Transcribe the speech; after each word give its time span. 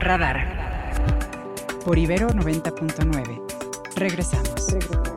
Radar. 0.00 0.38
Por 1.84 1.98
Ibero 1.98 2.28
90.9. 2.28 3.42
Regresamos. 3.96 4.72
Regresamos. 4.72 5.16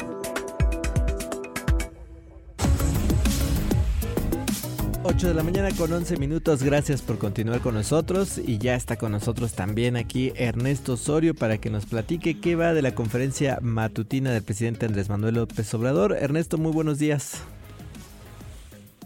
8 5.04 5.28
de 5.30 5.34
la 5.34 5.44
mañana 5.44 5.70
con 5.76 5.92
11 5.92 6.18
minutos. 6.18 6.62
Gracias 6.62 7.02
por 7.02 7.18
continuar 7.18 7.62
con 7.62 7.74
nosotros. 7.74 8.38
Y 8.38 8.60
ya 8.60 8.76
está 8.76 8.96
con 8.96 9.12
nosotros 9.12 9.54
también 9.54 9.98
aquí 9.98 10.32
Ernesto 10.36 10.94
Osorio 10.94 11.34
para 11.34 11.58
que 11.58 11.70
nos 11.70 11.86
platique 11.88 12.40
qué 12.40 12.56
va 12.56 12.74
de 12.74 12.84
la 12.84 12.94
conferencia 12.94 13.58
matutina 13.62 14.32
del 14.32 14.44
presidente 14.44 14.86
Andrés 14.86 15.10
Manuel 15.10 15.36
López 15.36 15.74
Obrador. 15.74 16.14
Ernesto, 16.14 16.58
muy 16.58 16.72
buenos 16.72 17.00
días. 17.00 17.44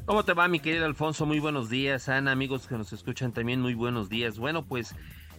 ¿Cómo 0.05 0.23
te 0.25 0.33
va, 0.33 0.49
mi 0.49 0.59
querido 0.59 0.85
Alfonso? 0.85 1.25
Muy 1.25 1.39
buenos 1.39 1.69
días. 1.69 2.09
Ana, 2.09 2.33
amigos 2.33 2.67
que 2.67 2.75
nos 2.77 2.91
escuchan 2.91 3.31
también, 3.31 3.61
muy 3.61 3.73
buenos 3.73 4.09
días. 4.09 4.37
Bueno, 4.37 4.65
pues 4.65 4.93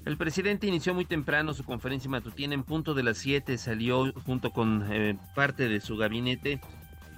el 0.07 0.17
presidente 0.17 0.67
inició 0.67 0.95
muy 0.95 1.05
temprano 1.05 1.53
su 1.53 1.65
conferencia 1.65 2.09
matutina 2.09 2.55
en 2.55 2.63
punto 2.63 2.95
de 2.95 3.03
las 3.03 3.19
7. 3.19 3.59
Salió 3.59 4.11
junto 4.25 4.53
con 4.53 4.87
eh, 4.91 5.19
parte 5.35 5.69
de 5.69 5.81
su 5.81 5.99
gabinete 5.99 6.63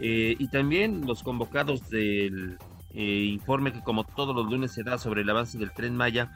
eh, 0.01 0.35
y 0.37 0.49
también 0.49 1.07
los 1.07 1.23
convocados 1.23 1.89
del 1.89 2.59
eh, 2.91 3.31
informe 3.31 3.73
que 3.73 3.81
como 3.81 4.03
todos 4.03 4.35
los 4.35 4.51
lunes 4.51 4.73
se 4.73 4.83
da 4.83 4.99
sobre 4.99 5.23
el 5.23 5.31
avance 5.31 5.57
del 5.57 5.73
tren 5.73 5.95
Maya 5.95 6.33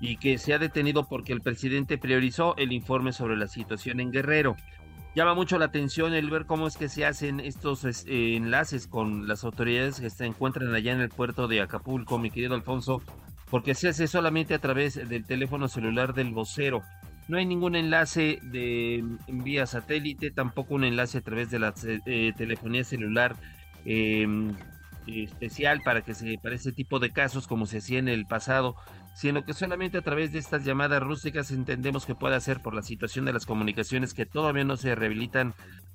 y 0.00 0.16
que 0.16 0.38
se 0.38 0.54
ha 0.54 0.58
detenido 0.58 1.06
porque 1.06 1.34
el 1.34 1.42
presidente 1.42 1.98
priorizó 1.98 2.56
el 2.56 2.72
informe 2.72 3.12
sobre 3.12 3.36
la 3.36 3.46
situación 3.46 4.00
en 4.00 4.10
Guerrero. 4.10 4.56
Llama 5.16 5.32
mucho 5.32 5.58
la 5.58 5.64
atención 5.64 6.12
el 6.12 6.28
ver 6.28 6.44
cómo 6.44 6.66
es 6.66 6.76
que 6.76 6.90
se 6.90 7.06
hacen 7.06 7.40
estos 7.40 7.86
eh, 7.86 8.36
enlaces 8.36 8.86
con 8.86 9.26
las 9.26 9.44
autoridades 9.44 9.98
que 9.98 10.10
se 10.10 10.26
encuentran 10.26 10.74
allá 10.74 10.92
en 10.92 11.00
el 11.00 11.08
puerto 11.08 11.48
de 11.48 11.62
Acapulco, 11.62 12.18
mi 12.18 12.30
querido 12.30 12.54
Alfonso, 12.54 13.00
porque 13.48 13.74
se 13.74 13.88
hace 13.88 14.08
solamente 14.08 14.52
a 14.52 14.58
través 14.58 15.08
del 15.08 15.24
teléfono 15.24 15.68
celular 15.68 16.12
del 16.12 16.34
vocero. 16.34 16.82
No 17.28 17.38
hay 17.38 17.46
ningún 17.46 17.76
enlace 17.76 18.40
de 18.42 19.02
vía 19.26 19.64
satélite, 19.64 20.32
tampoco 20.32 20.74
un 20.74 20.84
enlace 20.84 21.16
a 21.16 21.22
través 21.22 21.50
de 21.50 21.60
la 21.60 21.72
eh, 22.04 22.34
telefonía 22.36 22.84
celular 22.84 23.36
eh, 23.86 24.26
especial 25.06 25.80
para 25.82 26.02
que 26.02 26.12
se 26.12 26.36
para 26.42 26.56
ese 26.56 26.72
tipo 26.72 26.98
de 26.98 27.10
casos 27.10 27.46
como 27.46 27.64
se 27.64 27.78
hacía 27.78 28.00
en 28.00 28.08
el 28.08 28.26
pasado, 28.26 28.76
sino 29.16 29.46
que 29.46 29.54
solamente 29.54 29.96
a 29.96 30.02
través 30.02 30.30
de 30.30 30.38
estas 30.38 30.62
llamadas 30.62 31.02
rústicas 31.02 31.50
entendemos 31.50 32.04
que 32.04 32.14
puede 32.14 32.36
hacer 32.36 32.60
por 32.60 32.74
la 32.74 32.82
situación 32.82 33.24
de 33.24 33.32
las 33.32 33.46
comunicaciones 33.46 34.12
que 34.12 34.26
todavía 34.26 34.64
no 34.64 34.76
se 34.76 34.94
rehabilitan 34.94 35.54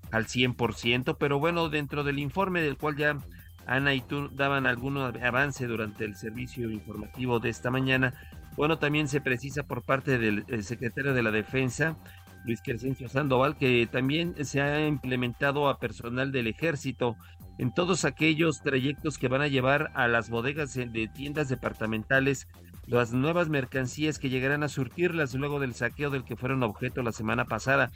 al 0.09 0.25
100%, 0.25 1.17
pero 1.19 1.37
bueno, 1.37 1.69
dentro 1.69 2.03
del 2.03 2.17
informe 2.17 2.63
del 2.63 2.77
cual 2.77 2.97
ya 2.97 3.19
Ana 3.67 3.93
y 3.93 4.01
tú 4.01 4.29
daban 4.29 4.65
algún 4.65 4.97
avance 4.97 5.67
durante 5.67 6.03
el 6.03 6.15
servicio 6.15 6.71
informativo 6.71 7.39
de 7.39 7.49
esta 7.49 7.69
mañana, 7.69 8.15
bueno, 8.57 8.79
también 8.79 9.07
se 9.07 9.21
precisa 9.21 9.61
por 9.61 9.83
parte 9.83 10.17
del 10.17 10.63
secretario 10.63 11.13
de 11.13 11.21
la 11.21 11.29
Defensa, 11.29 11.95
Luis 12.43 12.59
Crescencio 12.63 13.07
Sandoval, 13.07 13.55
que 13.55 13.87
también 13.91 14.33
se 14.45 14.61
ha 14.61 14.87
implementado 14.87 15.69
a 15.69 15.77
personal 15.77 16.31
del 16.31 16.47
ejército 16.47 17.15
en 17.59 17.71
todos 17.71 18.03
aquellos 18.03 18.63
trayectos 18.63 19.19
que 19.19 19.27
van 19.27 19.43
a 19.43 19.47
llevar 19.47 19.91
a 19.93 20.07
las 20.07 20.31
bodegas 20.31 20.73
de 20.73 21.07
tiendas 21.13 21.49
departamentales 21.49 22.47
las 22.91 23.13
nuevas 23.13 23.47
mercancías 23.47 24.19
que 24.19 24.29
llegarán 24.29 24.63
a 24.63 24.67
surtirlas 24.67 25.33
luego 25.33 25.61
del 25.61 25.73
saqueo 25.73 26.09
del 26.09 26.25
que 26.25 26.35
fueron 26.35 26.61
objeto 26.61 27.01
la 27.01 27.13
semana 27.13 27.45
pasada. 27.45 27.89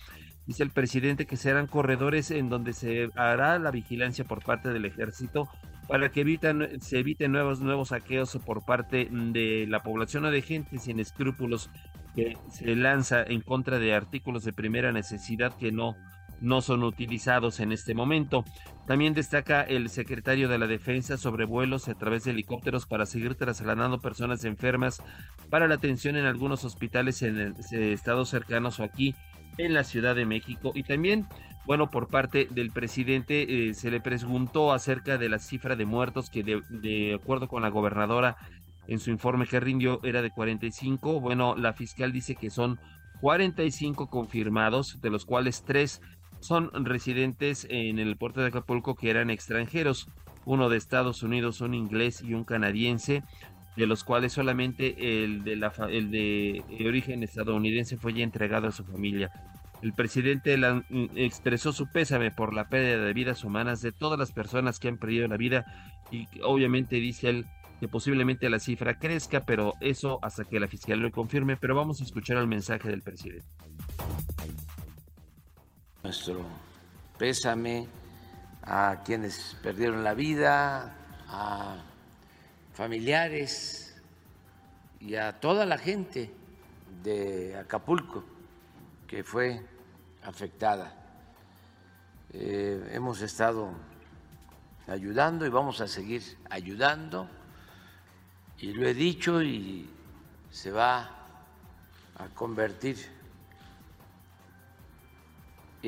Dice 0.48 0.64
el 0.64 0.70
presidente 0.70 1.26
que 1.26 1.36
serán 1.36 1.68
corredores 1.68 2.32
en 2.32 2.50
donde 2.50 2.72
se 2.72 3.10
hará 3.16 3.60
la 3.60 3.72
vigilancia 3.72 4.24
por 4.24 4.42
parte 4.44 4.70
del 4.70 4.86
ejército 4.86 5.50
para 5.90 6.10
que 6.10 6.22
evitan, 6.22 6.80
se 6.80 7.00
eviten 7.00 7.34
nuevos, 7.34 7.60
nuevos 7.60 7.90
saqueos 7.90 8.38
por 8.46 8.64
parte 8.64 9.10
de 9.12 9.66
la 9.68 9.84
población 9.84 10.26
o 10.26 10.32
de 10.32 10.42
gente 10.42 10.80
sin 10.80 11.02
escrúpulos 11.02 11.70
que 12.16 12.38
se 12.50 12.74
lanza 12.76 13.22
en 13.22 13.42
contra 13.42 13.80
de 13.80 13.94
artículos 13.94 14.46
de 14.46 14.54
primera 14.54 14.94
necesidad 14.94 15.58
que 15.58 15.74
no 15.74 15.96
no 16.46 16.62
son 16.62 16.84
utilizados 16.84 17.60
en 17.60 17.72
este 17.72 17.94
momento. 17.94 18.46
También 18.88 19.14
destaca 19.14 19.64
el 19.64 19.90
secretario 19.90 20.47
de 20.47 20.59
la 20.59 20.68
Defensa 20.68 21.18
sobre 21.18 21.46
vuelos 21.46 21.90
a 21.90 21.96
través 21.96 22.24
de 22.24 22.31
helicópteros 22.31 22.86
para 22.86 23.06
seguir 23.06 23.36
trasladando 23.36 24.00
personas 24.00 24.46
enfermas 24.46 25.02
para 25.50 25.68
la 25.68 25.75
atención 25.75 26.16
en 26.16 26.25
algunos 26.25 26.64
hospitales 26.64 27.22
en 27.24 27.56
estados 27.72 28.30
cercanos 28.30 28.80
o 28.80 28.84
aquí 28.84 29.16
en 29.58 29.74
la 29.74 29.84
Ciudad 29.84 30.16
de 30.16 30.25
México. 30.25 30.72
Y 30.75 30.84
también, 30.84 31.25
bueno, 31.66 31.90
por 31.90 32.09
parte 32.09 32.48
del 32.52 32.72
presidente 32.72 33.69
eh, 33.69 33.74
se 33.74 33.90
le 33.90 34.00
preguntó 34.00 34.72
acerca 34.72 35.18
de 35.18 35.30
la 35.30 35.40
cifra 35.40 35.75
de 35.75 35.86
muertos 35.86 36.30
que 36.30 36.44
de 36.44 37.14
acuerdo 37.16 37.48
con 37.48 37.64
la 37.64 37.69
gobernadora 37.69 38.38
en 38.88 39.00
su 39.00 39.09
informe 39.09 39.48
que 39.48 39.59
rindió 39.59 40.00
era 40.03 40.22
de 40.22 40.30
45. 40.30 41.19
Bueno, 41.19 41.56
la 41.56 41.74
fiscal 41.74 42.12
dice 42.12 42.36
que 42.36 42.52
son 42.52 42.80
45 43.22 44.09
confirmados, 44.09 45.02
de 45.02 45.09
los 45.09 45.25
cuales 45.25 45.64
tres 45.66 46.02
son 46.45 46.69
residentes 46.85 47.66
en 47.69 47.97
el 47.97 48.17
puerto 48.17 48.41
de 48.41 48.47
Acapulco 48.47 48.95
que 48.95 49.09
eran 49.09 49.31
extranjeros, 49.31 50.07
uno 50.45 50.69
de 50.69 50.78
Estados 50.78 51.23
Unidos, 51.23 51.61
un 51.61 51.73
inglés 51.73 52.22
y 52.22 52.35
un 52.35 52.44
canadiense, 52.44 53.23
de 53.75 53.88
los 53.88 54.03
cuales 54.03 54.33
solamente 54.33 55.23
el 55.23 55.44
de, 55.44 55.56
la, 55.56 55.73
el 55.89 56.11
de 56.11 56.63
origen 56.85 57.23
estadounidense 57.23 57.97
fue 57.97 58.13
ya 58.13 58.23
entregado 58.23 58.67
a 58.67 58.72
su 58.72 58.85
familia. 58.85 59.31
El 59.81 59.94
presidente 59.94 60.56
mm, 60.57 61.17
expresó 61.17 61.73
su 61.73 61.91
pésame 61.91 62.31
por 62.31 62.53
la 62.53 62.69
pérdida 62.69 63.03
de 63.03 63.13
vidas 63.13 63.44
humanas 63.44 63.81
de 63.81 63.91
todas 63.91 64.17
las 64.17 64.31
personas 64.31 64.79
que 64.79 64.88
han 64.88 64.97
perdido 64.97 65.27
la 65.27 65.38
vida 65.38 65.66
y 66.12 66.27
obviamente 66.44 66.97
dice 66.97 67.29
él 67.29 67.45
que 67.79 67.88
posiblemente 67.88 68.50
la 68.50 68.59
cifra 68.59 69.00
crezca, 69.00 69.45
pero 69.45 69.73
eso 69.81 70.19
hasta 70.22 70.45
que 70.45 70.59
la 70.59 70.67
fiscalía 70.67 71.03
lo 71.03 71.12
confirme, 71.12 71.57
pero 71.57 71.75
vamos 71.75 72.00
a 72.00 72.03
escuchar 72.03 72.38
el 72.38 72.47
mensaje 72.47 72.88
del 72.88 73.01
presidente 73.01 73.45
nuestro 76.06 76.46
pésame 77.18 77.88
a 78.62 79.02
quienes 79.04 79.58
perdieron 79.64 80.04
la 80.04 80.14
vida, 80.14 80.96
a 81.28 81.78
familiares 82.76 84.00
y 85.00 85.16
a 85.16 85.40
toda 85.40 85.66
la 85.66 85.80
gente 85.80 86.32
de 87.02 87.58
Acapulco 87.58 88.24
que 89.08 89.24
fue 89.24 89.66
afectada. 90.22 90.94
Eh, 92.34 92.88
hemos 92.94 93.24
estado 93.24 93.72
ayudando 94.86 95.44
y 95.48 95.50
vamos 95.50 95.82
a 95.82 95.88
seguir 95.88 96.22
ayudando 96.52 97.28
y 98.60 98.74
lo 98.74 98.88
he 98.88 98.94
dicho 98.94 99.42
y 99.42 99.90
se 100.52 100.70
va 100.70 101.10
a 102.20 102.28
convertir 102.36 103.15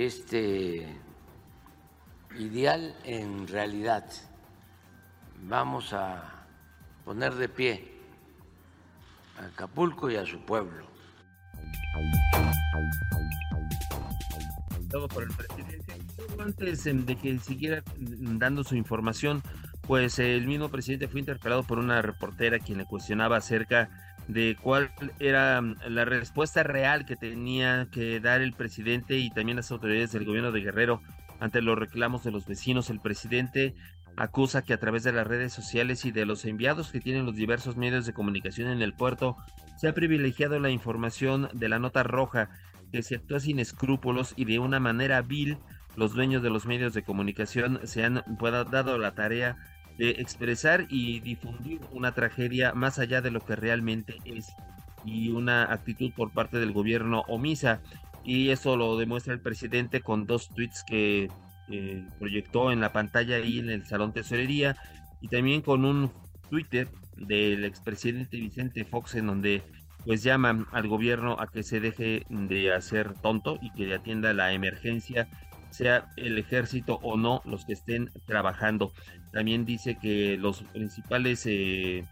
este 0.06 0.86
ideal 2.38 2.96
en 3.04 3.48
realidad. 3.48 4.06
Vamos 5.44 5.94
a 5.94 6.46
poner 7.04 7.34
de 7.34 7.50
pie 7.50 7.92
a 9.40 9.46
Acapulco 9.46 10.10
y 10.12 10.16
a 10.16 10.26
su 10.26 10.40
pueblo. 10.42 10.86
Antes 16.40 16.84
de 16.84 17.16
que 17.16 17.40
siguiera 17.40 17.84
dando 17.98 18.64
su 18.64 18.76
información, 18.76 19.42
pues 19.82 20.20
el 20.20 20.46
mismo 20.46 20.70
presidente 20.70 21.08
fue 21.08 21.22
interpelado 21.22 21.64
por 21.64 21.80
una 21.80 22.02
reportera 22.02 22.60
quien 22.60 22.78
le 22.78 22.86
cuestionaba 22.86 23.38
acerca 23.38 24.07
de 24.28 24.58
cuál 24.62 24.92
era 25.20 25.62
mm, 25.62 25.76
la 25.90 26.06
respuesta 26.06 26.64
real 26.64 27.06
que 27.06 27.16
tenía 27.16 27.88
que 27.92 28.20
dar 28.20 28.42
el 28.42 28.54
presidente 28.54 29.18
y 29.18 29.30
también 29.30 29.58
las 29.58 29.72
autoridades 29.72 30.12
del 30.12 30.26
gobierno 30.26 30.52
de 30.52 30.62
Guerrero 30.62 31.02
ante 31.40 31.62
los 31.62 31.78
reclamos 31.78 32.24
de 32.24 32.32
los 32.32 32.46
vecinos. 32.46 32.90
El 32.90 33.00
presidente 33.00 33.76
acusa 34.16 34.64
que 34.64 34.74
a 34.74 34.80
través 34.80 35.04
de 35.04 35.14
las 35.14 35.28
redes 35.28 35.54
sociales 35.54 36.04
y 36.06 36.12
de 36.12 36.26
los 36.26 36.44
enviados 36.46 36.92
que 36.92 37.00
tienen 37.00 37.26
los 37.26 37.36
diversos 37.36 37.78
medios 37.78 38.06
de 38.06 38.14
comunicación 38.14 38.70
en 38.70 38.82
el 38.82 38.94
puerto 38.94 39.38
se 39.78 39.88
ha 39.88 39.94
privilegiado 39.94 40.60
la 40.60 40.72
información 40.72 41.50
de 41.54 41.70
la 41.70 41.80
nota 41.80 42.04
roja 42.04 42.50
que 42.92 43.04
se 43.04 43.16
actúa 43.16 43.40
sin 43.40 43.60
escrúpulos 43.60 44.34
y 44.36 44.46
de 44.46 44.60
una 44.60 44.80
manera 44.80 45.22
vil 45.22 45.60
los 45.96 46.14
dueños 46.14 46.42
de 46.42 46.50
los 46.50 46.66
medios 46.66 46.94
de 46.94 47.04
comunicación 47.04 47.80
se 47.84 48.04
han 48.04 48.24
dado 48.72 48.98
la 48.98 49.14
tarea 49.14 49.58
de 49.98 50.12
expresar 50.12 50.86
y 50.90 51.20
difundir 51.22 51.82
una 51.92 52.14
tragedia 52.14 52.74
más 52.74 53.00
allá 53.00 53.22
de 53.22 53.32
lo 53.32 53.42
que 53.42 53.56
realmente 53.56 54.16
es 54.26 54.54
y 55.04 55.30
una 55.30 55.72
actitud 55.72 56.12
por 56.16 56.32
parte 56.32 56.60
del 56.60 56.72
gobierno 56.72 57.24
omisa. 57.28 57.82
Y 58.24 58.50
eso 58.50 58.76
lo 58.76 58.98
demuestra 58.98 59.34
el 59.34 59.40
presidente 59.40 60.02
con 60.02 60.26
dos 60.26 60.50
tweets 60.50 60.84
que 60.84 61.30
eh, 61.70 62.06
proyectó 62.20 62.72
en 62.72 62.82
la 62.82 62.92
pantalla 62.92 63.40
y 63.40 63.60
en 63.60 63.70
el 63.70 63.86
salón 63.86 64.14
tesorería 64.14 64.76
y 65.22 65.30
también 65.30 65.62
con 65.62 65.86
un 65.86 66.12
Twitter 66.50 66.90
del 67.16 67.66
expresidente 67.66 68.38
Vicente 68.38 68.86
Fox 68.86 69.16
en 69.16 69.28
donde 69.28 69.64
pues 70.06 70.24
llaman 70.24 70.68
al 70.72 70.88
gobierno 70.88 71.36
a 71.40 71.48
que 71.48 71.64
se 71.64 71.80
deje 71.80 72.24
de 72.30 72.74
hacer 72.74 73.14
tonto 73.16 73.58
y 73.62 73.72
que 73.72 73.94
atienda 73.94 74.34
la 74.34 74.54
emergencia 74.54 75.28
sea 75.70 76.08
el 76.16 76.38
ejército 76.38 77.00
o 77.04 77.18
no 77.18 77.42
los 77.46 77.66
que 77.66 77.74
estén 77.74 78.10
trabajando. 78.26 78.94
También 79.38 79.66
dice 79.66 80.00
que 80.02 80.36
los 80.36 80.64
principales 80.64 81.46
eh, 81.46 82.04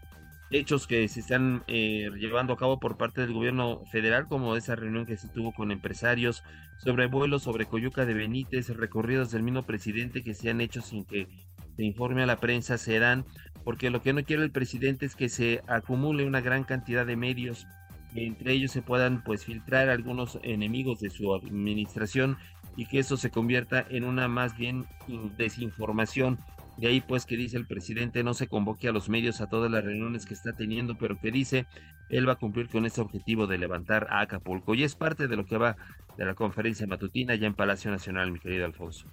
hechos 0.52 0.86
que 0.86 1.08
se 1.08 1.18
están 1.18 1.64
eh, 1.66 2.08
llevando 2.20 2.52
a 2.52 2.56
cabo 2.56 2.78
por 2.78 2.96
parte 2.96 3.20
del 3.20 3.32
gobierno 3.32 3.84
federal, 3.90 4.28
como 4.28 4.54
esa 4.54 4.76
reunión 4.76 5.06
que 5.06 5.16
se 5.16 5.26
tuvo 5.26 5.50
con 5.50 5.72
empresarios 5.72 6.44
sobre 6.78 7.08
vuelos 7.08 7.42
sobre 7.42 7.66
Coyuca 7.66 8.06
de 8.06 8.14
Benítez, 8.14 8.68
recorridos 8.68 9.32
del 9.32 9.42
mismo 9.42 9.64
presidente 9.64 10.22
que 10.22 10.34
se 10.34 10.50
han 10.50 10.60
hecho 10.60 10.82
sin 10.82 11.04
que 11.04 11.26
se 11.74 11.82
informe 11.82 12.22
a 12.22 12.26
la 12.26 12.36
prensa, 12.36 12.78
serán, 12.78 13.24
porque 13.64 13.90
lo 13.90 14.02
que 14.02 14.12
no 14.12 14.22
quiere 14.22 14.44
el 14.44 14.52
presidente 14.52 15.04
es 15.04 15.16
que 15.16 15.28
se 15.28 15.62
acumule 15.66 16.24
una 16.24 16.40
gran 16.40 16.62
cantidad 16.62 17.04
de 17.04 17.16
medios, 17.16 17.66
entre 18.14 18.52
ellos 18.52 18.70
se 18.70 18.82
puedan 18.82 19.24
pues 19.24 19.44
filtrar 19.44 19.88
algunos 19.88 20.38
enemigos 20.44 21.00
de 21.00 21.10
su 21.10 21.34
administración 21.34 22.36
y 22.76 22.86
que 22.86 23.00
eso 23.00 23.16
se 23.16 23.30
convierta 23.32 23.84
en 23.90 24.04
una 24.04 24.28
más 24.28 24.56
bien 24.56 24.86
desinformación 25.36 26.38
de 26.76 26.88
ahí 26.88 27.00
pues 27.00 27.26
que 27.26 27.36
dice 27.36 27.56
el 27.56 27.66
presidente 27.66 28.22
no 28.22 28.34
se 28.34 28.48
convoque 28.48 28.88
a 28.88 28.92
los 28.92 29.08
medios 29.08 29.40
a 29.40 29.48
todas 29.48 29.70
las 29.70 29.84
reuniones 29.84 30.26
que 30.26 30.34
está 30.34 30.52
teniendo, 30.52 30.96
pero 30.96 31.18
que 31.18 31.30
dice 31.30 31.66
él 32.08 32.28
va 32.28 32.34
a 32.34 32.36
cumplir 32.36 32.68
con 32.68 32.86
ese 32.86 33.00
objetivo 33.00 33.46
de 33.46 33.58
levantar 33.58 34.06
a 34.10 34.20
Acapulco. 34.20 34.74
Y 34.74 34.84
es 34.84 34.94
parte 34.94 35.26
de 35.26 35.36
lo 35.36 35.46
que 35.46 35.56
va 35.56 35.76
de 36.16 36.24
la 36.24 36.34
conferencia 36.34 36.86
matutina 36.86 37.34
ya 37.34 37.46
en 37.46 37.54
Palacio 37.54 37.90
Nacional, 37.90 38.30
mi 38.30 38.38
querido 38.38 38.64
Alfonso. 38.64 39.06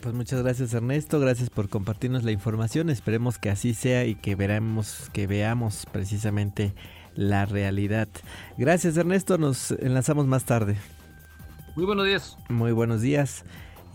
Pues 0.00 0.14
muchas 0.14 0.42
gracias 0.42 0.74
Ernesto, 0.74 1.18
gracias 1.20 1.48
por 1.48 1.70
compartirnos 1.70 2.22
la 2.22 2.30
información, 2.30 2.90
esperemos 2.90 3.38
que 3.38 3.48
así 3.48 3.72
sea 3.72 4.04
y 4.04 4.14
que 4.14 4.34
veremos, 4.34 5.10
que 5.14 5.26
veamos 5.26 5.86
precisamente 5.90 6.74
la 7.14 7.46
realidad. 7.46 8.08
Gracias 8.58 8.96
Ernesto, 8.98 9.38
nos 9.38 9.70
enlazamos 9.70 10.26
más 10.26 10.44
tarde. 10.44 10.76
Muy 11.76 11.86
buenos 11.86 12.06
días. 12.06 12.36
Muy 12.48 12.72
buenos 12.72 13.00
días. 13.00 13.44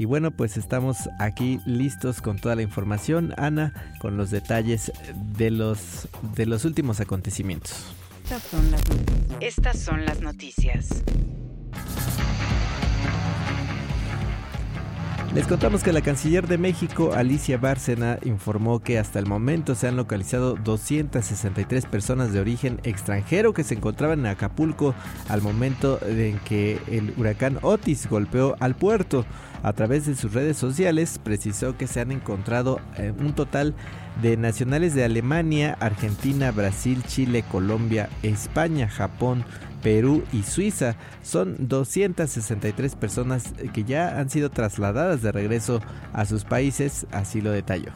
Y 0.02 0.06
bueno, 0.06 0.32
pues 0.32 0.58
estamos 0.58 1.12
aquí 1.20 1.60
listos 1.68 2.24
con 2.24 2.40
toda 2.40 2.56
la 2.56 2.64
información, 2.64 3.36
Ana, 3.38 3.94
con 4.00 4.18
los 4.18 4.32
detalles 4.32 4.92
de 5.38 5.52
los, 5.52 6.08
de 6.36 6.48
los 6.48 6.66
últimos 6.66 7.00
acontecimientos. 7.00 7.86
Estas 8.24 8.42
son 8.42 8.72
las 8.72 8.82
noticias. 8.90 9.38
Estas 9.42 9.80
son 9.80 10.06
las 10.08 10.22
noticias. 10.22 11.04
Les 15.36 15.48
contamos 15.48 15.82
que 15.82 15.94
la 15.94 16.02
canciller 16.02 16.46
de 16.46 16.58
México, 16.58 17.14
Alicia 17.14 17.58
Bárcena, 17.58 18.18
informó 18.24 18.82
que 18.82 19.00
hasta 19.00 19.18
el 19.18 19.28
momento 19.28 19.76
se 19.76 19.88
han 19.88 19.96
localizado 19.96 20.56
263 20.56 21.86
personas 21.86 22.34
de 22.34 22.42
origen 22.42 22.82
extranjero 22.84 23.54
que 23.54 23.64
se 23.64 23.76
encontraban 23.76 24.22
en 24.22 24.26
Acapulco 24.26 24.94
al 25.30 25.42
momento 25.42 26.00
en 26.06 26.38
que 26.40 26.80
el 26.88 27.14
huracán 27.16 27.60
Otis 27.62 28.10
golpeó 28.10 28.58
al 28.60 28.76
puerto. 28.76 29.26
A 29.64 29.74
través 29.74 30.06
de 30.06 30.16
sus 30.16 30.34
redes 30.34 30.58
sociales 30.58 31.20
precisó 31.24 31.78
que 31.78 31.88
se 31.88 32.02
han 32.02 32.12
encontrado 32.12 32.80
eh, 32.98 33.14
un 33.18 33.34
total 33.34 33.76
de 34.22 34.36
nacionales 34.36 34.96
de 34.96 35.04
Alemania, 35.04 35.78
Argentina, 35.80 36.52
Brasil, 36.52 37.04
Chile, 37.08 37.44
Colombia, 37.52 38.10
España, 38.24 38.90
Japón, 38.90 39.46
Perú 39.84 40.24
y 40.32 40.44
Suiza. 40.44 40.96
Son 41.24 41.56
263 41.60 42.96
personas 42.96 43.54
que 43.74 43.84
ya 43.84 44.20
han 44.20 44.30
sido 44.30 44.50
trasladadas 44.50 45.22
de 45.22 45.32
regreso 45.32 45.82
a 46.14 46.26
sus 46.26 46.44
países, 46.44 47.06
así 47.12 47.42
lo 47.42 47.52
detalló. 47.52 47.92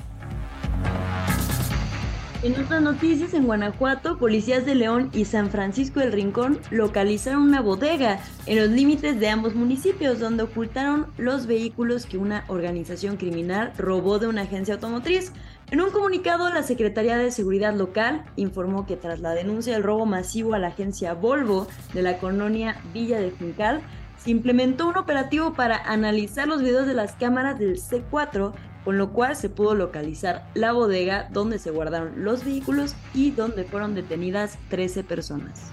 En 2.45 2.53
otras 2.61 2.79
noticias, 2.79 3.33
en 3.33 3.47
Guanajuato, 3.47 4.19
policías 4.19 4.67
de 4.67 4.75
León 4.75 5.09
y 5.13 5.25
San 5.25 5.49
Francisco 5.49 5.99
del 5.99 6.11
Rincón 6.11 6.59
localizaron 6.69 7.41
una 7.41 7.59
bodega 7.59 8.19
en 8.45 8.59
los 8.59 8.69
límites 8.69 9.19
de 9.19 9.29
ambos 9.29 9.55
municipios 9.55 10.19
donde 10.19 10.43
ocultaron 10.43 11.07
los 11.17 11.47
vehículos 11.47 12.05
que 12.05 12.19
una 12.19 12.45
organización 12.47 13.17
criminal 13.17 13.73
robó 13.79 14.19
de 14.19 14.27
una 14.27 14.43
agencia 14.43 14.75
automotriz. 14.75 15.31
En 15.71 15.81
un 15.81 15.89
comunicado, 15.89 16.47
la 16.51 16.61
Secretaría 16.61 17.17
de 17.17 17.31
Seguridad 17.31 17.73
Local 17.73 18.23
informó 18.35 18.85
que 18.85 18.95
tras 18.95 19.21
la 19.21 19.33
denuncia 19.33 19.73
del 19.73 19.81
robo 19.81 20.05
masivo 20.05 20.53
a 20.53 20.59
la 20.59 20.67
agencia 20.67 21.15
Volvo 21.15 21.65
de 21.95 22.03
la 22.03 22.19
colonia 22.19 22.79
Villa 22.93 23.19
de 23.19 23.31
Juncal, 23.31 23.81
se 24.25 24.31
implementó 24.31 24.87
un 24.87 24.97
operativo 24.97 25.53
para 25.53 25.77
analizar 25.77 26.47
los 26.47 26.63
videos 26.63 26.87
de 26.87 26.95
las 26.95 27.13
cámaras 27.13 27.59
del 27.59 27.77
C4, 27.77 28.53
con 28.83 28.97
lo 28.97 29.13
cual 29.13 29.35
se 29.35 29.49
pudo 29.49 29.75
localizar 29.75 30.47
la 30.55 30.71
bodega 30.71 31.29
donde 31.31 31.59
se 31.59 31.69
guardaron 31.69 32.23
los 32.23 32.43
vehículos 32.43 32.95
y 33.13 33.29
donde 33.29 33.65
fueron 33.65 33.93
detenidas 33.93 34.57
13 34.69 35.03
personas. 35.03 35.71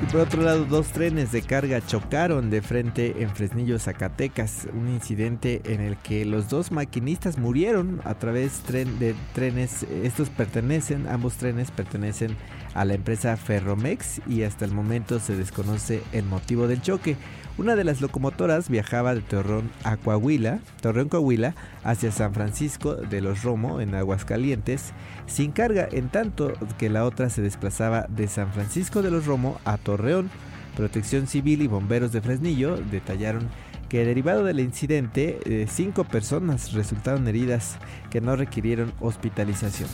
Y 0.00 0.06
por 0.12 0.20
otro 0.20 0.42
lado, 0.42 0.64
dos 0.64 0.88
trenes 0.88 1.32
de 1.32 1.42
carga 1.42 1.84
chocaron 1.84 2.50
de 2.50 2.62
frente 2.62 3.20
en 3.20 3.30
Fresnillo, 3.30 3.80
Zacatecas. 3.80 4.68
Un 4.72 4.88
incidente 4.88 5.60
en 5.64 5.80
el 5.80 5.96
que 5.96 6.24
los 6.24 6.48
dos 6.48 6.70
maquinistas 6.70 7.36
murieron 7.36 8.00
a 8.04 8.14
través 8.14 8.64
de 8.68 9.16
trenes. 9.32 9.84
Estos 10.04 10.28
pertenecen, 10.30 11.08
ambos 11.08 11.34
trenes 11.34 11.72
pertenecen 11.72 12.36
a 12.74 12.84
la 12.84 12.94
empresa 12.94 13.36
Ferromex 13.36 14.20
y 14.26 14.42
hasta 14.42 14.64
el 14.64 14.72
momento 14.72 15.20
se 15.20 15.36
desconoce 15.36 16.02
el 16.12 16.24
motivo 16.24 16.68
del 16.68 16.82
choque. 16.82 17.16
Una 17.58 17.76
de 17.76 17.84
las 17.84 18.00
locomotoras 18.00 18.70
viajaba 18.70 19.14
de 19.14 19.20
Torreón 19.20 19.70
a 19.84 19.98
Coahuila, 19.98 20.60
Torreón 20.80 21.10
Coahuila, 21.10 21.54
hacia 21.84 22.10
San 22.10 22.32
Francisco 22.32 22.94
de 22.94 23.20
los 23.20 23.42
Romo 23.42 23.80
en 23.82 23.94
Aguascalientes, 23.94 24.92
sin 25.26 25.52
carga, 25.52 25.86
en 25.92 26.08
tanto 26.08 26.54
que 26.78 26.88
la 26.88 27.04
otra 27.04 27.28
se 27.28 27.42
desplazaba 27.42 28.06
de 28.08 28.26
San 28.28 28.52
Francisco 28.52 29.02
de 29.02 29.10
los 29.10 29.26
Romo 29.26 29.60
a 29.66 29.76
Torreón. 29.76 30.30
Protección 30.76 31.26
Civil 31.26 31.60
y 31.60 31.66
bomberos 31.66 32.12
de 32.12 32.22
Fresnillo 32.22 32.78
detallaron 32.90 33.50
que 33.90 34.06
derivado 34.06 34.44
del 34.44 34.60
incidente, 34.60 35.38
eh, 35.44 35.66
cinco 35.68 36.04
personas 36.04 36.72
resultaron 36.72 37.28
heridas 37.28 37.76
que 38.10 38.22
no 38.22 38.36
requirieron 38.36 38.94
hospitalización. 39.00 39.90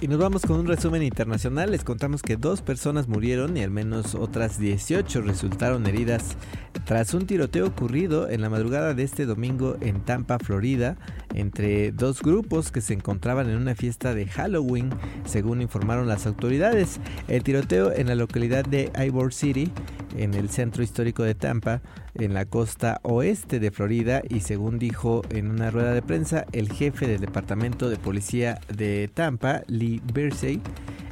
Y 0.00 0.06
nos 0.06 0.18
vamos 0.20 0.42
con 0.42 0.60
un 0.60 0.68
resumen 0.68 1.02
internacional. 1.02 1.72
Les 1.72 1.82
contamos 1.82 2.22
que 2.22 2.36
dos 2.36 2.62
personas 2.62 3.08
murieron 3.08 3.56
y 3.56 3.64
al 3.64 3.70
menos 3.70 4.14
otras 4.14 4.60
18 4.60 5.22
resultaron 5.22 5.88
heridas 5.88 6.36
tras 6.84 7.12
un 7.12 7.26
tiroteo 7.26 7.66
ocurrido 7.66 8.28
en 8.28 8.42
la 8.42 8.48
madrugada 8.48 8.94
de 8.94 9.02
este 9.02 9.26
domingo 9.26 9.76
en 9.80 10.02
Tampa, 10.02 10.38
Florida, 10.38 10.96
entre 11.34 11.90
dos 11.90 12.22
grupos 12.22 12.70
que 12.70 12.80
se 12.80 12.94
encontraban 12.94 13.50
en 13.50 13.56
una 13.56 13.74
fiesta 13.74 14.14
de 14.14 14.28
Halloween, 14.28 14.90
según 15.24 15.62
informaron 15.62 16.06
las 16.06 16.26
autoridades. 16.26 17.00
El 17.26 17.42
tiroteo 17.42 17.90
en 17.90 18.06
la 18.06 18.14
localidad 18.14 18.64
de 18.64 18.92
Ivor 19.04 19.34
City, 19.34 19.72
en 20.16 20.34
el 20.34 20.48
centro 20.48 20.84
histórico 20.84 21.24
de 21.24 21.34
Tampa, 21.34 21.82
en 22.14 22.34
la 22.34 22.44
costa 22.44 23.00
oeste 23.02 23.60
de 23.60 23.70
Florida, 23.70 24.22
y 24.28 24.40
según 24.40 24.78
dijo 24.78 25.22
en 25.30 25.50
una 25.50 25.70
rueda 25.70 25.92
de 25.92 26.02
prensa 26.02 26.46
el 26.52 26.70
jefe 26.70 27.06
del 27.06 27.20
departamento 27.20 27.88
de 27.88 27.96
policía 27.96 28.60
de 28.74 29.10
Tampa, 29.12 29.62
Lee 29.66 30.00
Bersey, 30.12 30.60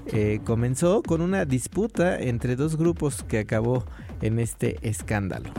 eh, 0.06 0.40
comenzó 0.44 1.02
con 1.02 1.20
una 1.20 1.44
disputa 1.44 2.18
entre 2.18 2.56
dos 2.56 2.76
grupos 2.76 3.22
que 3.22 3.38
acabó 3.38 3.84
en 4.20 4.38
este 4.38 4.78
escándalo. 4.82 5.50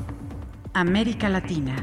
América 0.74 1.30
Latina. 1.30 1.76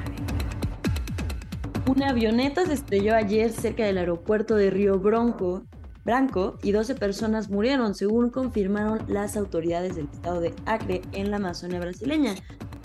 Una 1.87 2.11
avioneta 2.11 2.67
se 2.67 2.75
estrelló 2.75 3.15
ayer 3.15 3.51
cerca 3.51 3.85
del 3.85 3.99
aeropuerto 3.99 4.55
de 4.57 4.71
Río 4.71 4.99
Bronco, 4.99 5.65
Branco 6.05 6.59
y 6.63 6.73
12 6.73 6.95
personas 6.95 7.51
murieron, 7.51 7.95
según 7.95 8.31
confirmaron 8.31 9.01
las 9.09 9.37
autoridades 9.37 9.97
del 9.97 10.07
estado 10.07 10.41
de 10.41 10.55
Acre 10.67 11.03
en 11.13 11.31
la 11.31 11.37
Amazonia 11.37 11.81
brasileña. 11.81 12.35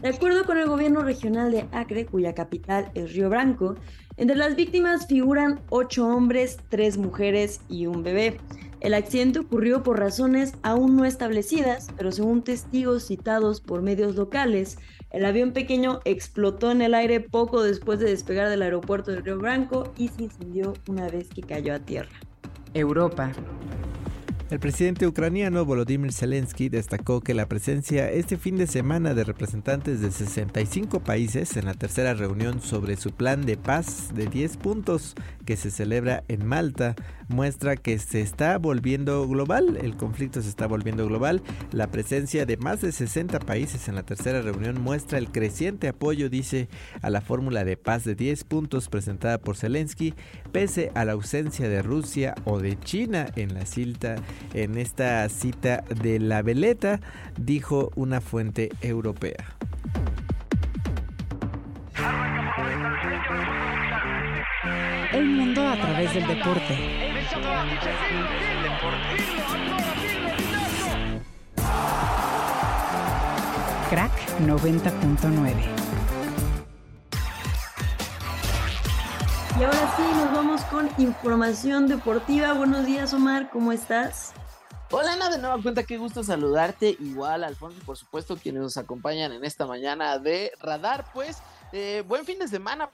De 0.06 0.12
acuerdo 0.12 0.46
con 0.46 0.60
el 0.60 0.68
gobierno 0.68 1.02
regional 1.02 1.52
de 1.52 1.66
Acre, 1.72 2.06
cuya 2.06 2.36
capital 2.36 2.92
es 2.94 3.14
Río 3.14 3.28
Branco, 3.28 3.74
entre 4.18 4.36
las 4.36 4.56
víctimas 4.56 5.08
figuran 5.08 5.62
8 5.72 6.08
hombres, 6.08 6.60
3 6.70 7.00
mujeres 7.00 7.60
y 7.70 7.88
un 7.88 8.04
bebé. 8.04 8.38
El 8.82 8.94
accidente 8.94 9.40
ocurrió 9.40 9.82
por 9.82 9.98
razones 9.98 10.54
aún 10.62 10.96
no 10.96 11.06
establecidas, 11.06 11.88
pero 11.98 12.12
según 12.12 12.44
testigos 12.44 13.08
citados 13.08 13.62
por 13.62 13.82
medios 13.82 14.16
locales, 14.16 14.78
el 15.10 15.26
avión 15.26 15.54
pequeño 15.54 16.02
explotó 16.06 16.70
en 16.70 16.84
el 16.84 16.94
aire 16.94 17.20
poco 17.20 17.64
después 17.64 17.98
de 17.98 18.06
despegar 18.06 18.48
del 18.48 18.62
aeropuerto 18.62 19.10
de 19.10 19.22
Río 19.22 19.40
Branco 19.40 19.92
y 19.98 20.10
se 20.10 20.26
incendió 20.26 20.74
una 20.88 21.10
vez 21.10 21.30
que 21.30 21.42
cayó 21.42 21.74
a 21.74 21.80
tierra. 21.80 22.14
Europa. 22.76 23.32
El 24.52 24.60
presidente 24.60 25.08
ucraniano 25.08 25.66
Volodymyr 25.66 26.14
Zelensky 26.14 26.70
destacó 26.70 27.20
que 27.20 27.34
la 27.34 27.48
presencia 27.48 28.12
este 28.12 28.38
fin 28.38 28.58
de 28.58 28.68
semana 28.68 29.16
de 29.16 29.24
representantes 29.24 30.02
de 30.02 30.12
65 30.12 31.00
países 31.00 31.58
en 31.58 31.66
la 31.66 31.74
tercera 31.74 32.14
reunión 32.14 32.62
sobre 32.62 32.96
su 32.96 33.10
plan 33.10 33.44
de 33.44 33.58
paz 33.58 34.14
de 34.14 34.28
10 34.28 34.58
puntos 34.58 35.16
que 35.46 35.58
se 35.58 35.72
celebra 35.72 36.24
en 36.28 36.46
Malta 36.46 36.96
muestra 37.28 37.76
que 37.76 37.98
se 38.00 38.22
está 38.22 38.58
volviendo 38.58 39.28
global, 39.28 39.78
el 39.82 39.96
conflicto 39.96 40.42
se 40.42 40.50
está 40.50 40.68
volviendo 40.68 41.06
global. 41.08 41.42
La 41.72 41.88
presencia 41.88 42.46
de 42.46 42.58
más 42.58 42.82
de 42.82 42.92
60 42.92 43.40
países 43.40 43.88
en 43.88 43.96
la 43.96 44.04
tercera 44.04 44.42
reunión 44.42 44.82
muestra 44.82 45.18
el 45.18 45.32
creciente 45.32 45.88
apoyo, 45.88 46.30
dice, 46.30 46.70
a 47.02 47.10
la 47.10 47.22
fórmula 47.22 47.64
de 47.64 47.78
paz 47.78 48.04
de 48.04 48.16
10 48.16 48.44
puntos 48.44 48.90
presentada 48.90 49.38
por 49.38 49.58
Zelensky, 49.58 50.14
pese 50.52 50.92
a 50.96 51.06
la 51.06 51.14
ausencia 51.14 51.70
de 51.70 51.82
Rusia 51.82 52.36
o 52.46 52.60
de 52.60 52.80
China 52.80 53.28
en 53.36 53.54
la 53.54 53.66
cita, 53.66 54.16
en 54.54 54.78
esta 54.78 55.28
cita 55.30 55.84
de 56.02 56.20
la 56.20 56.42
veleta, 56.42 57.00
dijo 57.38 57.92
una 57.96 58.22
fuente 58.22 58.70
europea. 58.82 59.56
El 65.16 65.28
mundo 65.28 65.66
a 65.66 65.78
través 65.78 66.14
del 66.14 66.28
deporte. 66.28 66.78
Crack 73.90 74.12
90.9. 74.42 75.54
Y 79.58 79.64
ahora 79.64 79.94
sí, 79.96 80.04
nos 80.18 80.34
vamos 80.34 80.62
con 80.64 80.90
información 80.98 81.88
deportiva. 81.88 82.52
Buenos 82.52 82.86
días, 82.86 83.14
Omar, 83.14 83.50
¿cómo 83.52 83.72
estás? 83.72 84.34
Hola 84.92 85.14
Ana, 85.14 85.30
de 85.30 85.38
nueva 85.38 85.62
cuenta, 85.62 85.84
qué 85.84 85.98
gusto 85.98 86.26
saludarte. 86.26 86.98
Igual, 87.00 87.46
Alfonso, 87.46 87.80
por 87.86 87.96
supuesto, 87.96 88.36
quienes 88.36 88.62
nos 88.62 88.76
acompañan 88.76 89.32
en 89.32 89.46
esta 89.46 89.66
mañana 89.66 90.20
de 90.20 90.52
Radar. 90.60 91.06
Pues, 91.14 91.38
eh, 91.72 92.04
buen 92.06 92.26
fin 92.26 92.38
de 92.38 92.50
semana 92.50 92.90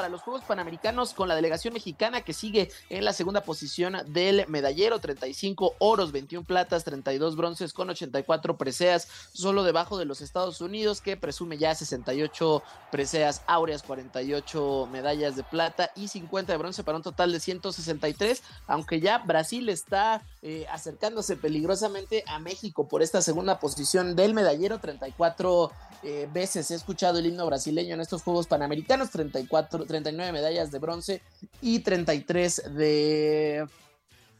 para 0.00 0.08
los 0.08 0.22
Juegos 0.22 0.44
Panamericanos 0.44 1.12
con 1.12 1.28
la 1.28 1.34
delegación 1.34 1.74
mexicana 1.74 2.22
que 2.22 2.32
sigue 2.32 2.70
en 2.88 3.04
la 3.04 3.12
segunda 3.12 3.42
posición 3.42 3.98
del 4.06 4.46
medallero, 4.48 4.98
35 4.98 5.74
oros, 5.78 6.10
21 6.10 6.46
platas, 6.46 6.84
32 6.84 7.36
bronces 7.36 7.74
con 7.74 7.90
84 7.90 8.56
preseas, 8.56 9.08
solo 9.34 9.62
debajo 9.62 9.98
de 9.98 10.06
los 10.06 10.22
Estados 10.22 10.62
Unidos 10.62 11.02
que 11.02 11.18
presume 11.18 11.58
ya 11.58 11.74
68 11.74 12.62
preseas 12.90 13.42
áureas, 13.46 13.82
48 13.82 14.88
medallas 14.90 15.36
de 15.36 15.42
plata 15.42 15.90
y 15.94 16.08
50 16.08 16.50
de 16.50 16.56
bronce 16.56 16.82
para 16.82 16.96
un 16.96 17.02
total 17.02 17.30
de 17.30 17.40
163, 17.40 18.42
aunque 18.68 19.00
ya 19.00 19.18
Brasil 19.18 19.68
está 19.68 20.22
eh, 20.40 20.64
acercándose 20.72 21.36
peligrosamente 21.36 22.24
a 22.26 22.38
México 22.38 22.88
por 22.88 23.02
esta 23.02 23.20
segunda 23.20 23.60
posición 23.60 24.16
del 24.16 24.32
medallero, 24.32 24.80
34 24.80 25.70
eh, 26.02 26.28
veces 26.32 26.70
he 26.70 26.74
escuchado 26.74 27.18
el 27.18 27.26
himno 27.26 27.44
brasileño 27.46 27.94
en 27.94 28.00
estos 28.00 28.22
Juegos 28.22 28.46
Panamericanos, 28.46 29.10
34 29.10 29.84
39 29.84 30.32
medallas 30.32 30.70
de 30.70 30.78
bronce 30.78 31.22
y 31.60 31.80
33 31.80 32.74
de, 32.74 33.66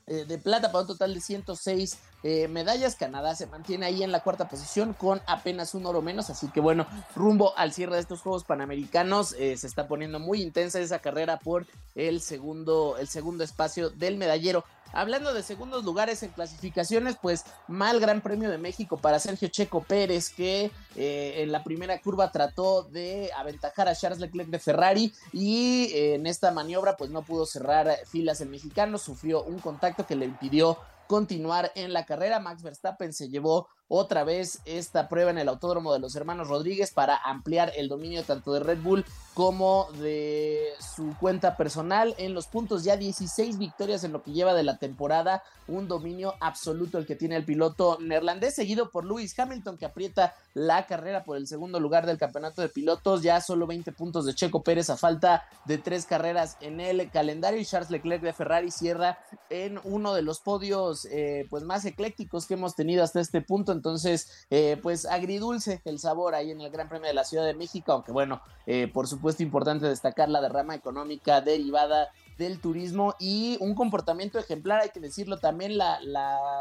eh, 0.07 0.25
de 0.27 0.39
plata 0.39 0.73
para 0.73 0.83
un 0.83 0.89
total 0.89 1.15
de 1.15 1.21
106 1.21 1.99
eh, 2.23 2.49
medallas. 2.49 2.97
Canadá 2.97 3.35
se 3.35 3.47
mantiene 3.47 3.87
ahí 3.87 4.03
en 4.03 4.13
la 4.13 4.23
cuarta 4.23 4.49
posición 4.49 4.93
con 4.93 5.21
apenas 5.27 5.75
un 5.75 5.87
oro 5.87 6.03
menos. 6.03 6.31
Así 6.31 6.49
que 6.49 6.61
bueno, 6.61 6.87
rumbo 7.15 7.57
al 7.57 7.73
cierre 7.73 7.95
de 7.95 8.01
estos 8.01 8.21
Juegos 8.21 8.45
Panamericanos 8.45 9.35
eh, 9.39 9.57
se 9.57 9.67
está 9.67 9.89
poniendo 9.89 10.19
muy 10.19 10.43
intensa 10.43 10.81
esa 10.81 10.99
carrera 10.99 11.39
por 11.39 11.67
el 11.95 12.21
segundo, 12.21 12.97
el 12.99 13.09
segundo 13.09 13.45
espacio 13.45 13.91
del 13.91 14.17
medallero. 14.17 14.65
Hablando 14.93 15.33
de 15.33 15.45
segundos 15.45 15.85
lugares 15.85 16.21
en 16.25 16.31
clasificaciones, 16.31 17.17
pues 17.23 17.45
mal 17.69 18.01
Gran 18.01 18.21
Premio 18.21 18.51
de 18.51 18.59
México 18.59 18.97
para 18.97 19.21
Sergio 19.21 19.47
Checo 19.47 19.85
Pérez, 19.85 20.31
que 20.31 20.73
eh, 20.97 21.35
en 21.37 21.53
la 21.53 21.63
primera 21.63 22.01
curva 22.01 22.33
trató 22.33 22.83
de 22.83 23.31
aventajar 23.37 23.89
a 23.89 23.95
Charles 23.95 24.19
Leclerc 24.19 24.49
de 24.49 24.59
Ferrari 24.59 25.15
y 25.33 25.93
en 25.95 26.27
esta 26.27 26.51
maniobra 26.51 26.97
pues 26.97 27.11
no 27.11 27.23
pudo 27.23 27.47
cerrar 27.47 27.99
filas 28.07 28.41
el 28.41 28.49
mexicano, 28.49 28.99
sufrió 28.99 29.45
un 29.45 29.61
contacto 29.61 30.07
que 30.07 30.17
le 30.17 30.25
impidió 30.25 30.77
continuar 31.11 31.73
en 31.75 31.93
la 31.93 32.07
carrera. 32.07 32.39
Max 32.39 32.63
Verstappen 32.63 33.13
se 33.13 33.29
llevó 33.29 33.67
otra 33.93 34.23
vez 34.23 34.61
esta 34.67 35.09
prueba 35.09 35.33
en 35.33 35.39
el 35.39 35.49
Autódromo 35.49 35.93
de 35.93 35.99
los 35.99 36.15
Hermanos 36.15 36.47
Rodríguez 36.47 36.93
para 36.93 37.17
ampliar 37.17 37.73
el 37.77 37.89
dominio 37.89 38.23
tanto 38.23 38.53
de 38.53 38.61
Red 38.61 38.79
Bull 38.83 39.05
como 39.35 39.89
de 40.01 40.69
su 40.79 41.17
cuenta 41.19 41.57
personal. 41.57 42.15
En 42.17 42.33
los 42.33 42.47
puntos 42.47 42.85
ya 42.85 42.97
16 42.97 43.59
victorias 43.59 44.05
en 44.05 44.13
lo 44.13 44.23
que 44.23 44.33
lleva 44.33 44.55
de 44.55 44.63
la 44.63 44.77
temporada, 44.77 45.43
un 45.67 45.89
dominio 45.89 46.35
absoluto 46.41 46.99
el 46.99 47.07
que 47.07 47.17
tiene 47.17 47.37
el 47.37 47.45
piloto 47.45 47.99
neerlandés, 48.01 48.55
seguido 48.55 48.91
por 48.91 49.05
Lewis 49.05 49.37
Hamilton 49.37 49.77
que 49.77 49.87
aprieta 49.87 50.35
la 50.55 50.87
carrera 50.87 51.25
por 51.25 51.37
el 51.37 51.47
segundo 51.47 51.81
lugar 51.81 52.07
del 52.07 52.19
campeonato 52.19 52.63
de 52.63 52.69
pilotos, 52.69 53.23
ya 53.23 53.41
solo 53.41 53.67
20 53.67 53.91
puntos 53.93 54.25
de 54.25 54.35
Checo 54.35 54.63
Pérez 54.63 54.91
a 54.91 54.97
falta 54.97 55.45
de 55.65 55.79
tres 55.79 56.07
carreras 56.07 56.57
en 56.61 56.81
el 56.81 57.11
calendario. 57.11 57.61
Y 57.61 57.67
Charles 57.67 57.91
Leclerc 57.91 58.23
de 58.23 58.33
Ferrari 58.33 58.71
cierra 58.71 59.19
en 59.49 59.81
uno 59.83 60.15
de 60.15 60.23
los 60.23 60.41
podios 60.41 61.07
eh, 61.07 61.47
pues 61.51 61.65
más 61.65 61.85
eclécticos 61.85 62.47
que 62.47 62.55
hemos 62.55 62.77
tenido 62.77 63.03
hasta 63.03 63.21
este 63.21 63.41
punto 63.41 63.73
entonces, 63.81 64.47
eh, 64.51 64.79
pues 64.83 65.07
agridulce 65.07 65.81
el 65.87 65.99
sabor 65.99 66.35
ahí 66.35 66.51
en 66.51 66.61
el 66.61 66.71
Gran 66.71 66.91
Premio 66.91 67.09
de 67.09 67.15
la 67.15 67.25
Ciudad 67.25 67.47
de 67.47 67.55
México, 67.55 67.93
aunque 67.93 68.13
bueno, 68.13 68.43
eh, 68.67 68.89
por 68.93 69.09
supuesto 69.09 69.43
importante 69.43 69.87
destacar 69.87 70.29
la 70.29 70.43
derrama 70.43 70.75
económica 70.75 71.41
derivada 71.41 72.11
del 72.37 72.61
turismo 72.61 73.15
y 73.19 73.57
un 73.61 73.75
comportamiento 73.75 74.39
ejemplar, 74.39 74.83
hay 74.83 74.91
que 74.91 75.01
decirlo, 75.01 75.39
también 75.39 75.79
la, 75.79 75.99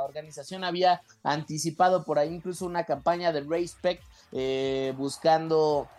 organización 0.05 0.63
había 0.63 1.01
anticipado 1.23 2.05
por 2.05 2.19
ahí 2.19 2.33
incluso 2.33 2.65
una 2.65 2.85
campaña 2.85 3.33
de 3.33 3.41
Respect 3.41 4.01
eh, 4.31 4.93
buscando 4.97 5.89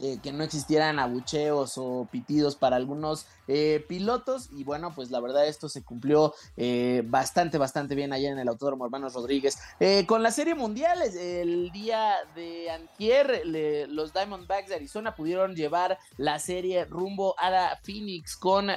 eh, 0.00 0.18
que 0.20 0.32
no 0.32 0.42
existieran 0.42 0.98
abucheos 0.98 1.78
o 1.78 2.08
pitidos 2.10 2.56
para 2.56 2.74
algunos 2.74 3.26
eh, 3.48 3.84
pilotos 3.88 4.48
y 4.52 4.64
bueno 4.64 4.94
pues 4.94 5.10
la 5.10 5.20
verdad 5.20 5.46
esto 5.46 5.68
se 5.68 5.82
cumplió 5.82 6.34
eh, 6.56 7.02
bastante 7.06 7.58
bastante 7.58 7.94
bien 7.94 8.12
allá 8.12 8.30
en 8.30 8.38
el 8.38 8.48
Autódromo 8.48 8.84
Hermanos 8.84 9.14
Rodríguez 9.14 9.58
con 10.06 10.22
la 10.22 10.30
serie 10.30 10.54
mundial 10.54 11.00
el 11.02 11.70
día 11.70 12.16
de 12.34 12.70
antier 12.70 13.42
los 13.88 14.12
Diamondbacks 14.12 14.68
de 14.68 14.76
Arizona 14.76 15.14
pudieron 15.14 15.54
llevar 15.54 15.98
la 16.16 16.38
serie 16.38 16.84
rumbo 16.84 17.34
a 17.38 17.50
la 17.50 17.80
Phoenix 17.82 18.36
con 18.36 18.70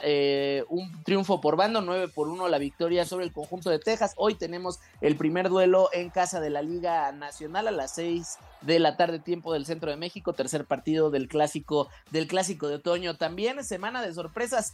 un 0.69 1.03
triunfo 1.03 1.41
por 1.41 1.55
bando 1.55 1.81
9 1.81 2.09
por 2.09 2.27
1 2.27 2.47
la 2.47 2.57
victoria 2.57 3.05
sobre 3.05 3.25
el 3.25 3.31
conjunto 3.31 3.69
de 3.69 3.79
Texas 3.79 4.13
hoy 4.17 4.35
tenemos 4.35 4.79
el 5.01 5.15
primer 5.15 5.49
duelo 5.49 5.89
en 5.93 6.09
casa 6.09 6.39
de 6.39 6.49
la 6.49 6.61
Liga 6.61 7.11
Nacional 7.11 7.67
a 7.67 7.71
las 7.71 7.95
6 7.95 8.37
de 8.61 8.79
la 8.79 8.97
tarde 8.97 9.19
tiempo 9.19 9.53
del 9.53 9.65
centro 9.65 9.91
de 9.91 9.97
México 9.97 10.33
tercer 10.33 10.65
partido 10.65 11.09
del 11.09 11.27
clásico, 11.27 11.89
del 12.11 12.27
clásico 12.27 12.67
de 12.67 12.75
otoño. 12.75 13.15
También 13.15 13.63
semana 13.63 14.01
de 14.01 14.13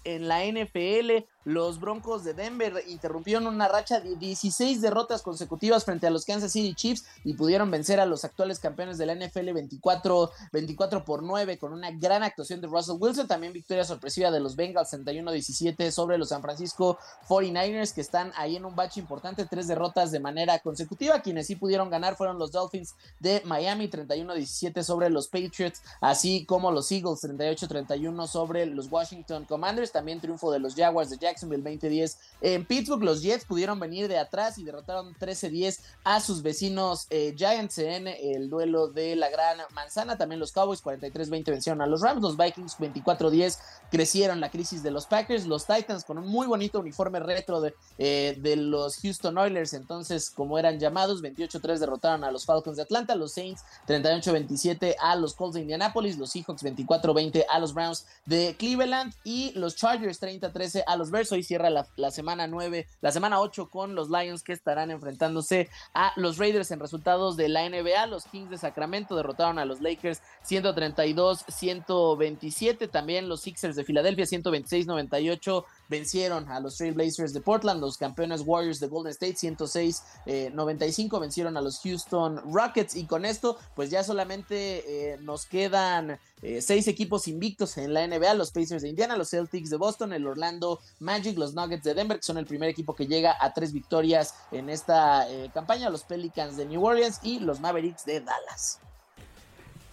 en 0.04 0.28
la 0.28 0.46
NFL. 0.46 1.25
Los 1.46 1.82
Broncos 1.82 2.24
de 2.24 2.34
Denver 2.34 2.82
interrumpieron 2.88 3.48
una 3.48 3.68
racha 3.68 4.00
de 4.00 4.16
16 4.16 4.80
derrotas 4.80 5.22
consecutivas 5.22 5.84
frente 5.84 6.08
a 6.08 6.10
los 6.10 6.24
Kansas 6.24 6.54
City 6.54 6.74
Chiefs 6.74 7.06
y 7.25 7.34
pudieron 7.34 7.70
vencer 7.70 8.00
a 8.00 8.06
los 8.06 8.24
actuales 8.24 8.60
campeones 8.60 8.98
de 8.98 9.06
la 9.06 9.13
NFL 9.13 9.52
24, 9.52 10.32
24 10.54 11.04
por 11.04 11.22
9 11.22 11.58
con 11.58 11.74
una 11.74 11.92
gran 11.92 12.24
actuación 12.24 12.62
de 12.62 12.68
Russell 12.68 12.96
Wilson. 12.98 13.28
También 13.28 13.52
victoria 13.52 13.84
sorpresiva 13.84 14.32
de 14.32 14.40
los 14.40 14.56
Bengals 14.56 14.94
31-17 14.94 15.92
sobre 15.92 16.18
los 16.18 16.30
San 16.30 16.42
Francisco 16.42 16.98
49ers 17.28 17.94
que 17.94 18.02
están 18.02 18.32
ahí 18.38 18.56
en 18.56 18.63
un 18.63 18.75
bache 18.75 19.02
importante, 19.02 19.46
tres 19.46 19.68
derrotas 19.68 20.12
de 20.12 20.22
manera 20.22 20.60
consecutiva. 20.60 21.22
Quienes 21.22 21.48
sí 21.48 21.58
pudieron 21.58 21.90
ganar 21.90 22.16
fueron 22.16 22.40
los 22.40 22.54
Dolphins 22.54 22.96
de 23.20 23.42
Miami 23.44 23.90
31-17 23.90 24.82
sobre 24.82 25.10
los 25.10 25.28
Patriots, 25.28 25.82
así 26.00 26.46
como 26.46 26.72
los 26.72 26.90
Eagles 26.90 27.22
38-31 27.24 28.28
sobre 28.28 28.66
los 28.66 28.90
Washington 28.90 29.44
Commanders 29.44 29.73
Commanders, 29.74 29.92
también 29.92 30.22
triunfo 30.22 30.51
de 30.51 30.60
los 30.60 30.75
Jaguars 30.75 31.10
de 31.10 31.18
Jacksonville 31.18 31.63
20-10 31.63 32.18
en 32.42 32.65
Pittsburgh. 32.65 33.03
Los 33.03 33.24
Jets 33.24 33.44
pudieron 33.46 33.80
venir 33.80 34.08
de 34.08 34.20
atrás 34.20 34.60
y 34.60 34.63
derrotaron 34.63 35.15
13-10 35.15 35.80
a 36.03 36.20
sus 36.20 36.44
vecinos 36.44 37.08
eh, 37.10 37.34
Giants 37.36 37.80
en 37.80 38.08
el 38.08 38.51
duelo 38.51 38.88
de 38.88 39.15
la 39.15 39.32
Gran 39.32 39.58
Manzana. 39.74 40.15
También 40.15 40.39
los 40.39 40.51
Cowboys 40.51 40.84
43-20 40.84 41.46
vencieron 41.46 41.82
a 41.82 41.88
los 41.88 42.01
Rams. 42.01 42.22
Los 42.22 42.38
Vikings 42.38 42.77
24-10 42.77 43.58
crecieron 43.89 44.39
la 44.39 44.51
crisis 44.51 44.84
de 44.84 44.92
los 44.92 45.08
Packers. 45.08 45.48
Los 45.48 45.65
Titans 45.65 46.03
con 46.03 46.20
un 46.20 46.27
muy 46.27 46.46
bonito 46.46 46.80
uniforme 46.80 47.20
retro 47.20 47.60
de, 47.60 47.74
eh, 47.98 48.38
de 48.39 48.56
los 48.56 48.98
Houston 48.98 49.38
Oilers, 49.39 49.74
entonces 49.74 50.30
como 50.30 50.60
eran 50.60 50.80
llamados, 50.80 51.24
28-3 51.24 51.80
derrotaron 51.80 52.24
a 52.24 52.32
los 52.32 52.46
Falcons 52.46 52.77
de 52.77 52.84
Atlanta. 52.84 53.15
Los 53.15 53.34
Saints 53.34 53.63
38-27 53.88 54.96
a 55.01 55.15
los 55.15 55.34
Colts 55.34 55.56
de 55.56 55.62
Indianapolis. 55.62 56.20
Los 56.20 56.30
Seahawks 56.30 56.63
24-20 56.63 57.46
a 57.50 57.60
los 57.60 57.74
Browns 57.74 58.06
de 58.25 58.56
Cleveland 58.60 59.13
y 59.24 59.51
los 59.56 59.62
Chargers 59.70 60.22
30-13 60.22 60.84
a 60.86 60.96
los 60.96 61.12
Bears. 61.12 61.32
Hoy 61.32 61.43
cierra 61.43 61.70
la, 61.70 61.88
la, 61.96 62.12
semana 62.12 62.48
9, 62.48 62.88
la 63.01 63.12
semana 63.12 63.39
8 63.39 63.70
con 63.70 63.96
los 63.96 64.10
Lions 64.10 64.43
que 64.43 64.53
estarán 64.53 64.91
enfrentándose 64.91 65.70
a 65.93 66.13
los 66.15 66.38
Raiders 66.38 66.72
en 66.72 66.79
resultados 66.79 67.38
de 67.38 67.50
la 67.50 67.67
NBA. 67.67 68.08
Los 68.08 68.25
Kings 68.25 68.50
de 68.50 68.58
Sacramento 68.58 69.15
derrotaron 69.15 69.60
a 69.60 69.65
los 69.65 69.82
Lakers 69.82 70.22
132-127. 70.48 72.89
También 72.89 73.29
los 73.29 73.41
Sixers 73.41 73.75
de 73.75 73.84
Filadelfia 73.84 74.25
126-98 74.25 75.65
vencieron 75.90 76.50
a 76.50 76.60
los 76.60 76.78
Trailblazers 76.78 77.34
de 77.34 77.42
Portland. 77.42 77.82
Los 77.82 77.98
campeones 77.98 78.42
Warriors 78.46 78.80
de 78.80 78.88
Golden 78.88 79.12
State 79.12 79.36
106-95 79.36 81.20
vencieron 81.20 81.58
a 81.58 81.62
los 81.62 81.80
Houston 81.82 82.42
Rockets. 82.54 82.96
Y 82.96 83.06
con 83.06 83.25
esto, 83.25 83.58
pues 83.75 83.90
ya 83.90 84.04
solamente 84.04 85.13
eh, 85.13 85.18
nos 85.22 85.46
quedan 85.46 86.20
eh, 86.42 86.62
seis 86.62 86.88
equipos 86.88 87.28
invictos 87.28 87.78
en 87.78 87.94
la 87.94 88.06
NBA, 88.06 88.34
los 88.34 88.52
Pacers 88.52 88.82
de 88.82 88.90
Indiana, 88.90 89.16
los 89.16 89.30
Celtics 89.30 89.70
de 89.70 89.78
Boston, 89.78 90.13
el 90.13 90.28
Orlando 90.28 90.80
Magic, 91.00 91.38
los 91.38 91.54
Nuggets 91.54 91.84
de 91.84 91.94
Denver, 91.94 92.18
que 92.18 92.24
son 92.24 92.38
el 92.38 92.46
primer 92.46 92.70
equipo 92.70 92.96
que 92.96 93.08
llega 93.08 93.38
a 93.40 93.54
tres 93.54 93.72
victorias 93.72 94.36
en 94.52 94.70
esta 94.70 95.30
eh, 95.30 95.50
campaña, 95.54 95.90
los 95.90 96.04
Pelicans 96.04 96.58
de 96.58 96.66
New 96.66 96.84
Orleans 96.84 97.20
y 97.24 97.40
los 97.40 97.60
Mavericks 97.60 98.06
de 98.06 98.22
Dallas. 98.22 98.80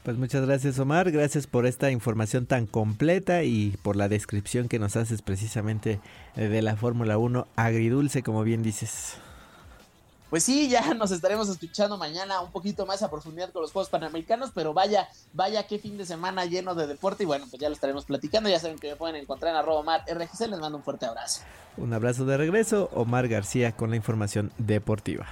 Pues 0.03 0.17
muchas 0.17 0.47
gracias 0.47 0.79
Omar, 0.79 1.11
gracias 1.11 1.47
por 1.47 1.67
esta 1.67 1.91
información 1.91 2.47
tan 2.47 2.67
completa 2.67 3.43
y 3.43 3.77
por 3.83 3.97
la 3.97 4.09
descripción 4.09 4.67
que 4.67 4.79
nos 4.79 4.97
haces 4.97 5.21
precisamente 5.21 6.01
de 6.37 6.63
la 6.63 6.75
Fórmula 6.77 7.19
1 7.19 7.47
agridulce, 7.55 8.23
como 8.23 8.43
bien 8.43 8.63
dices. 8.63 9.19
Pues 10.31 10.45
sí, 10.45 10.71
ya 10.71 10.95
nos 10.95 11.11
estaremos 11.11 11.49
escuchando 11.49 11.99
mañana 11.99 12.41
un 12.41 12.53
poquito 12.53 12.87
más 12.87 13.03
a 13.03 13.11
profundidad 13.11 13.51
con 13.51 13.63
los 13.63 13.73
Juegos 13.73 13.91
Panamericanos, 13.91 14.53
pero 14.55 14.73
vaya, 14.73 15.09
vaya 15.35 15.67
qué 15.67 15.79
fin 15.79 15.99
de 15.99 16.07
semana 16.07 16.47
lleno 16.47 16.75
de 16.75 16.87
deporte 16.87 17.25
y 17.25 17.27
bueno, 17.27 17.47
pues 17.51 17.61
ya 17.61 17.69
lo 17.69 17.75
estaremos 17.75 18.05
platicando, 18.05 18.49
ya 18.49 18.61
saben 18.61 18.79
que 18.79 18.91
me 18.91 18.97
pueden 18.97 19.17
encontrar 19.17 19.53
en 19.53 19.59
arroba 19.59 19.81
Omar 19.81 20.05
RGC, 20.09 20.49
les 20.49 20.61
mando 20.61 20.79
un 20.79 20.85
fuerte 20.85 21.05
abrazo. 21.05 21.43
Un 21.77 21.93
abrazo 21.93 22.25
de 22.25 22.37
regreso, 22.37 22.89
Omar 22.95 23.29
García 23.29 23.73
con 23.73 23.91
la 23.91 23.97
información 23.97 24.53
deportiva. 24.57 25.27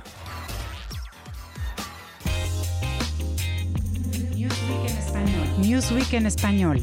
Newsweek 5.59 6.13
en 6.13 6.27
español. 6.27 6.79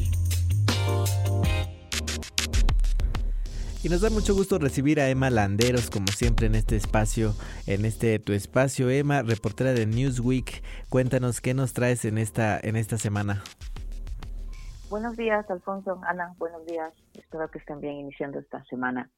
Y 3.82 3.88
nos 3.88 4.02
da 4.02 4.10
mucho 4.10 4.34
gusto 4.34 4.58
recibir 4.58 5.00
a 5.00 5.08
Emma 5.08 5.30
Landeros, 5.30 5.88
como 5.88 6.08
siempre, 6.08 6.46
en 6.46 6.54
este 6.54 6.76
espacio, 6.76 7.32
en 7.66 7.86
este 7.86 8.18
tu 8.18 8.34
espacio. 8.34 8.90
Emma, 8.90 9.22
reportera 9.22 9.72
de 9.72 9.86
Newsweek, 9.86 10.62
cuéntanos 10.90 11.40
qué 11.40 11.54
nos 11.54 11.72
traes 11.72 12.04
en 12.04 12.18
esta, 12.18 12.60
en 12.60 12.76
esta 12.76 12.98
semana. 12.98 13.42
Buenos 14.90 15.16
días, 15.16 15.48
Alfonso, 15.50 15.98
Ana, 16.06 16.34
buenos 16.36 16.66
días. 16.66 16.92
Espero 17.14 17.48
que 17.50 17.58
estén 17.58 17.80
bien 17.80 17.94
iniciando 17.94 18.38
esta 18.40 18.62
semana. 18.64 19.10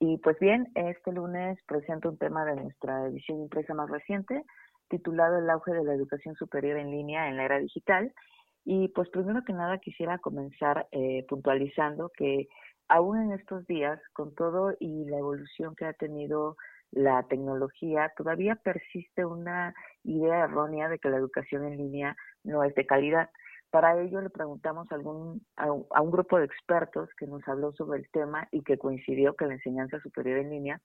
Y 0.00 0.16
pues 0.18 0.38
bien, 0.38 0.72
este 0.74 1.12
lunes 1.12 1.58
presento 1.66 2.08
un 2.08 2.16
tema 2.16 2.46
de 2.46 2.56
nuestra 2.56 3.06
edición 3.06 3.42
impresa 3.42 3.74
más 3.74 3.90
reciente, 3.90 4.44
titulado 4.88 5.38
El 5.38 5.50
auge 5.50 5.72
de 5.72 5.84
la 5.84 5.92
educación 5.92 6.36
superior 6.36 6.78
en 6.78 6.90
línea 6.90 7.28
en 7.28 7.36
la 7.36 7.44
era 7.44 7.58
digital. 7.58 8.14
Y 8.70 8.88
pues 8.88 9.08
primero 9.08 9.42
que 9.46 9.54
nada 9.54 9.78
quisiera 9.78 10.18
comenzar 10.18 10.88
eh, 10.92 11.24
puntualizando 11.26 12.10
que 12.14 12.48
aún 12.86 13.18
en 13.18 13.32
estos 13.32 13.66
días, 13.66 13.98
con 14.12 14.34
todo 14.34 14.74
y 14.78 15.06
la 15.06 15.16
evolución 15.16 15.74
que 15.74 15.86
ha 15.86 15.94
tenido 15.94 16.58
la 16.90 17.22
tecnología, 17.22 18.12
todavía 18.14 18.56
persiste 18.56 19.24
una 19.24 19.74
idea 20.04 20.44
errónea 20.44 20.90
de 20.90 20.98
que 20.98 21.08
la 21.08 21.16
educación 21.16 21.64
en 21.64 21.78
línea 21.78 22.14
no 22.44 22.62
es 22.62 22.74
de 22.74 22.84
calidad. 22.84 23.30
Para 23.70 23.98
ello 24.02 24.20
le 24.20 24.28
preguntamos 24.28 24.86
a, 24.92 24.96
algún, 24.96 25.40
a, 25.56 26.02
un 26.02 26.10
grupo 26.10 26.38
de 26.38 26.44
expertos 26.44 27.08
que 27.16 27.26
nos 27.26 27.48
habló 27.48 27.72
sobre 27.72 28.00
el 28.00 28.10
tema 28.10 28.48
y 28.52 28.62
que 28.62 28.76
coincidió 28.76 29.34
que 29.34 29.46
la 29.46 29.54
enseñanza 29.54 29.98
superior 30.00 30.40
en 30.40 30.50
línea 30.50 30.82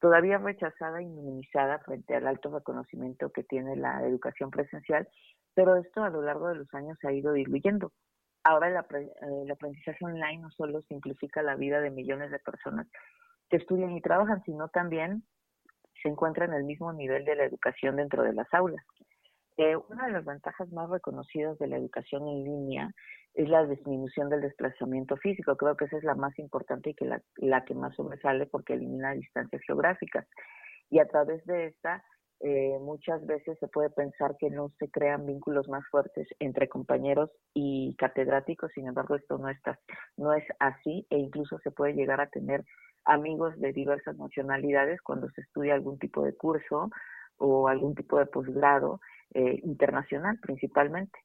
todavía 0.00 0.38
rechazada 0.38 1.02
y 1.02 1.06
minimizada 1.06 1.80
frente 1.80 2.14
al 2.14 2.26
alto 2.26 2.50
reconocimiento 2.50 3.30
que 3.30 3.44
tiene 3.44 3.76
la 3.76 4.06
educación 4.06 4.50
presencial, 4.50 5.08
pero 5.56 5.74
esto 5.76 6.04
a 6.04 6.10
lo 6.10 6.20
largo 6.20 6.48
de 6.48 6.56
los 6.56 6.74
años 6.74 6.98
ha 7.02 7.12
ido 7.12 7.32
diluyendo. 7.32 7.90
Ahora 8.44 8.68
el, 8.68 8.76
aprendizaje 9.50 10.04
online 10.04 10.42
no 10.42 10.50
solo 10.50 10.82
simplifica 10.82 11.42
la 11.42 11.56
vida 11.56 11.80
de 11.80 11.90
millones 11.90 12.30
de 12.30 12.38
personas 12.38 12.86
que 13.48 13.56
estudian 13.56 13.96
y 13.96 14.02
trabajan, 14.02 14.42
sino 14.44 14.68
también 14.68 15.24
se 16.02 16.10
encuentra 16.10 16.44
en 16.44 16.52
el 16.52 16.64
mismo 16.64 16.92
nivel 16.92 17.24
de 17.24 17.36
la 17.36 17.44
educación 17.44 17.96
dentro 17.96 18.22
de 18.22 18.34
las 18.34 18.52
aulas. 18.52 18.84
Eh, 19.56 19.76
una 19.88 20.06
de 20.06 20.12
las 20.12 20.26
ventajas 20.26 20.70
más 20.72 20.90
reconocidas 20.90 21.58
de 21.58 21.68
la 21.68 21.78
educación 21.78 22.28
en 22.28 22.44
línea 22.44 22.90
es 23.32 23.48
la 23.48 23.64
disminución 23.64 24.28
del 24.28 24.42
desplazamiento 24.42 25.16
físico. 25.16 25.56
Creo 25.56 25.74
que 25.74 25.86
esa 25.86 25.96
es 25.96 26.04
la 26.04 26.14
más 26.14 26.38
importante 26.38 26.90
y 26.90 26.94
que 26.94 27.06
la, 27.06 27.22
la 27.36 27.64
que 27.64 27.74
más 27.74 27.94
sobresale 27.96 28.44
porque 28.44 28.74
elimina 28.74 29.12
distancias 29.12 29.62
geográficas. 29.66 30.26
Y 30.90 30.98
a 30.98 31.08
través 31.08 31.44
de 31.46 31.68
esta 31.68 32.04
eh, 32.40 32.78
muchas 32.80 33.24
veces 33.26 33.58
se 33.58 33.68
puede 33.68 33.90
pensar 33.90 34.36
que 34.38 34.50
no 34.50 34.70
se 34.78 34.90
crean 34.90 35.26
vínculos 35.26 35.68
más 35.68 35.84
fuertes 35.90 36.28
entre 36.38 36.68
compañeros 36.68 37.30
y 37.54 37.94
catedráticos, 37.96 38.70
sin 38.72 38.86
embargo 38.86 39.14
esto 39.16 39.38
no, 39.38 39.48
está, 39.48 39.78
no 40.16 40.34
es 40.34 40.44
así 40.58 41.06
e 41.10 41.18
incluso 41.18 41.58
se 41.60 41.70
puede 41.70 41.94
llegar 41.94 42.20
a 42.20 42.28
tener 42.28 42.64
amigos 43.04 43.58
de 43.58 43.72
diversas 43.72 44.16
nacionalidades 44.18 45.00
cuando 45.00 45.30
se 45.30 45.40
estudia 45.40 45.74
algún 45.74 45.98
tipo 45.98 46.22
de 46.24 46.36
curso 46.36 46.90
o 47.38 47.68
algún 47.68 47.94
tipo 47.94 48.18
de 48.18 48.26
posgrado 48.26 49.00
eh, 49.34 49.60
internacional 49.62 50.38
principalmente. 50.40 51.18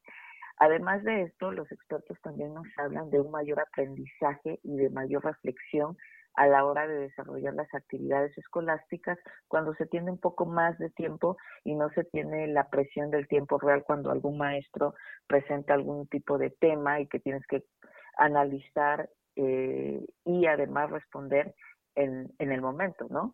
Además 0.58 1.04
de 1.04 1.24
esto, 1.24 1.52
los 1.52 1.72
expertos 1.72 2.20
también 2.22 2.54
nos 2.54 2.68
hablan 2.78 3.10
de 3.10 3.20
un 3.20 3.32
mayor 3.32 3.60
aprendizaje 3.60 4.60
y 4.64 4.78
de 4.78 4.90
mayor 4.92 5.26
reflexión 5.26 5.98
a 6.36 6.48
la 6.48 6.66
hora 6.66 6.88
de 6.88 7.00
desarrollar 7.00 7.54
las 7.54 7.74
actividades 7.74 8.38
escolásticas 8.38 9.18
cuando 9.48 9.74
se 9.76 9.86
tiene 9.86 10.12
un 10.12 10.20
poco 10.20 10.46
más 10.46 10.78
de 10.78 10.90
tiempo 10.90 11.38
y 11.64 11.76
no 11.76 11.90
se 11.92 12.04
tiene 12.06 12.48
la 12.48 12.70
presión 12.70 13.12
del 13.12 13.28
tiempo 13.28 13.60
real 13.60 13.84
cuando 13.84 14.12
algún 14.12 14.38
maestro 14.38 14.94
presenta 15.28 15.74
algún 15.74 16.08
tipo 16.08 16.38
de 16.38 16.50
tema 16.50 17.00
y 17.00 17.08
que 17.08 17.20
tienes 17.20 17.46
que 17.48 17.64
analizar 18.18 19.10
eh, 19.36 20.06
y 20.26 20.46
además 20.46 20.90
responder 20.90 21.54
en, 21.96 22.32
en 22.40 22.52
el 22.52 22.62
momento, 22.62 23.08
¿no? 23.10 23.34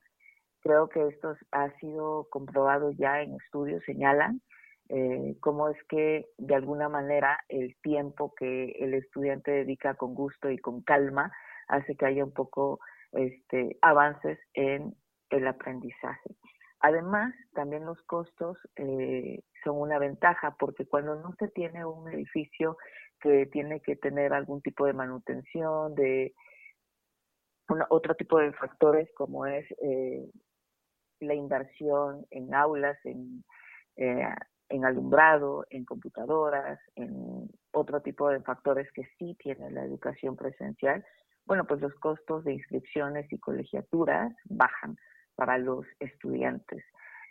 Creo 0.61 0.89
que 0.89 1.07
esto 1.07 1.35
ha 1.51 1.69
sido 1.79 2.27
comprobado 2.29 2.91
ya 2.91 3.21
en 3.21 3.35
estudios, 3.35 3.83
señalan 3.85 4.41
eh, 4.89 5.35
cómo 5.41 5.67
es 5.69 5.77
que 5.89 6.25
de 6.37 6.55
alguna 6.55 6.87
manera 6.87 7.39
el 7.49 7.75
tiempo 7.81 8.33
que 8.37 8.71
el 8.79 8.93
estudiante 8.93 9.51
dedica 9.51 9.95
con 9.95 10.13
gusto 10.15 10.49
y 10.49 10.57
con 10.57 10.81
calma 10.81 11.31
hace 11.67 11.95
que 11.95 12.05
haya 12.05 12.23
un 12.23 12.33
poco 12.33 12.79
este, 13.11 13.77
avances 13.81 14.39
en 14.53 14.95
el 15.29 15.47
aprendizaje. 15.47 16.35
Además, 16.79 17.33
también 17.53 17.85
los 17.85 18.01
costos 18.03 18.57
eh, 18.75 19.41
son 19.63 19.81
una 19.81 19.97
ventaja 19.97 20.55
porque 20.59 20.85
cuando 20.85 21.15
no 21.15 21.33
se 21.39 21.47
tiene 21.49 21.83
un 21.85 22.07
edificio 22.11 22.77
que 23.19 23.47
tiene 23.47 23.81
que 23.81 23.95
tener 23.95 24.33
algún 24.33 24.61
tipo 24.61 24.85
de 24.85 24.93
manutención, 24.93 25.95
de 25.95 26.33
otro 27.89 28.15
tipo 28.15 28.37
de 28.39 28.53
factores 28.53 29.09
como 29.15 29.45
es 29.45 29.65
eh, 29.81 30.29
la 31.19 31.33
inversión 31.33 32.25
en 32.29 32.53
aulas, 32.53 32.97
en, 33.05 33.43
eh, 33.95 34.29
en 34.69 34.85
alumbrado, 34.85 35.65
en 35.69 35.83
computadoras, 35.83 36.79
en 36.95 37.49
otro 37.71 38.01
tipo 38.01 38.29
de 38.29 38.41
factores 38.41 38.91
que 38.93 39.03
sí 39.17 39.35
tiene 39.39 39.71
la 39.71 39.83
educación 39.83 40.35
presencial, 40.35 41.03
bueno, 41.47 41.65
pues 41.65 41.81
los 41.81 41.93
costos 41.95 42.43
de 42.43 42.53
inscripciones 42.53 43.31
y 43.31 43.39
colegiaturas 43.39 44.33
bajan 44.45 44.97
para 45.35 45.57
los 45.57 45.85
estudiantes. 45.99 46.83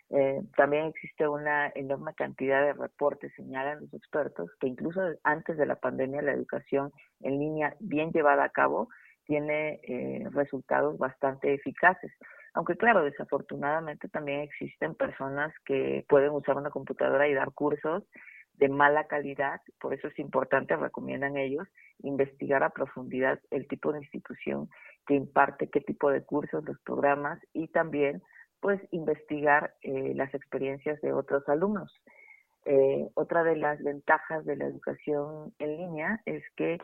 Eh, 0.09 0.41
también 0.55 0.85
existe 0.85 1.27
una 1.27 1.71
enorme 1.75 2.13
cantidad 2.15 2.63
de 2.63 2.73
reportes, 2.73 3.31
señalan 3.35 3.81
los 3.81 3.93
expertos, 3.93 4.49
que 4.59 4.67
incluso 4.67 5.01
antes 5.23 5.57
de 5.57 5.65
la 5.65 5.75
pandemia 5.75 6.21
la 6.21 6.31
educación 6.31 6.91
en 7.21 7.39
línea 7.39 7.75
bien 7.79 8.11
llevada 8.11 8.45
a 8.45 8.49
cabo 8.49 8.89
tiene 9.25 9.81
eh, 9.83 10.27
resultados 10.31 10.97
bastante 10.97 11.53
eficaces. 11.53 12.11
Aunque 12.53 12.77
claro, 12.77 13.03
desafortunadamente 13.03 14.07
también 14.07 14.39
existen 14.39 14.95
personas 14.95 15.53
que 15.65 16.05
pueden 16.07 16.31
usar 16.31 16.55
una 16.57 16.71
computadora 16.71 17.27
y 17.27 17.33
dar 17.33 17.51
cursos 17.51 18.03
de 18.57 18.69
mala 18.69 19.05
calidad, 19.05 19.61
por 19.79 19.93
eso 19.93 20.07
es 20.07 20.19
importante, 20.19 20.75
recomiendan 20.75 21.37
ellos, 21.37 21.67
investigar 21.99 22.63
a 22.63 22.71
profundidad 22.71 23.39
el 23.51 23.67
tipo 23.67 23.91
de 23.91 23.99
institución 23.99 24.69
que 25.05 25.13
imparte, 25.13 25.69
qué 25.69 25.81
tipo 25.81 26.09
de 26.09 26.23
cursos, 26.23 26.65
los 26.65 26.79
programas 26.81 27.39
y 27.53 27.67
también 27.67 28.21
pues 28.59 28.81
investigar 28.91 29.75
eh, 29.81 30.13
las 30.15 30.33
experiencias 30.33 30.99
de 31.01 31.13
otros 31.13 31.47
alumnos. 31.47 31.93
Eh, 32.65 33.07
otra 33.13 33.43
de 33.43 33.55
las 33.55 33.81
ventajas 33.81 34.43
de 34.45 34.57
la 34.57 34.65
educación 34.65 35.53
en 35.59 35.77
línea 35.77 36.21
es 36.25 36.43
que 36.55 36.79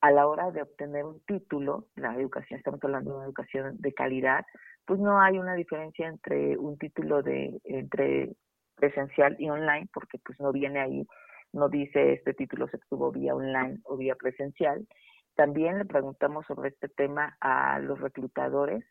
a 0.00 0.10
la 0.12 0.26
hora 0.26 0.52
de 0.52 0.62
obtener 0.62 1.04
un 1.04 1.20
título, 1.26 1.86
la 1.96 2.14
educación, 2.14 2.58
estamos 2.58 2.82
hablando 2.82 3.10
de 3.10 3.16
una 3.16 3.26
educación 3.26 3.76
de 3.80 3.92
calidad, 3.92 4.46
pues 4.86 5.00
no 5.00 5.20
hay 5.20 5.38
una 5.38 5.54
diferencia 5.54 6.06
entre 6.06 6.56
un 6.56 6.78
título 6.78 7.22
de 7.22 7.60
entre 7.64 8.32
presencial 8.78 9.36
y 9.38 9.50
online, 9.50 9.88
porque 9.92 10.18
pues 10.24 10.38
no 10.40 10.52
viene 10.52 10.80
ahí, 10.80 11.06
no 11.52 11.68
dice 11.68 12.12
este 12.12 12.34
título 12.34 12.68
se 12.68 12.76
obtuvo 12.76 13.10
vía 13.12 13.34
online 13.34 13.78
o 13.84 13.96
vía 13.96 14.14
presencial. 14.14 14.86
También 15.34 15.78
le 15.78 15.84
preguntamos 15.84 16.46
sobre 16.46 16.70
este 16.70 16.88
tema 16.88 17.36
a 17.40 17.78
los 17.78 18.00
reclutadores 18.00 18.84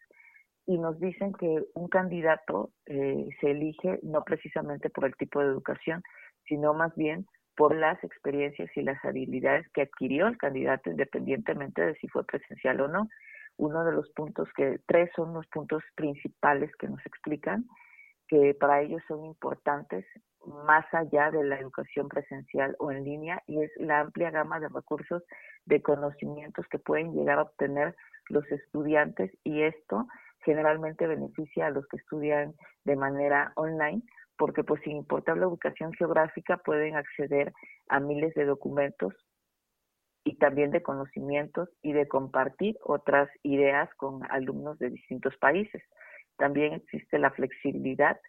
y 0.66 0.78
nos 0.78 1.00
dicen 1.00 1.34
que 1.34 1.64
un 1.74 1.88
candidato 1.88 2.72
eh, 2.86 3.28
se 3.40 3.52
elige 3.52 4.00
no 4.04 4.24
precisamente 4.24 4.90
por 4.90 5.06
el 5.06 5.16
tipo 5.16 5.40
de 5.40 5.48
educación, 5.48 6.04
sino 6.46 6.74
más 6.74 6.94
bien 6.96 7.26
por 7.56 7.76
las 7.76 8.02
experiencias 8.04 8.70
y 8.76 8.82
las 8.82 9.04
habilidades 9.04 9.68
que 9.74 9.82
adquirió 9.82 10.28
el 10.28 10.38
candidato 10.38 10.90
independientemente 10.90 11.82
de 11.82 11.96
si 11.96 12.08
fue 12.08 12.24
presencial 12.26 12.82
o 12.82 12.88
no. 12.88 13.10
Uno 13.58 13.84
de 13.84 13.92
los 13.92 14.10
puntos 14.12 14.48
que, 14.56 14.80
tres 14.86 15.10
son 15.16 15.34
los 15.34 15.48
puntos 15.48 15.82
principales 15.96 16.72
que 16.78 16.88
nos 16.88 17.04
explican 17.06 17.66
que 18.28 18.54
para 18.54 18.82
ellos 18.82 19.02
son 19.08 19.26
importantes 19.26 20.06
más 20.46 20.86
allá 20.94 21.32
de 21.32 21.44
la 21.44 21.60
educación 21.60 22.08
presencial 22.08 22.76
o 22.80 22.92
en 22.92 23.04
línea 23.04 23.42
y 23.48 23.62
es 23.62 23.72
la 23.78 24.00
amplia 24.00 24.32
gama 24.32 24.60
de 24.60 24.70
recursos 24.70 25.24
de 25.66 25.82
conocimientos 25.82 26.66
que 26.70 26.80
pueden 26.80 27.14
llegar 27.14 27.40
a 27.40 27.44
obtener 27.44 27.96
los 28.30 28.50
estudiantes 28.52 29.32
y 29.44 29.64
esto 29.64 30.08
generalmente 30.44 31.08
beneficia 31.08 31.68
a 31.68 31.72
los 31.72 31.86
que 31.88 31.98
estudian 31.98 32.54
de 32.86 32.96
manera 32.96 33.52
online 33.56 34.04
porque 34.38 34.64
pues 34.64 34.82
sin 34.84 34.96
importar 34.98 35.38
la 35.38 35.46
educación 35.46 35.92
geográfica 35.94 36.58
pueden 36.58 36.96
acceder 36.96 37.54
a 37.90 38.00
miles 38.00 38.34
de 38.36 38.46
documentos 38.46 39.14
y 40.24 40.36
también 40.36 40.72
de 40.72 40.84
conocimientos 40.84 41.70
y 41.82 41.94
de 41.94 42.08
compartir 42.08 42.78
otras 42.84 43.30
ideas 43.44 43.90
con 43.96 44.22
alumnos 44.30 44.78
de 44.78 44.90
distintos 44.90 45.36
países. 45.38 45.82
También 46.38 46.74
existe 46.74 47.20
la 47.20 47.32
flexibilidad 47.32 48.20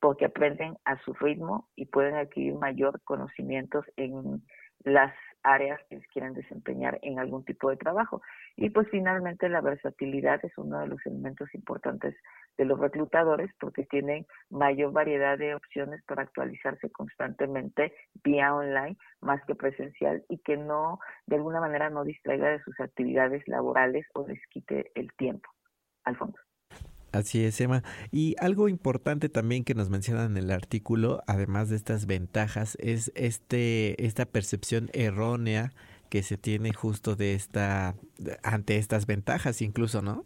porque 0.00 0.26
aprenden 0.26 0.76
a 0.84 0.98
su 1.04 1.14
ritmo 1.14 1.68
y 1.76 1.86
pueden 1.86 2.16
adquirir 2.16 2.54
mayor 2.54 3.00
conocimientos 3.04 3.84
en 3.96 4.42
las 4.84 5.14
áreas 5.44 5.80
que 5.88 6.00
quieren 6.12 6.34
desempeñar 6.34 6.98
en 7.02 7.18
algún 7.18 7.44
tipo 7.44 7.70
de 7.70 7.76
trabajo. 7.76 8.22
Y 8.56 8.70
pues 8.70 8.88
finalmente 8.90 9.48
la 9.48 9.60
versatilidad 9.60 10.44
es 10.44 10.56
uno 10.56 10.80
de 10.80 10.86
los 10.86 11.04
elementos 11.06 11.52
importantes 11.54 12.14
de 12.58 12.64
los 12.64 12.78
reclutadores 12.78 13.50
porque 13.58 13.84
tienen 13.84 14.26
mayor 14.50 14.92
variedad 14.92 15.38
de 15.38 15.54
opciones 15.54 16.02
para 16.04 16.22
actualizarse 16.22 16.90
constantemente 16.90 17.94
vía 18.22 18.54
online 18.54 18.96
más 19.20 19.42
que 19.46 19.54
presencial 19.54 20.24
y 20.28 20.38
que 20.38 20.56
no, 20.56 20.98
de 21.26 21.36
alguna 21.36 21.60
manera, 21.60 21.90
no 21.90 22.04
distraiga 22.04 22.50
de 22.50 22.62
sus 22.62 22.78
actividades 22.80 23.46
laborales 23.48 24.06
o 24.14 24.26
les 24.26 24.40
quite 24.48 24.90
el 24.94 25.12
tiempo. 25.14 25.48
Alfonso. 26.04 26.38
Así 27.12 27.44
es, 27.44 27.60
Emma. 27.60 27.82
Y 28.10 28.34
algo 28.38 28.68
importante 28.68 29.28
también 29.28 29.64
que 29.64 29.74
nos 29.74 29.90
mencionan 29.90 30.32
en 30.32 30.44
el 30.44 30.50
artículo, 30.50 31.22
además 31.26 31.68
de 31.68 31.76
estas 31.76 32.06
ventajas, 32.06 32.76
es 32.80 33.12
este 33.14 34.04
esta 34.04 34.24
percepción 34.24 34.88
errónea 34.94 35.72
que 36.08 36.22
se 36.22 36.38
tiene 36.38 36.72
justo 36.72 37.14
de 37.14 37.34
esta 37.34 37.94
ante 38.42 38.78
estas 38.78 39.06
ventajas, 39.06 39.60
incluso, 39.60 40.00
¿no? 40.00 40.24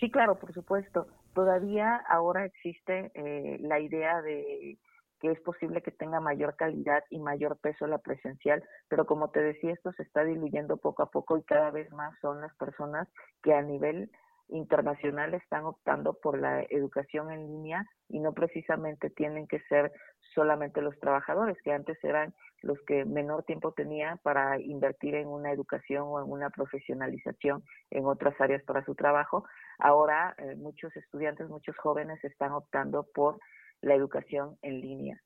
Sí, 0.00 0.10
claro, 0.10 0.36
por 0.38 0.52
supuesto. 0.52 1.06
Todavía 1.32 1.96
ahora 2.08 2.44
existe 2.44 3.12
eh, 3.14 3.58
la 3.60 3.80
idea 3.80 4.20
de 4.22 4.78
que 5.20 5.30
es 5.30 5.40
posible 5.40 5.80
que 5.80 5.90
tenga 5.90 6.20
mayor 6.20 6.54
calidad 6.56 7.02
y 7.08 7.18
mayor 7.18 7.56
peso 7.56 7.86
la 7.86 7.98
presencial, 7.98 8.62
pero 8.88 9.06
como 9.06 9.30
te 9.30 9.40
decía, 9.40 9.72
esto 9.72 9.92
se 9.92 10.02
está 10.02 10.22
diluyendo 10.22 10.76
poco 10.76 11.02
a 11.02 11.10
poco 11.10 11.38
y 11.38 11.42
cada 11.44 11.70
vez 11.70 11.90
más 11.92 12.14
son 12.20 12.40
las 12.40 12.54
personas 12.56 13.08
que 13.42 13.54
a 13.54 13.62
nivel 13.62 14.10
internacional 14.48 15.34
están 15.34 15.64
optando 15.64 16.14
por 16.14 16.38
la 16.38 16.62
educación 16.62 17.30
en 17.32 17.46
línea 17.46 17.86
y 18.08 18.20
no 18.20 18.32
precisamente 18.32 19.10
tienen 19.10 19.46
que 19.46 19.60
ser 19.68 19.92
solamente 20.34 20.82
los 20.82 20.98
trabajadores, 21.00 21.56
que 21.62 21.72
antes 21.72 22.02
eran 22.02 22.34
los 22.62 22.78
que 22.86 23.04
menor 23.04 23.44
tiempo 23.44 23.72
tenían 23.72 24.18
para 24.18 24.60
invertir 24.60 25.14
en 25.14 25.28
una 25.28 25.52
educación 25.52 26.04
o 26.06 26.20
en 26.20 26.30
una 26.30 26.50
profesionalización 26.50 27.62
en 27.90 28.06
otras 28.06 28.38
áreas 28.40 28.62
para 28.64 28.84
su 28.84 28.94
trabajo. 28.94 29.44
Ahora 29.78 30.34
eh, 30.38 30.56
muchos 30.56 30.94
estudiantes, 30.96 31.48
muchos 31.48 31.76
jóvenes 31.76 32.22
están 32.24 32.52
optando 32.52 33.06
por 33.14 33.38
la 33.80 33.94
educación 33.94 34.56
en 34.62 34.80
línea. 34.80 35.20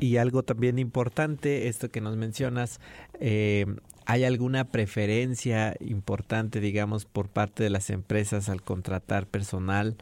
Y 0.00 0.16
algo 0.18 0.44
también 0.44 0.78
importante, 0.78 1.66
esto 1.66 1.88
que 1.88 2.00
nos 2.00 2.16
mencionas, 2.16 2.80
eh, 3.18 3.66
¿hay 4.08 4.24
alguna 4.24 4.64
preferencia 4.64 5.76
importante, 5.78 6.58
digamos, 6.60 7.04
por 7.04 7.28
parte 7.28 7.62
de 7.62 7.70
las 7.70 7.90
empresas 7.90 8.48
al 8.48 8.62
contratar 8.62 9.26
personal? 9.26 9.96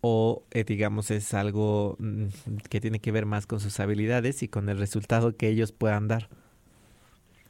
o 0.00 0.44
eh, 0.52 0.62
digamos 0.62 1.10
es 1.10 1.34
algo 1.34 1.96
mm, 1.98 2.26
que 2.70 2.80
tiene 2.80 3.00
que 3.00 3.10
ver 3.10 3.26
más 3.26 3.48
con 3.48 3.58
sus 3.58 3.80
habilidades 3.80 4.44
y 4.44 4.48
con 4.48 4.68
el 4.68 4.78
resultado 4.78 5.36
que 5.36 5.48
ellos 5.48 5.72
puedan 5.72 6.06
dar. 6.06 6.28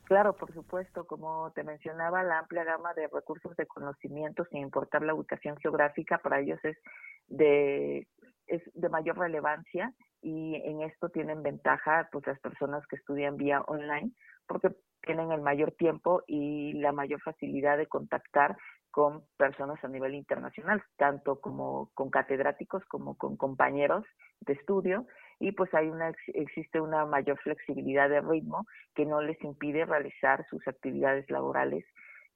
Claro, 0.05 0.35
por 0.35 0.51
supuesto, 0.55 1.07
como 1.07 1.53
te 1.55 1.63
mencionaba, 1.63 2.23
la 2.23 2.39
amplia 2.39 2.65
gama 2.65 2.95
de 2.95 3.09
recursos 3.09 3.55
de 3.57 3.67
conocimiento, 3.67 4.47
sin 4.47 4.61
importar 4.61 5.03
la 5.03 5.13
ubicación 5.13 5.59
geográfica, 5.59 6.17
para 6.17 6.41
ellos 6.41 6.59
es 6.65 6.79
de, 7.27 8.09
es 8.47 8.63
de 8.73 8.89
mayor 8.89 9.19
relevancia 9.19 9.93
y 10.23 10.55
en 10.65 10.81
esto 10.81 11.11
tienen 11.11 11.43
ventaja 11.43 12.09
pues 12.11 12.27
las 12.27 12.41
personas 12.41 12.87
que 12.87 12.97
estudian 12.97 13.37
vía 13.37 13.61
online 13.67 14.13
porque 14.49 14.75
tienen 15.03 15.31
el 15.31 15.43
mayor 15.43 15.73
tiempo 15.73 16.23
y 16.27 16.73
la 16.73 16.93
mayor 16.93 17.21
facilidad 17.21 17.79
de 17.79 17.87
contactar 17.87 18.57
con 18.91 19.23
personas 19.37 19.83
a 19.85 19.89
nivel 19.89 20.15
internacional, 20.15 20.83
tanto 20.97 21.41
como 21.41 21.91
con 21.95 22.11
catedráticos 22.11 22.85
como 22.87 23.17
con 23.17 23.37
compañeros 23.37 24.05
de 24.41 24.55
estudio. 24.55 25.07
Y 25.39 25.53
pues 25.53 25.73
hay 25.75 25.89
una 25.89 26.13
existe 26.35 26.81
una 26.81 27.07
mayor 27.07 27.39
flexibilidad 27.39 28.09
de 28.09 28.21
ritmo 28.21 28.67
que 28.95 29.07
no 29.07 29.21
les 29.21 29.41
impide 29.45 29.85
realizar 29.85 30.45
sus 30.51 30.67
actividades 30.67 31.31
laborales 31.31 31.85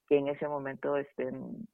que 0.07 0.17
en 0.17 0.27
ese 0.27 0.47
momento 0.47 0.95
estén 0.97 1.67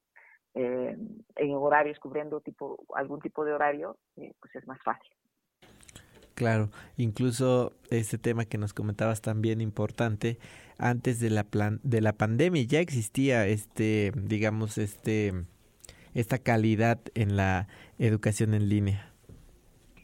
eh, 0.55 0.97
en 1.35 1.53
horarios 1.53 1.99
cubriendo 1.99 2.41
tipo 2.41 2.83
algún 2.95 3.19
tipo 3.19 3.45
de 3.45 3.53
horario 3.53 3.97
eh, 4.17 4.33
pues 4.39 4.55
es 4.55 4.65
más 4.67 4.81
fácil 4.83 5.11
Claro, 6.39 6.69
incluso 6.95 7.73
este 7.89 8.17
tema 8.17 8.45
que 8.45 8.57
nos 8.57 8.73
comentabas 8.73 9.19
también 9.19 9.59
importante, 9.59 10.39
antes 10.77 11.19
de 11.19 11.29
la 11.29 11.43
plan 11.43 11.81
de 11.83 11.99
la 11.99 12.13
pandemia 12.13 12.63
ya 12.63 12.79
existía 12.79 13.45
este, 13.45 14.13
digamos, 14.15 14.77
este 14.77 15.33
esta 16.13 16.37
calidad 16.37 16.97
en 17.13 17.35
la 17.35 17.67
educación 17.97 18.53
en 18.53 18.69
línea. 18.69 19.11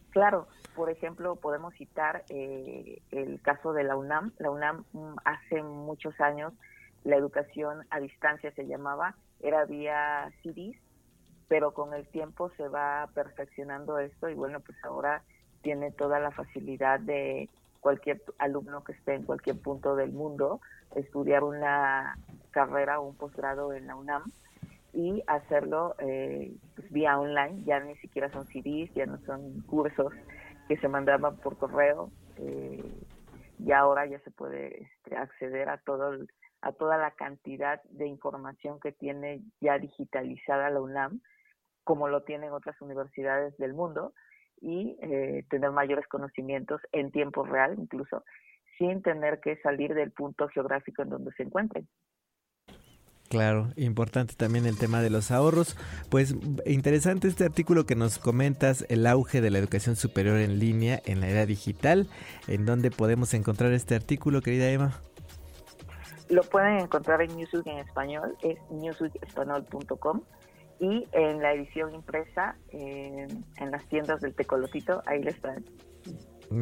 Claro, 0.09 0.49
por 0.75 0.89
ejemplo, 0.89 1.37
podemos 1.37 1.73
citar 1.75 2.25
eh, 2.27 3.01
el 3.11 3.41
caso 3.41 3.71
de 3.71 3.85
la 3.85 3.95
UNAM. 3.95 4.33
La 4.37 4.51
UNAM 4.51 4.83
mm, 4.91 5.15
hace 5.23 5.63
muchos 5.63 6.19
años 6.19 6.51
la 7.05 7.15
educación 7.15 7.87
a 7.91 8.01
distancia 8.01 8.51
se 8.55 8.67
llamaba, 8.67 9.15
era 9.39 9.63
vía 9.63 10.33
CDs, 10.43 10.75
pero 11.47 11.73
con 11.73 11.93
el 11.93 12.05
tiempo 12.09 12.51
se 12.57 12.67
va 12.67 13.09
perfeccionando 13.13 13.99
esto 13.99 14.27
y 14.27 14.33
bueno, 14.33 14.59
pues 14.59 14.77
ahora 14.83 15.23
tiene 15.65 15.89
toda 15.89 16.19
la 16.19 16.29
facilidad 16.29 16.99
de 16.99 17.49
cualquier 17.79 18.21
alumno 18.37 18.83
que 18.83 18.91
esté 18.91 19.15
en 19.15 19.23
cualquier 19.23 19.59
punto 19.59 19.95
del 19.95 20.11
mundo 20.11 20.61
estudiar 20.95 21.43
una 21.43 22.19
carrera 22.51 22.99
o 22.99 23.07
un 23.07 23.15
posgrado 23.15 23.73
en 23.73 23.87
la 23.87 23.95
UNAM 23.95 24.31
y 24.93 25.23
hacerlo 25.25 25.95
eh, 25.97 26.53
pues, 26.75 26.91
vía 26.91 27.17
online, 27.17 27.63
ya 27.65 27.79
ni 27.79 27.95
siquiera 27.95 28.31
son 28.31 28.45
CDs, 28.45 28.93
ya 28.93 29.07
no 29.07 29.17
son 29.25 29.61
cursos 29.61 30.13
que 30.67 30.77
se 30.77 30.87
mandaban 30.87 31.35
por 31.37 31.57
correo, 31.57 32.11
eh, 32.37 32.83
y 33.57 33.71
ahora 33.71 34.05
ya 34.05 34.19
se 34.19 34.29
puede 34.29 34.83
este, 34.83 35.17
acceder 35.17 35.69
a 35.69 35.79
todo 35.79 36.11
a 36.61 36.71
toda 36.73 36.97
la 36.97 37.11
cantidad 37.11 37.81
de 37.89 38.07
información 38.07 38.79
que 38.79 38.91
tiene 38.91 39.41
ya 39.61 39.79
digitalizada 39.79 40.69
la 40.69 40.81
UNAM, 40.81 41.21
como 41.83 42.07
lo 42.07 42.21
tienen 42.21 42.51
otras 42.51 42.79
universidades 42.81 43.57
del 43.57 43.73
mundo, 43.73 44.13
y 44.61 44.97
eh, 45.01 45.45
tener 45.49 45.71
mayores 45.71 46.07
conocimientos 46.07 46.81
en 46.91 47.11
tiempo 47.11 47.43
real 47.43 47.75
incluso, 47.77 48.23
sin 48.77 49.01
tener 49.01 49.39
que 49.39 49.57
salir 49.57 49.93
del 49.93 50.11
punto 50.11 50.47
geográfico 50.49 51.01
en 51.01 51.09
donde 51.09 51.31
se 51.33 51.43
encuentren. 51.43 51.87
Claro, 53.29 53.69
importante 53.75 54.35
también 54.35 54.65
el 54.65 54.77
tema 54.77 55.01
de 55.01 55.09
los 55.09 55.31
ahorros. 55.31 55.75
Pues 56.09 56.35
interesante 56.65 57.27
este 57.27 57.43
artículo 57.43 57.85
que 57.85 57.95
nos 57.95 58.19
comentas, 58.19 58.85
el 58.87 59.07
auge 59.07 59.41
de 59.41 59.49
la 59.49 59.57
educación 59.57 59.95
superior 59.95 60.37
en 60.37 60.59
línea 60.59 61.01
en 61.05 61.21
la 61.21 61.27
era 61.27 61.45
digital. 61.45 62.07
¿En 62.47 62.65
dónde 62.65 62.91
podemos 62.91 63.33
encontrar 63.33 63.73
este 63.73 63.95
artículo, 63.95 64.41
querida 64.41 64.69
Emma? 64.69 65.01
Lo 66.29 66.43
pueden 66.43 66.79
encontrar 66.79 67.21
en 67.21 67.35
Newsweek 67.35 67.67
en 67.67 67.79
español, 67.79 68.35
es 68.41 68.57
newsweekespanol.com 68.71 70.21
y 70.79 71.07
en 71.13 71.41
la 71.41 71.53
edición 71.53 71.93
impresa 71.93 72.55
eh, 72.69 73.27
en 73.57 73.71
las 73.71 73.85
tiendas 73.87 74.21
del 74.21 74.33
Tecolotito, 74.33 75.01
ahí 75.05 75.23
les 75.23 75.35
están 75.35 75.63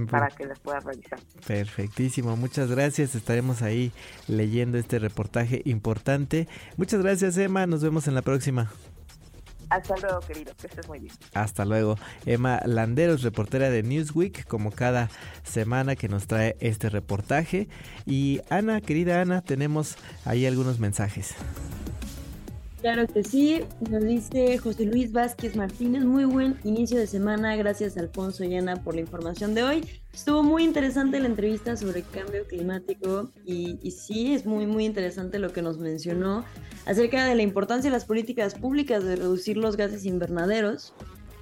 para 0.10 0.28
que 0.30 0.45
las 0.45 0.60
pueda 0.60 0.80
revisar. 0.80 1.19
Perfectísimo, 1.45 2.36
muchas 2.38 2.69
gracias. 2.69 3.15
Estaremos 3.15 3.62
ahí 3.62 3.91
leyendo 4.28 4.78
este 4.78 4.99
reportaje 4.99 5.62
importante. 5.65 6.47
Muchas 6.78 7.02
gracias, 7.02 7.38
Emma. 7.38 7.67
Nos 7.67 7.84
vemos 7.84 8.08
en 8.08 8.15
la 8.15 8.21
próxima. 8.21 8.71
Hasta 9.69 9.95
luego, 9.97 10.19
querido, 10.19 10.54
que 10.60 10.67
estés 10.67 10.88
muy 10.88 10.99
bien. 10.99 11.13
Hasta 11.34 11.65
luego. 11.65 11.97
Emma 12.26 12.62
Landeros, 12.65 13.23
reportera 13.23 13.69
de 13.69 13.82
Newsweek, 13.82 14.45
como 14.45 14.71
cada 14.71 15.10
semana 15.43 15.95
que 15.95 16.10
nos 16.10 16.28
trae 16.28 16.56
este 16.60 16.89
reportaje. 16.89 17.67
Y 18.06 18.41
Ana, 18.49 18.82
querida 18.82 19.21
Ana, 19.21 19.41
tenemos 19.41 19.97
ahí 20.26 20.45
algunos 20.45 20.80
mensajes. 20.80 21.36
Claro 22.84 23.08
que 23.08 23.24
sí, 23.24 23.62
nos 23.89 24.04
dice 24.04 24.58
José 24.58 24.84
Luis 24.84 25.13
Vázquez 25.13 25.56
Martínez, 25.56 26.04
muy 26.04 26.26
buen 26.26 26.58
inicio 26.65 27.00
de 27.00 27.08
semana, 27.08 27.56
gracias 27.56 27.96
Alfonso 27.96 28.43
y 28.43 28.58
Ana 28.58 28.84
por 28.84 28.96
la 28.96 29.00
información 29.00 29.56
de 29.56 29.63
hoy. 29.63 29.86
Estuvo 30.13 30.43
muy 30.43 30.65
interesante 30.65 31.17
la 31.22 31.28
entrevista 31.28 31.78
sobre 31.78 32.02
cambio 32.02 32.46
climático 32.46 33.32
y, 33.46 33.89
sí, 33.91 34.34
es 34.34 34.46
muy, 34.46 34.65
muy 34.65 34.84
interesante 34.84 35.39
lo 35.39 35.54
que 35.54 35.62
nos 35.62 35.80
mencionó 35.80 36.43
acerca 36.86 37.26
de 37.26 37.36
la 37.36 37.41
importancia 37.41 37.89
de 37.89 37.96
las 37.96 38.04
políticas 38.04 38.54
públicas 38.54 39.02
de 39.06 39.15
reducir 39.15 39.56
los 39.56 39.78
gases 39.78 40.06
invernaderos 40.06 40.93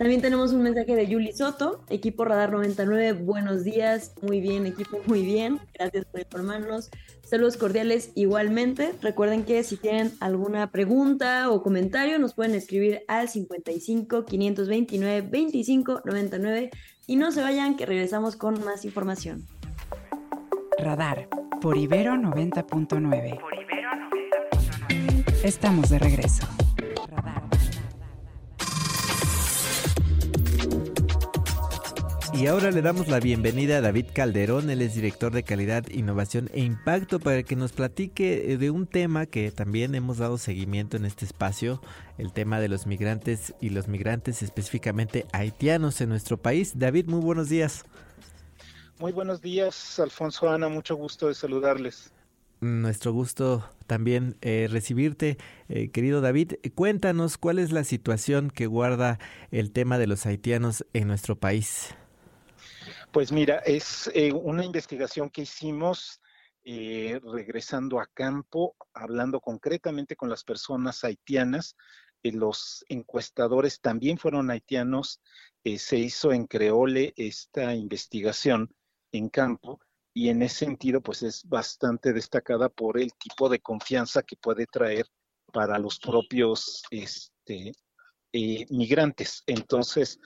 también 0.02 0.20
tenemos 0.20 0.52
un 0.52 0.64
mensaje 0.64 0.96
de 0.96 1.06
Yuli 1.06 1.32
Soto, 1.32 1.84
equipo 1.88 2.26
Radar 2.26 2.52
99, 2.52 3.14
buenos 3.14 3.64
días, 3.64 4.16
muy 4.24 4.42
bien 4.42 4.66
equipo, 4.66 5.00
muy 5.06 5.22
bien, 5.22 5.60
gracias 5.76 6.06
por 6.06 6.20
informarnos. 6.22 6.90
Saludos 7.22 7.56
cordiales 7.56 8.12
igualmente. 8.16 8.96
Recuerden 9.04 9.44
que 9.44 9.64
si 9.64 9.78
tienen 9.78 10.12
alguna 10.20 10.72
pregunta 10.72 11.52
o 11.52 11.62
comentario 11.62 12.18
nos 12.18 12.34
pueden 12.34 12.56
escribir 12.56 13.04
al 13.08 13.30
55 13.30 14.26
529 14.26 15.22
25 15.30 16.02
99 16.04 16.72
y 17.06 17.16
no 17.16 17.32
se 17.32 17.44
vayan 17.44 17.78
que 17.78 17.86
regresamos 17.86 18.36
con 18.36 18.66
más 18.66 18.86
información. 18.86 19.46
Radar 20.80 21.30
por 21.62 21.78
Ibero 21.78 22.16
90.9. 22.16 23.40
Estamos 25.44 25.92
de 25.92 26.00
regreso. 26.00 26.48
Y 32.42 32.48
ahora 32.48 32.72
le 32.72 32.82
damos 32.82 33.08
la 33.08 33.20
bienvenida 33.20 33.78
a 33.78 33.82
David 33.82 34.08
Calderón, 34.16 34.72
él 34.72 34.82
es 34.82 34.96
director 34.96 35.32
de 35.32 35.44
calidad, 35.44 35.88
innovación 35.92 36.50
e 36.52 36.62
impacto, 36.62 37.20
para 37.20 37.44
que 37.44 37.56
nos 37.56 37.72
platique 37.72 38.58
de 38.58 38.72
un 38.72 38.88
tema 38.88 39.28
que 39.28 39.52
también 39.52 39.94
hemos 39.94 40.18
dado 40.18 40.40
seguimiento 40.40 40.98
en 40.98 41.06
este 41.06 41.24
espacio, 41.24 41.84
el 42.18 42.34
tema 42.34 42.60
de 42.60 42.68
los 42.68 42.88
migrantes 42.88 43.54
y 43.62 43.70
los 43.70 43.88
migrantes 43.88 44.42
específicamente 44.42 45.28
haitianos 45.34 46.02
en 46.02 46.10
nuestro 46.10 46.38
país. 46.38 46.80
David, 46.80 47.06
muy 47.06 47.20
buenos 47.22 47.48
días. 47.48 47.86
Muy 48.98 49.12
buenos 49.12 49.40
días, 49.44 50.00
Alfonso 50.00 50.50
Ana, 50.50 50.68
mucho 50.68 50.96
gusto 50.96 51.28
de 51.28 51.36
saludarles. 51.36 52.12
Nuestro 52.60 53.14
gusto 53.14 53.70
también 53.86 54.36
eh, 54.42 54.68
recibirte, 54.68 55.38
eh, 55.70 55.92
querido 55.92 56.22
David. 56.22 56.54
Cuéntanos 56.74 57.38
cuál 57.38 57.60
es 57.60 57.72
la 57.72 57.84
situación 57.84 58.50
que 58.50 58.66
guarda 58.66 59.20
el 59.52 59.72
tema 59.72 60.00
de 60.00 60.08
los 60.08 60.26
haitianos 60.26 60.88
en 60.94 61.08
nuestro 61.08 61.36
país. 61.36 61.94
Pues 63.12 63.34
mira, 63.34 63.58
es 63.66 64.10
eh, 64.14 64.32
una 64.32 64.64
investigación 64.64 65.30
que 65.30 65.42
hicimos 65.42 66.22
eh, 66.64 67.20
regresando 67.22 68.00
a 68.00 68.08
campo, 68.08 68.78
hablando 68.94 69.42
concretamente 69.42 70.16
con 70.16 70.30
las 70.30 70.46
personas 70.46 71.04
haitianas. 71.04 71.76
Eh, 72.24 72.32
los 72.32 72.86
encuestadores 72.88 73.82
también 73.82 74.18
fueron 74.18 74.50
haitianos. 74.50 75.20
se 75.78 75.98
hizo 75.98 76.32
en 76.32 76.48
creole 76.48 77.14
esta 77.18 77.76
investigación 77.76 78.74
en 79.12 79.28
campo 79.28 79.82
y 80.14 80.30
en 80.30 80.42
ese 80.44 80.66
sentido 80.66 81.02
pues 81.02 81.22
es 81.22 81.44
bastante 81.44 82.14
destacada 82.14 82.70
por 82.70 82.98
el 82.98 83.12
tipo 83.16 83.50
de 83.50 83.60
confianza 83.60 84.24
que 84.24 84.38
puede 84.38 84.68
traer 84.68 85.06
para 85.52 85.78
los 85.80 86.00
propios 86.00 86.82
este, 86.92 87.74
migrantes. 88.70 89.44
Entonces, 89.48 90.18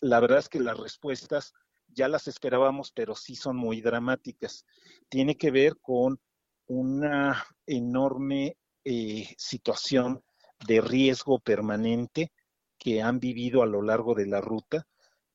la 0.00 0.20
verdad 0.20 0.38
es 0.38 0.48
que 0.48 0.58
las 0.58 0.76
respuestas 0.76 1.52
ya 1.94 2.08
las 2.08 2.28
esperábamos, 2.28 2.92
pero 2.92 3.14
sí 3.14 3.36
son 3.36 3.56
muy 3.56 3.80
dramáticas. 3.80 4.64
Tiene 5.08 5.36
que 5.36 5.50
ver 5.50 5.76
con 5.80 6.20
una 6.66 7.44
enorme 7.66 8.56
eh, 8.84 9.34
situación 9.38 10.22
de 10.66 10.80
riesgo 10.80 11.38
permanente 11.38 12.32
que 12.78 13.02
han 13.02 13.18
vivido 13.20 13.62
a 13.62 13.66
lo 13.66 13.82
largo 13.82 14.14
de 14.14 14.26
la 14.26 14.40
ruta. 14.40 14.86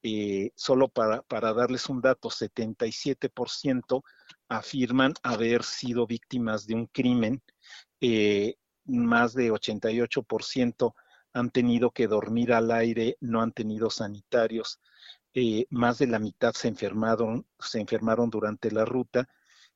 Eh, 0.02 0.52
solo 0.56 0.88
para, 0.88 1.24
para, 1.24 1.54
darles 1.54 1.90
un 1.90 2.02
dato, 2.02 2.30
77% 2.30 4.02
afirman 4.48 5.14
haber 5.24 5.64
sido 5.64 6.08
víctimas 6.08 6.66
de 6.66 6.76
un 6.76 6.86
crimen, 6.88 7.42
eh, 8.00 8.56
más 8.86 9.34
de 9.34 9.52
88% 9.52 10.94
han 11.34 11.50
tenido 11.52 11.92
que 11.92 12.08
dormir 12.08 12.54
al 12.54 12.72
aire, 12.72 13.18
no 13.20 13.42
han 13.42 13.52
tenido 13.52 13.90
sanitarios, 13.90 14.80
eh, 15.34 15.66
más 15.70 16.00
de 16.00 16.08
la 16.08 16.20
mitad 16.20 16.54
se 16.54 16.68
enfermaron, 16.68 17.46
se 17.60 17.80
enfermaron 17.80 18.30
durante 18.30 18.72
la 18.72 18.86
ruta 18.86 19.28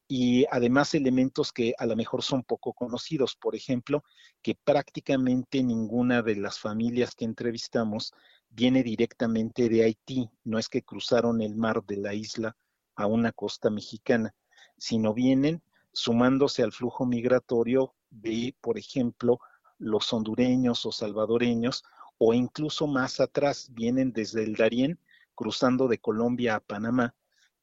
y 0.08 0.46
además 0.52 0.94
elementos 0.96 1.52
que 1.52 1.74
a 1.78 1.86
lo 1.86 1.96
mejor 1.96 2.24
son 2.24 2.44
poco 2.44 2.74
conocidos, 2.74 3.36
por 3.36 3.56
ejemplo, 3.56 4.04
que 4.42 4.56
prácticamente 4.56 5.64
ninguna 5.64 6.22
de 6.22 6.36
las 6.36 6.60
familias 6.60 7.16
que 7.16 7.26
entrevistamos 7.26 8.14
viene 8.50 8.84
directamente 8.84 9.70
de 9.70 9.84
Haití, 9.84 10.30
no 10.44 10.60
es 10.60 10.70
que 10.70 10.84
cruzaron 10.84 11.42
el 11.42 11.56
mar 11.56 11.84
de 11.86 11.98
la 11.98 12.14
isla 12.14 12.56
a 12.96 13.08
una 13.08 13.32
costa 13.32 13.70
mexicana, 13.70 14.36
sino 14.78 15.14
vienen 15.14 15.64
sumándose 15.92 16.64
al 16.64 16.72
flujo 16.72 17.06
migratorio 17.06 17.94
de, 18.10 18.56
por 18.62 18.78
ejemplo, 18.78 19.40
los 19.78 20.12
hondureños 20.14 20.86
o 20.86 20.92
salvadoreños, 20.92 21.84
o 22.18 22.34
incluso 22.34 22.88
más 22.88 23.20
atrás 23.20 23.70
vienen 23.74 24.12
desde 24.14 24.44
el 24.44 24.56
Darién 24.56 25.00
cruzando 25.36 25.88
de 25.88 26.00
Colombia 26.00 26.56
a 26.56 26.60
Panamá. 26.60 27.16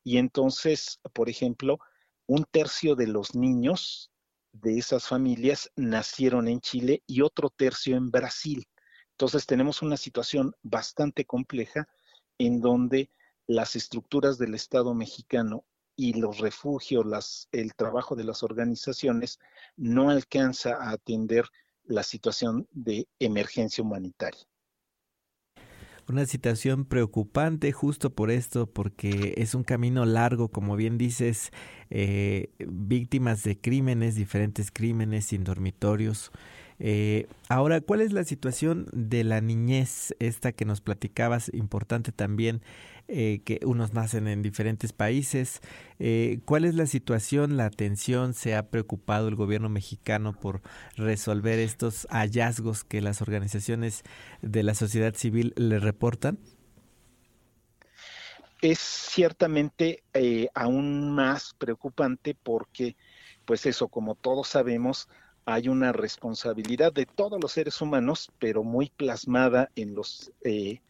Y 0.03 0.19
entonces, 0.19 1.01
por 1.13 1.29
ejemplo, 1.29 1.79
un 2.27 2.45
tercio 2.51 2.95
de 2.95 3.07
los 3.07 3.35
niños 3.35 4.11
de 4.53 4.79
esas 4.79 5.07
familias 5.07 5.71
nacieron 5.77 6.49
en 6.49 6.61
Chile 6.61 7.03
y 7.07 7.23
otro 7.23 7.51
tercio 7.51 7.97
en 7.97 8.11
Brasil. 8.11 8.67
Entonces 9.13 9.47
tenemos 9.47 9.83
una 9.83 9.97
situación 9.97 10.55
bastante 10.63 11.25
compleja 11.25 11.89
en 12.39 12.61
donde 12.61 13.11
las 13.47 13.77
estructuras 13.77 14.39
del 14.39 14.55
Estado 14.55 14.95
mexicano 14.95 15.65
y 15.97 16.15
los 16.15 16.39
refugios, 16.39 17.49
el 17.53 17.75
trabajo 17.75 18.17
de 18.17 18.25
las 18.25 18.43
organizaciones 18.43 19.39
no 19.77 20.09
alcanza 20.11 20.77
a 20.77 20.93
atender 20.93 21.47
la 21.85 22.03
situación 22.03 22.67
de 22.71 23.09
emergencia 23.19 23.85
humanitaria 23.85 24.50
una 26.11 26.27
situación 26.27 26.85
preocupante 26.85 27.73
justo 27.73 28.11
por 28.11 28.31
esto, 28.31 28.67
porque 28.67 29.35
es 29.39 29.55
un 29.55 29.65
camino 29.65 30.05
largo, 30.05 30.49
como 30.49 30.77
bien 30.77 30.99
dices, 30.99 31.51
eh, 31.89 32.51
víctimas 32.59 33.43
de 33.45 33.59
crímenes, 33.59 34.17
diferentes 34.17 34.71
crímenes, 34.71 35.27
sin 35.27 35.45
dormitorios. 35.45 36.31
Eh, 36.83 37.27
ahora, 37.51 37.83
¿cuál 37.83 38.01
es 38.01 38.13
la 38.13 38.25
situación 38.25 38.89
de 38.93 39.23
la 39.23 39.43
niñez, 39.43 40.15
esta 40.19 40.53
que 40.53 40.65
nos 40.65 40.81
platicabas, 40.81 41.51
importante 41.53 42.11
también, 42.11 42.63
eh, 43.07 43.43
que 43.45 43.61
unos 43.65 43.93
nacen 43.93 44.27
en 44.27 44.41
diferentes 44.41 44.95
países? 44.95 45.61
Eh, 45.99 46.41
¿Cuál 46.47 46.65
es 46.65 46.75
la 46.75 46.87
situación, 46.87 47.59
la 47.59 47.67
atención? 47.67 48.33
¿Se 48.33 48.57
ha 48.57 48.71
preocupado 48.71 49.29
el 49.29 49.35
gobierno 49.35 49.69
mexicano 49.69 50.33
por 50.33 50.63
resolver 50.97 51.59
estos 51.59 52.07
hallazgos 52.11 52.83
que 52.83 53.03
las 53.03 53.21
organizaciones 53.21 54.03
de 54.41 54.63
la 54.63 54.75
sociedad 54.75 55.15
civil 55.15 55.53
le 55.57 55.81
reportan? 55.81 56.39
Es 58.63 58.79
ciertamente 58.79 60.03
aún 60.55 61.15
más 61.15 61.55
preocupante 61.59 62.35
porque, 62.43 62.97
pues 63.45 63.67
eso, 63.67 63.89
como 63.89 64.15
todos 64.15 64.49
sabemos, 64.49 65.09
hay 65.45 65.69
una 65.69 65.93
responsabilidad 65.93 66.93
de 66.93 67.07
todos 67.07 67.41
los 67.41 67.53
seres 67.53 67.81
humanos, 67.81 68.31
pero 68.39 68.63
muy 68.63 68.91
plasmada 68.91 69.71
en 69.75 69.95
los 69.95 70.33
eh, 70.45 70.81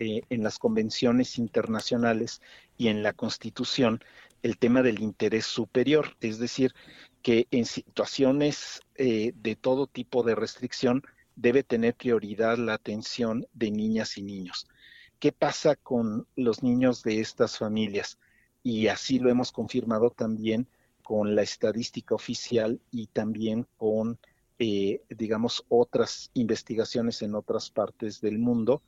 eh, 0.00 0.22
en 0.30 0.44
las 0.44 0.60
convenciones 0.60 1.38
internacionales 1.38 2.40
y 2.76 2.86
en 2.86 3.02
la 3.02 3.12
Constitución, 3.12 4.00
el 4.44 4.56
tema 4.56 4.82
del 4.82 5.00
interés 5.00 5.44
superior, 5.44 6.16
es 6.20 6.38
decir, 6.38 6.72
que 7.20 7.48
en 7.50 7.64
situaciones 7.64 8.80
eh, 8.94 9.32
de 9.34 9.56
todo 9.56 9.88
tipo 9.88 10.22
de 10.22 10.36
restricción 10.36 11.02
debe 11.34 11.64
tener 11.64 11.94
prioridad 11.94 12.58
la 12.58 12.74
atención 12.74 13.48
de 13.54 13.72
niñas 13.72 14.18
y 14.18 14.22
niños. 14.22 14.68
¿Qué 15.18 15.32
pasa 15.32 15.74
con 15.74 16.28
los 16.36 16.62
niños 16.62 17.02
de 17.02 17.20
estas 17.20 17.58
familias? 17.58 18.18
Y 18.62 18.86
así 18.86 19.18
lo 19.18 19.30
hemos 19.30 19.50
confirmado 19.50 20.10
también 20.10 20.68
con 21.08 21.34
la 21.34 21.40
estadística 21.40 22.14
oficial 22.14 22.78
y 22.90 23.06
también 23.06 23.66
con, 23.78 24.18
eh, 24.58 25.00
digamos, 25.08 25.64
otras 25.70 26.30
investigaciones 26.34 27.22
en 27.22 27.34
otras 27.34 27.70
partes 27.70 28.20
del 28.20 28.38
mundo 28.38 28.82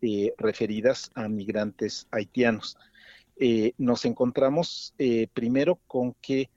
eh, 0.00 0.32
referidas 0.38 1.10
a 1.14 1.28
migrantes 1.28 2.08
haitianos. 2.10 2.78
nos 3.76 4.06
encontramos 4.06 4.94
primero 5.34 5.78
con 5.86 6.14
que 6.14 6.48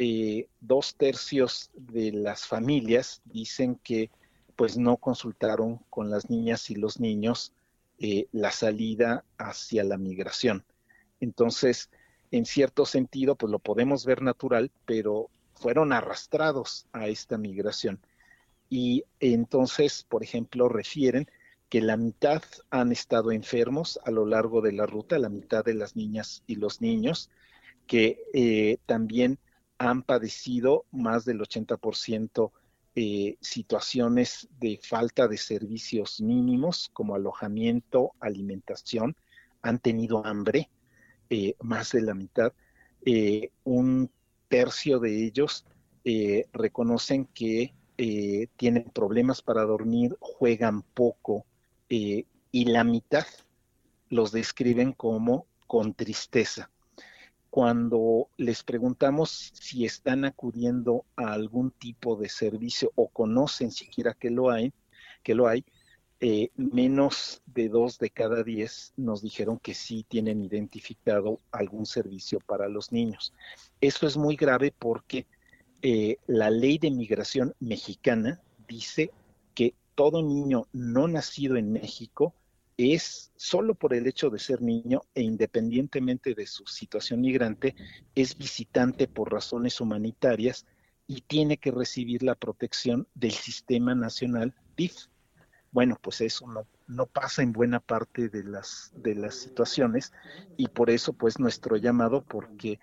eh, 0.00 0.48
dos 0.60 0.94
tercios 0.94 1.72
de 1.74 2.12
las 2.12 2.46
familias 2.46 3.20
dicen 3.24 3.74
que 3.82 4.12
pues 4.54 4.76
no 4.76 4.96
consultaron 4.96 5.78
con 5.90 6.08
las 6.08 6.30
niñas 6.30 6.70
y 6.70 6.76
los 6.76 7.00
niños 7.00 7.52
eh, 7.98 8.28
la 8.30 8.52
salida 8.52 9.24
hacia 9.38 9.82
la 9.82 9.98
migración. 9.98 10.64
Entonces, 11.18 11.90
en 12.30 12.44
cierto 12.46 12.86
sentido, 12.86 13.36
pues 13.36 13.50
lo 13.50 13.58
podemos 13.58 14.04
ver 14.04 14.22
natural, 14.22 14.70
pero 14.84 15.30
fueron 15.54 15.92
arrastrados 15.92 16.86
a 16.92 17.08
esta 17.08 17.38
migración. 17.38 18.00
Y 18.68 19.04
entonces, 19.20 20.04
por 20.08 20.22
ejemplo, 20.22 20.68
refieren 20.68 21.28
que 21.68 21.80
la 21.80 21.96
mitad 21.96 22.42
han 22.70 22.92
estado 22.92 23.32
enfermos 23.32 23.98
a 24.04 24.10
lo 24.10 24.26
largo 24.26 24.60
de 24.60 24.72
la 24.72 24.86
ruta, 24.86 25.18
la 25.18 25.28
mitad 25.28 25.64
de 25.64 25.74
las 25.74 25.96
niñas 25.96 26.42
y 26.46 26.56
los 26.56 26.80
niños, 26.80 27.30
que 27.86 28.22
eh, 28.32 28.78
también 28.86 29.38
han 29.78 30.02
padecido 30.02 30.84
más 30.90 31.24
del 31.24 31.40
80% 31.40 32.52
eh, 33.00 33.36
situaciones 33.40 34.48
de 34.58 34.80
falta 34.82 35.28
de 35.28 35.36
servicios 35.36 36.20
mínimos 36.20 36.90
como 36.92 37.14
alojamiento, 37.14 38.12
alimentación, 38.18 39.14
han 39.62 39.78
tenido 39.78 40.24
hambre, 40.26 40.68
eh, 41.30 41.54
más 41.60 41.92
de 41.92 42.02
la 42.02 42.14
mitad. 42.14 42.52
Eh, 43.04 43.50
un 43.64 44.10
tercio 44.48 44.98
de 44.98 45.24
ellos 45.26 45.66
reconocen 46.52 47.26
que 47.26 47.74
tienen 48.56 48.84
problemas 48.94 49.42
para 49.42 49.62
dormir, 49.64 50.16
juegan 50.20 50.80
poco 50.80 51.44
y 51.90 52.24
la 52.52 52.82
mitad 52.82 53.26
los 54.08 54.32
describen 54.32 54.92
como 54.92 55.46
con 55.66 55.92
tristeza 55.92 56.70
cuando 57.50 58.28
les 58.36 58.62
preguntamos 58.62 59.50
si 59.54 59.84
están 59.84 60.24
acudiendo 60.24 61.04
a 61.16 61.32
algún 61.32 61.70
tipo 61.70 62.16
de 62.16 62.28
servicio 62.28 62.92
o 62.94 63.08
conocen 63.08 63.70
siquiera 63.70 64.14
que 64.14 64.30
lo 64.30 64.50
hay, 64.50 64.72
que 65.22 65.34
lo 65.34 65.48
hay, 65.48 65.64
eh, 66.20 66.50
menos 66.56 67.42
de 67.46 67.68
dos 67.68 67.98
de 67.98 68.10
cada 68.10 68.42
diez 68.42 68.92
nos 68.96 69.22
dijeron 69.22 69.58
que 69.58 69.74
sí 69.74 70.04
tienen 70.08 70.44
identificado 70.44 71.40
algún 71.52 71.86
servicio 71.86 72.40
para 72.40 72.68
los 72.68 72.90
niños. 72.90 73.32
Eso 73.80 74.06
es 74.06 74.16
muy 74.16 74.34
grave 74.34 74.74
porque 74.76 75.26
eh, 75.80 76.16
la 76.26 76.50
ley 76.50 76.78
de 76.78 76.90
migración 76.90 77.54
mexicana 77.60 78.40
dice 78.66 79.12
que 79.54 79.74
todo 79.94 80.22
niño 80.22 80.66
no 80.72 81.06
nacido 81.06 81.56
en 81.56 81.72
México 81.72 82.34
es 82.76 83.32
solo 83.36 83.74
por 83.74 83.94
el 83.94 84.06
hecho 84.06 84.30
de 84.30 84.38
ser 84.38 84.62
niño 84.62 85.02
e 85.14 85.22
independientemente 85.22 86.34
de 86.34 86.46
su 86.46 86.64
situación 86.66 87.20
migrante, 87.20 87.74
es 88.14 88.38
visitante 88.38 89.08
por 89.08 89.32
razones 89.32 89.80
humanitarias 89.80 90.64
y 91.08 91.22
tiene 91.22 91.58
que 91.58 91.72
recibir 91.72 92.22
la 92.22 92.36
protección 92.36 93.08
del 93.14 93.32
Sistema 93.32 93.94
Nacional 93.94 94.54
DIF. 94.76 95.06
Bueno, 95.70 95.98
pues 96.00 96.20
eso 96.20 96.46
no, 96.46 96.66
no 96.86 97.06
pasa 97.06 97.42
en 97.42 97.52
buena 97.52 97.80
parte 97.80 98.28
de 98.28 98.44
las, 98.44 98.92
de 98.94 99.14
las 99.14 99.34
situaciones 99.34 100.12
y 100.56 100.68
por 100.68 100.90
eso 100.90 101.12
pues 101.12 101.38
nuestro 101.38 101.76
llamado 101.76 102.22
porque 102.22 102.80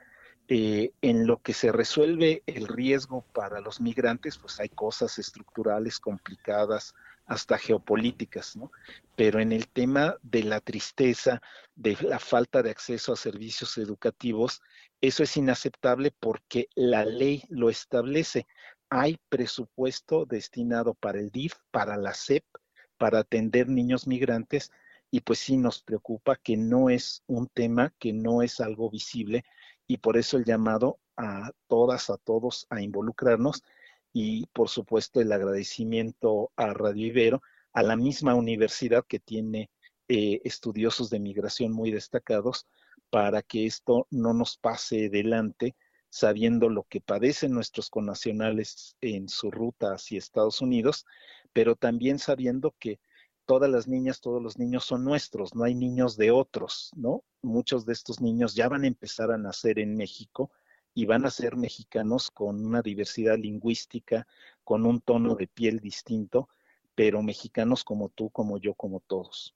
eh, 0.48 0.92
en 1.02 1.26
lo 1.26 1.42
que 1.42 1.54
se 1.54 1.72
resuelve 1.72 2.44
el 2.46 2.68
riesgo 2.68 3.26
para 3.34 3.62
los 3.62 3.82
migrantes, 3.82 4.38
pues 4.38 4.60
hay 4.60 4.70
cosas 4.70 5.18
estructurales 5.18 6.00
complicadas, 6.00 6.94
hasta 7.26 7.58
geopolíticas, 7.58 8.56
¿no? 8.56 8.72
Pero 9.16 9.40
en 9.40 9.52
el 9.52 9.68
tema 9.68 10.16
de 10.22 10.44
la 10.44 10.60
tristeza, 10.60 11.42
de 11.76 11.98
la 12.02 12.20
falta 12.20 12.62
de 12.62 12.70
acceso 12.70 13.14
a 13.14 13.18
servicios 13.18 13.78
educativos, 13.78 14.62
eso 15.02 15.24
es 15.24 15.36
inaceptable 15.36 16.12
porque 16.20 16.68
la 16.76 17.06
ley 17.06 17.44
lo 17.50 17.70
establece. 17.70 18.46
Hay 18.90 19.18
presupuesto 19.30 20.26
destinado 20.26 20.94
para 20.94 21.20
el 21.20 21.32
DIF, 21.32 21.56
para 21.72 21.98
la 21.98 22.14
SEP, 22.14 22.46
para 22.98 23.20
atender 23.20 23.68
niños 23.68 24.08
migrantes, 24.08 24.72
y 25.12 25.22
pues 25.22 25.40
sí 25.40 25.58
nos 25.58 25.82
preocupa 25.82 26.36
que 26.36 26.58
no 26.58 26.90
es 26.90 27.24
un 27.28 27.48
tema, 27.48 27.94
que 28.00 28.14
no 28.14 28.42
es 28.42 28.60
algo 28.60 28.90
visible, 28.90 29.46
y 29.88 29.98
por 29.98 30.18
eso 30.18 30.38
el 30.38 30.46
llamado 30.46 31.00
a 31.18 31.52
todas, 31.68 32.10
a 32.10 32.18
todos 32.18 32.68
a 32.70 32.82
involucrarnos 32.82 33.64
y 34.12 34.46
por 34.48 34.70
supuesto 34.70 35.22
el 35.22 35.32
agradecimiento 35.32 36.52
a 36.56 36.74
Radio 36.74 37.08
Ibero, 37.08 37.42
a 37.74 37.84
la 37.84 37.96
misma 37.96 38.36
universidad 38.36 39.06
que 39.08 39.20
tiene 39.20 39.70
eh, 40.08 40.42
estudiosos 40.44 41.10
de 41.10 41.20
migración 41.20 41.72
muy 41.72 41.92
destacados 41.92 42.68
para 43.10 43.42
que 43.42 43.66
esto 43.66 44.08
no 44.10 44.34
nos 44.34 44.58
pase 44.58 45.10
delante 45.10 45.76
sabiendo 46.16 46.70
lo 46.70 46.84
que 46.84 47.02
padecen 47.02 47.52
nuestros 47.52 47.90
connacionales 47.90 48.96
en 49.02 49.28
su 49.28 49.52
ruta 49.52 49.96
hacia 49.96 50.18
Estados 50.18 50.62
Unidos, 50.62 51.06
pero 51.56 51.78
también 51.78 52.20
sabiendo 52.20 52.76
que 52.78 53.00
todas 53.46 53.72
las 53.72 53.88
niñas, 53.88 54.20
todos 54.20 54.44
los 54.44 54.58
niños 54.58 54.84
son 54.84 55.06
nuestros, 55.06 55.56
no 55.56 55.64
hay 55.64 55.74
niños 55.74 56.18
de 56.18 56.30
otros, 56.30 56.92
¿no? 56.98 57.24
Muchos 57.42 57.86
de 57.86 57.94
estos 57.94 58.20
niños 58.20 58.56
ya 58.56 58.68
van 58.68 58.84
a 58.84 58.88
empezar 58.88 59.32
a 59.32 59.38
nacer 59.38 59.80
en 59.80 59.96
México 59.96 60.52
y 60.94 61.06
van 61.06 61.26
a 61.26 61.32
ser 61.32 61.56
mexicanos 61.56 62.30
con 62.30 62.66
una 62.66 62.82
diversidad 62.82 63.38
lingüística, 63.38 64.28
con 64.66 64.86
un 64.86 65.00
tono 65.00 65.36
de 65.36 65.48
piel 65.48 65.80
distinto, 65.80 66.50
pero 66.94 67.22
mexicanos 67.22 67.86
como 67.86 68.10
tú, 68.10 68.30
como 68.32 68.58
yo, 68.58 68.74
como 68.74 69.00
todos. 69.00 69.56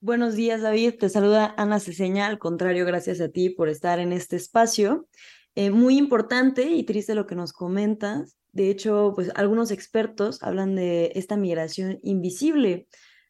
Buenos 0.00 0.34
días, 0.34 0.60
David. 0.60 0.94
Te 0.98 1.08
saluda 1.08 1.54
Ana 1.56 1.78
Ceseña. 1.78 2.26
Al 2.26 2.40
contrario, 2.40 2.84
gracias 2.84 3.20
a 3.20 3.28
ti 3.28 3.50
por 3.50 3.68
estar 3.68 4.00
en 4.00 4.12
este 4.12 4.34
espacio. 4.34 5.06
Eh, 5.54 5.70
muy 5.70 5.98
importante 5.98 6.62
y 6.62 6.82
triste 6.82 7.14
lo 7.14 7.28
que 7.28 7.36
nos 7.36 7.52
comentas. 7.52 8.38
De 8.58 8.70
hecho, 8.70 9.12
pues 9.14 9.30
algunos 9.36 9.70
expertos 9.70 10.42
hablan 10.42 10.74
de 10.74 11.12
esta 11.14 11.36
migración 11.36 12.00
invisible. 12.02 12.88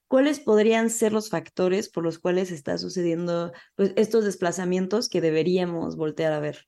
¿cuáles 0.08 0.40
podrían 0.40 0.90
ser 0.90 1.12
los 1.12 1.28
factores 1.28 1.88
por 1.88 2.02
los 2.02 2.18
cuales 2.18 2.50
está 2.50 2.78
sucediendo 2.78 3.52
pues, 3.76 3.92
estos 3.96 4.24
desplazamientos 4.24 5.08
que 5.08 5.20
deberíamos 5.20 5.96
voltear 5.96 6.32
a 6.32 6.40
ver? 6.40 6.66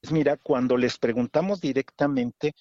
Pues 0.00 0.12
mira, 0.12 0.36
cuando 0.36 0.76
les 0.76 0.98
preguntamos 0.98 1.60
directamente, 1.60 2.54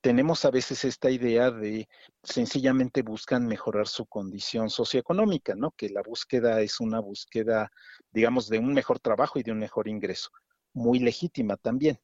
tenemos 0.00 0.44
a 0.44 0.50
veces 0.50 0.84
esta 0.84 1.10
idea 1.10 1.50
de 1.50 1.88
sencillamente 2.22 3.02
buscan 3.02 3.46
mejorar 3.46 3.86
su 3.86 4.06
condición 4.06 4.68
socioeconómica, 4.68 5.54
¿no? 5.54 5.70
Que 5.72 5.88
la 5.88 6.02
búsqueda 6.02 6.60
es 6.60 6.80
una 6.80 7.00
búsqueda, 7.00 7.70
digamos, 8.10 8.48
de 8.48 8.58
un 8.58 8.74
mejor 8.74 8.98
trabajo 8.98 9.38
y 9.38 9.42
de 9.42 9.52
un 9.52 9.58
mejor 9.58 9.88
ingreso, 9.88 10.30
muy 10.72 10.98
legítima 10.98 11.56
también. 11.56 11.98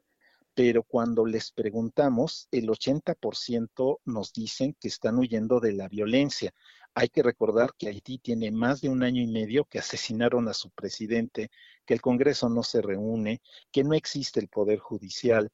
Pero 0.58 0.82
cuando 0.82 1.24
les 1.24 1.52
preguntamos, 1.52 2.48
el 2.50 2.68
80% 2.68 4.00
nos 4.04 4.32
dicen 4.32 4.74
que 4.80 4.88
están 4.88 5.16
huyendo 5.16 5.60
de 5.60 5.72
la 5.72 5.86
violencia, 5.86 6.52
hay 6.94 7.10
que 7.10 7.22
recordar 7.22 7.74
que 7.78 7.86
Haití 7.86 8.18
tiene 8.18 8.50
más 8.50 8.80
de 8.80 8.88
un 8.88 9.04
año 9.04 9.22
y 9.22 9.28
medio 9.28 9.66
que 9.66 9.78
asesinaron 9.78 10.48
a 10.48 10.54
su 10.54 10.70
presidente, 10.70 11.52
que 11.86 11.94
el 11.94 12.00
Congreso 12.00 12.48
no 12.48 12.64
se 12.64 12.82
reúne, 12.82 13.40
que 13.70 13.84
no 13.84 13.94
existe 13.94 14.40
el 14.40 14.48
Poder 14.48 14.80
Judicial, 14.80 15.48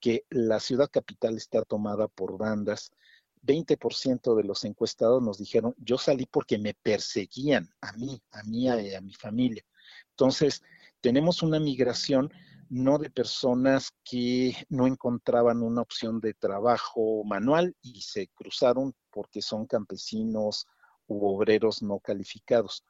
que 0.00 0.24
la 0.30 0.58
ciudad 0.58 0.88
capital 0.90 1.36
está 1.36 1.60
tomada 1.62 2.08
por 2.08 2.38
bandas. 2.38 2.90
20% 3.42 4.36
de 4.36 4.44
los 4.44 4.64
encuestados 4.64 5.22
nos 5.22 5.36
dijeron, 5.36 5.74
yo 5.76 5.98
salí 5.98 6.24
porque 6.24 6.56
me 6.56 6.72
perseguían 6.72 7.68
a 7.82 7.92
mí, 7.92 8.22
a 8.30 8.42
mí 8.44 8.64
y 8.64 8.94
a 8.94 9.02
mi 9.02 9.12
familia. 9.12 9.66
Entonces, 10.12 10.62
tenemos 11.02 11.42
una 11.42 11.60
migración 11.60 12.32
no 12.68 12.98
de 12.98 13.10
personas 13.10 13.92
que 14.04 14.56
no 14.68 14.86
encontraban 14.86 15.62
una 15.62 15.82
opción 15.82 16.20
de 16.20 16.34
trabajo 16.34 17.24
manual 17.24 17.76
y 17.82 18.00
se 18.02 18.28
cruzaron 18.28 18.94
porque 19.10 19.42
son 19.42 19.66
campesinos 19.66 20.66
u 21.06 21.26
obreros 21.26 21.82
no 21.82 22.00
calificados. 22.00 22.84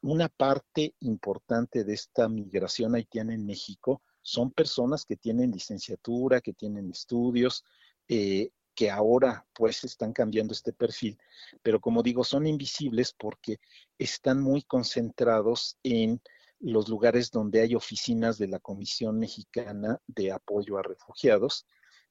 Una 0.00 0.28
parte 0.28 0.94
importante 1.00 1.84
de 1.84 1.94
esta 1.94 2.28
migración 2.28 2.94
haitiana 2.94 3.34
en 3.34 3.46
México 3.46 4.02
son 4.20 4.50
personas 4.50 5.04
que 5.04 5.16
tienen 5.16 5.52
licenciatura, 5.52 6.40
que 6.40 6.52
tienen 6.52 6.90
estudios, 6.90 7.64
eh, 8.08 8.50
que 8.74 8.90
ahora 8.90 9.46
pues 9.52 9.84
están 9.84 10.12
cambiando 10.12 10.52
este 10.52 10.72
perfil, 10.72 11.18
pero 11.62 11.80
como 11.80 12.02
digo, 12.02 12.24
son 12.24 12.46
invisibles 12.46 13.14
porque 13.16 13.58
están 13.98 14.40
muy 14.40 14.62
concentrados 14.62 15.76
en 15.82 16.20
los 16.62 16.88
lugares 16.88 17.30
donde 17.32 17.60
hay 17.60 17.74
oficinas 17.74 18.38
de 18.38 18.46
la 18.46 18.60
Comisión 18.60 19.18
Mexicana 19.18 20.00
de 20.06 20.30
Apoyo 20.30 20.78
a 20.78 20.82
Refugiados, 20.82 21.66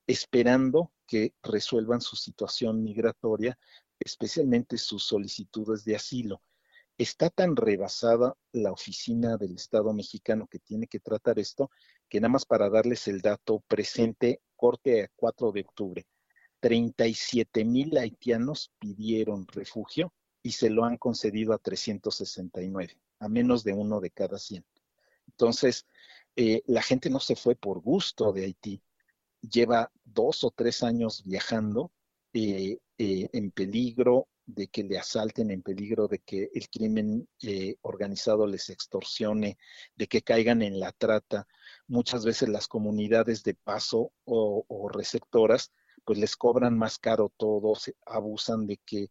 esperando 0.05 0.91
que 1.07 1.33
resuelvan 1.41 2.01
su 2.01 2.17
situación 2.17 2.83
migratoria, 2.83 3.57
especialmente 3.97 4.77
sus 4.77 5.05
solicitudes 5.05 5.85
de 5.85 5.95
asilo. 5.95 6.41
Está 6.97 7.29
tan 7.29 7.55
rebasada 7.55 8.35
la 8.51 8.73
oficina 8.73 9.37
del 9.37 9.55
Estado 9.55 9.93
mexicano 9.93 10.47
que 10.47 10.59
tiene 10.59 10.85
que 10.87 10.99
tratar 10.99 11.39
esto, 11.39 11.71
que 12.09 12.19
nada 12.19 12.33
más 12.33 12.45
para 12.45 12.69
darles 12.69 13.07
el 13.07 13.21
dato 13.21 13.63
presente, 13.67 14.41
corte 14.57 15.03
a 15.03 15.07
4 15.15 15.53
de 15.53 15.61
octubre, 15.61 16.05
37 16.59 17.63
mil 17.63 17.97
haitianos 17.97 18.71
pidieron 18.77 19.47
refugio 19.47 20.13
y 20.43 20.51
se 20.51 20.69
lo 20.69 20.83
han 20.83 20.97
concedido 20.97 21.53
a 21.53 21.57
369, 21.57 22.97
a 23.21 23.29
menos 23.29 23.63
de 23.63 23.73
uno 23.73 24.01
de 24.01 24.09
cada 24.09 24.37
100. 24.37 24.65
Entonces, 25.27 25.85
eh, 26.35 26.61
la 26.65 26.81
gente 26.81 27.09
no 27.09 27.19
se 27.19 27.35
fue 27.35 27.55
por 27.55 27.81
gusto 27.81 28.33
de 28.33 28.45
Haití, 28.45 28.81
lleva 29.41 29.91
dos 30.03 30.43
o 30.43 30.51
tres 30.51 30.83
años 30.83 31.23
viajando 31.23 31.91
eh, 32.33 32.79
eh, 32.97 33.29
en 33.31 33.51
peligro 33.51 34.27
de 34.45 34.67
que 34.67 34.83
le 34.83 34.97
asalten, 34.97 35.51
en 35.51 35.61
peligro 35.61 36.07
de 36.07 36.19
que 36.19 36.49
el 36.53 36.67
crimen 36.69 37.27
organizado 37.81 38.47
les 38.47 38.69
extorsione, 38.69 39.57
de 39.95 40.07
que 40.07 40.21
caigan 40.21 40.61
en 40.61 40.79
la 40.79 40.91
trata. 40.91 41.47
Muchas 41.87 42.25
veces 42.25 42.49
las 42.49 42.67
comunidades 42.67 43.43
de 43.43 43.53
paso 43.53 44.11
o, 44.25 44.89
receptoras 44.91 45.71
pues 46.03 46.17
les 46.17 46.35
cobran 46.35 46.77
más 46.77 46.97
caro 46.97 47.31
todo, 47.37 47.73
abusan 48.05 48.65
de 48.67 48.77
que 48.77 49.09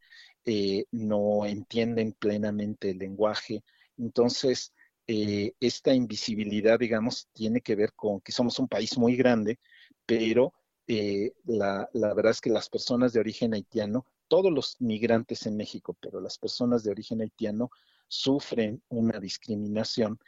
no 0.91 1.47
entienden 1.47 2.13
plenamente 2.13 2.91
el 2.91 2.99
lenguaje. 2.99 3.63
Entonces, 4.01 4.73
eh, 5.07 5.53
esta 5.61 5.93
invisibilidad, 5.93 6.79
digamos, 6.79 7.29
tiene 7.33 7.61
que 7.61 7.77
ver 7.77 7.93
con 7.95 8.21
que 8.21 8.33
somos 8.33 8.59
un 8.59 8.69
país 8.69 8.97
muy 8.97 9.17
grande, 9.17 9.59
pero 10.07 10.53
eh, 10.87 11.33
la, 11.45 11.89
la, 11.93 12.15
verdad 12.15 12.33
es 12.33 12.41
que 12.41 12.51
las 12.51 12.69
personas 12.69 13.13
de 13.13 13.21
origen 13.21 13.55
haitiano, 13.55 14.07
todos 14.29 14.53
los 14.53 14.81
migrantes 14.81 15.47
en 15.47 15.57
México, 15.57 15.97
pero 16.01 16.21
las 16.21 16.39
personas 16.39 16.83
de 16.83 16.91
origen 16.91 17.21
haitiano 17.21 17.71
sufren 18.09 18.83
una 18.89 19.21
discriminación 19.21 20.19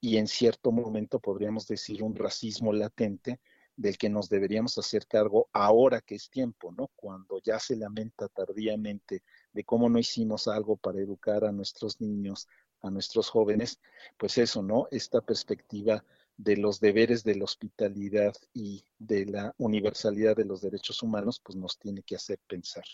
y 0.00 0.16
en 0.16 0.26
cierto 0.26 0.72
momento 0.72 1.20
podríamos 1.20 1.66
decir 1.66 2.02
un 2.02 2.14
racismo 2.16 2.72
latente 2.72 3.40
del 3.76 3.96
que 3.96 4.10
nos 4.10 4.28
deberíamos 4.28 4.76
hacer 4.76 5.06
cargo 5.06 5.48
ahora 5.52 6.02
que 6.02 6.14
es 6.14 6.28
tiempo, 6.28 6.72
¿no? 6.72 6.90
Cuando 6.96 7.40
ya 7.42 7.58
se 7.58 7.76
lamenta 7.76 8.28
tardíamente 8.28 9.22
de 9.52 9.64
cómo 9.64 9.88
no 9.88 9.98
hicimos 9.98 10.48
algo 10.48 10.76
para 10.76 11.00
educar 11.00 11.44
a 11.44 11.52
nuestros 11.52 11.98
niños, 12.00 12.46
a 12.82 12.90
nuestros 12.90 13.28
jóvenes, 13.28 13.80
pues 14.16 14.38
eso, 14.38 14.62
¿no? 14.62 14.86
Esta 14.90 15.20
perspectiva 15.20 16.04
de 16.36 16.56
los 16.56 16.80
deberes 16.80 17.22
de 17.22 17.36
la 17.36 17.44
hospitalidad 17.44 18.32
y 18.54 18.82
de 18.98 19.26
la 19.26 19.54
universalidad 19.58 20.36
de 20.36 20.46
los 20.46 20.62
derechos 20.62 21.02
humanos, 21.02 21.40
pues 21.44 21.56
nos 21.56 21.78
tiene 21.78 22.02
que 22.02 22.16
hacer 22.16 22.38
pensar. 22.46 22.84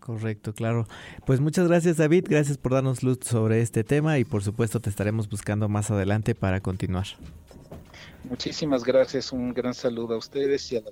Correcto, 0.00 0.54
claro. 0.54 0.86
Pues 1.26 1.40
muchas 1.40 1.68
gracias 1.68 1.98
David, 1.98 2.26
gracias 2.28 2.58
por 2.58 2.72
darnos 2.72 3.02
luz 3.02 3.18
sobre 3.22 3.60
este 3.60 3.84
tema 3.84 4.18
y 4.18 4.24
por 4.24 4.42
supuesto 4.42 4.80
te 4.80 4.90
estaremos 4.90 5.28
buscando 5.28 5.68
más 5.68 5.90
adelante 5.90 6.34
para 6.34 6.60
continuar. 6.60 7.06
Muchísimas 8.24 8.82
gracias, 8.82 9.32
un 9.32 9.52
gran 9.52 9.74
saludo 9.74 10.14
a 10.14 10.18
ustedes 10.18 10.72
y 10.72 10.76
a 10.78 10.80
la. 10.80 10.90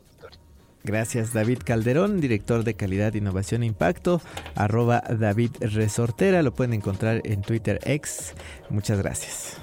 Gracias 0.89 1.35
David 1.35 1.59
Calderón, 1.67 2.19
director 2.19 2.65
de 2.65 2.73
calidad, 2.73 3.13
innovación 3.13 3.63
e 3.63 3.67
impacto, 3.67 4.23
arroba 4.55 5.03
David 5.07 5.51
Resortera, 5.61 6.43
lo 6.43 6.55
pueden 6.55 6.73
encontrar 6.73 7.21
en 7.25 7.43
Twitter 7.43 7.79
X. 7.85 8.33
Muchas 8.71 8.97
gracias. 8.97 9.59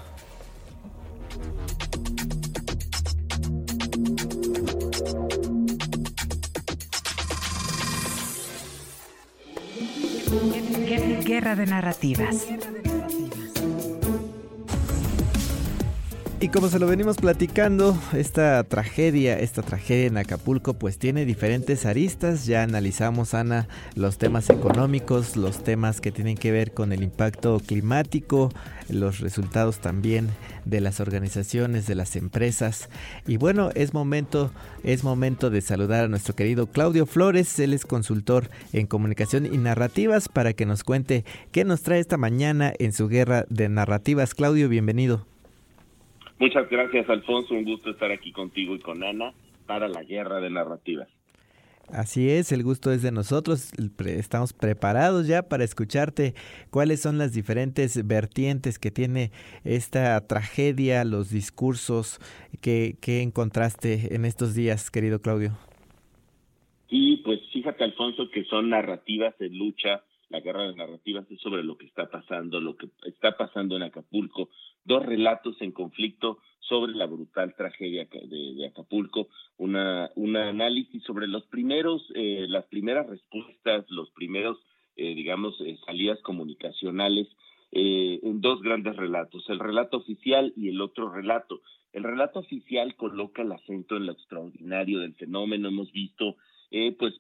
Guerra 11.26 11.56
de 11.56 11.66
narrativas. 11.66 12.46
Y 16.42 16.50
como 16.50 16.68
se 16.68 16.80
lo 16.80 16.86
venimos 16.86 17.16
platicando, 17.16 17.98
esta 18.14 18.62
tragedia, 18.66 19.40
esta 19.40 19.62
tragedia 19.62 20.06
en 20.06 20.18
Acapulco, 20.18 20.74
pues 20.74 21.00
tiene 21.00 21.26
diferentes 21.26 21.86
aristas. 21.86 22.46
Ya 22.46 22.62
analizamos, 22.62 23.34
Ana, 23.34 23.70
los 23.96 24.18
temas 24.18 24.50
económicos, 24.50 25.38
los 25.38 25.64
temas 25.64 26.02
que 26.02 26.12
tienen 26.12 26.36
que 26.36 26.52
ver 26.52 26.74
con 26.74 26.92
el 26.92 27.04
impacto 27.04 27.62
climático, 27.66 28.52
los 28.90 29.22
resultados 29.22 29.80
también 29.80 30.30
de 30.66 30.82
las 30.82 31.00
organizaciones, 31.00 31.88
de 31.88 31.96
las 31.96 32.18
empresas. 32.18 32.90
Y 33.26 33.38
bueno, 33.38 33.70
es 33.74 33.94
momento, 33.94 34.52
es 34.84 35.06
momento 35.06 35.50
de 35.50 35.62
saludar 35.62 36.04
a 36.04 36.10
nuestro 36.10 36.36
querido 36.36 36.68
Claudio 36.68 37.06
Flores. 37.06 37.58
Él 37.60 37.74
es 37.74 37.86
consultor 37.86 38.50
en 38.74 38.88
comunicación 38.88 39.46
y 39.46 39.58
narrativas 39.58 40.28
para 40.28 40.52
que 40.52 40.66
nos 40.66 40.84
cuente 40.84 41.24
qué 41.54 41.64
nos 41.64 41.82
trae 41.82 42.02
esta 42.02 42.18
mañana 42.18 42.74
en 42.78 42.92
su 42.92 43.08
guerra 43.08 43.46
de 43.50 43.70
narrativas. 43.70 44.36
Claudio, 44.36 44.68
bienvenido. 44.68 45.35
Muchas 46.40 46.70
gracias, 46.70 47.10
Alfonso. 47.10 47.54
Un 47.54 47.64
gusto 47.64 47.92
estar 47.92 48.12
aquí 48.12 48.32
contigo 48.32 48.76
y 48.76 48.80
con 48.80 49.04
Ana 49.04 49.34
para 49.66 49.88
la 49.88 50.04
guerra 50.04 50.40
de 50.42 50.50
narrativas. 50.50 51.08
Así 51.94 52.30
es, 52.32 52.52
el 52.52 52.64
gusto 52.64 52.92
es 52.92 53.04
de 53.04 53.12
nosotros. 53.12 53.72
Estamos 54.06 54.54
preparados 54.54 55.28
ya 55.28 55.44
para 55.44 55.64
escucharte 55.64 56.34
cuáles 56.72 57.00
son 57.00 57.20
las 57.20 57.34
diferentes 57.34 58.08
vertientes 58.08 58.80
que 58.80 58.90
tiene 58.90 59.32
esta 59.64 60.20
tragedia, 60.26 61.06
los 61.06 61.30
discursos 61.30 62.20
que, 62.60 62.96
que 63.02 63.22
encontraste 63.22 64.16
en 64.16 64.26
estos 64.26 64.56
días, 64.56 64.90
querido 64.90 65.22
Claudio. 65.22 65.52
Y 66.90 67.18
pues 67.18 67.40
fíjate, 67.54 67.84
Alfonso, 67.84 68.30
que 68.32 68.46
son 68.46 68.70
narrativas 68.70 69.38
de 69.38 69.50
lucha. 69.50 70.04
La 70.36 70.42
guerra 70.42 70.64
de 70.64 70.76
narrativas 70.76 71.32
es 71.32 71.40
sobre 71.40 71.64
lo 71.64 71.78
que 71.78 71.86
está 71.86 72.10
pasando, 72.10 72.60
lo 72.60 72.76
que 72.76 72.90
está 73.06 73.38
pasando 73.38 73.78
en 73.78 73.84
Acapulco, 73.84 74.50
dos 74.84 75.06
relatos 75.06 75.56
en 75.62 75.72
conflicto 75.72 76.40
sobre 76.60 76.92
la 76.92 77.06
brutal 77.06 77.56
tragedia 77.56 78.06
de, 78.12 78.68
Acapulco, 78.68 79.30
una, 79.56 80.12
un 80.16 80.36
análisis 80.36 81.02
sobre 81.04 81.28
los 81.28 81.46
primeros, 81.46 82.06
eh, 82.16 82.48
las 82.50 82.66
primeras 82.66 83.08
respuestas, 83.08 83.86
los 83.90 84.12
primeros, 84.12 84.58
eh, 84.98 85.16
digamos, 85.16 85.56
eh, 85.62 85.78
salidas 85.86 86.22
comunicacionales 86.22 87.30
en 87.72 88.42
dos 88.42 88.62
grandes 88.62 88.96
relatos, 88.98 89.50
el 89.50 89.60
relato 89.60 89.98
oficial 89.98 90.54
y 90.58 90.70
el 90.70 90.82
otro 90.82 91.12
relato. 91.12 91.62
El 91.94 92.04
relato 92.04 92.40
oficial 92.40 92.96
coloca 92.96 93.42
el 93.42 93.52
acento 93.54 93.96
en 93.98 94.06
lo 94.06 94.14
extraordinario 94.14 95.00
del 95.00 95.14
fenómeno. 95.16 95.70
Hemos 95.70 95.92
visto 95.92 96.36
pues 96.98 97.14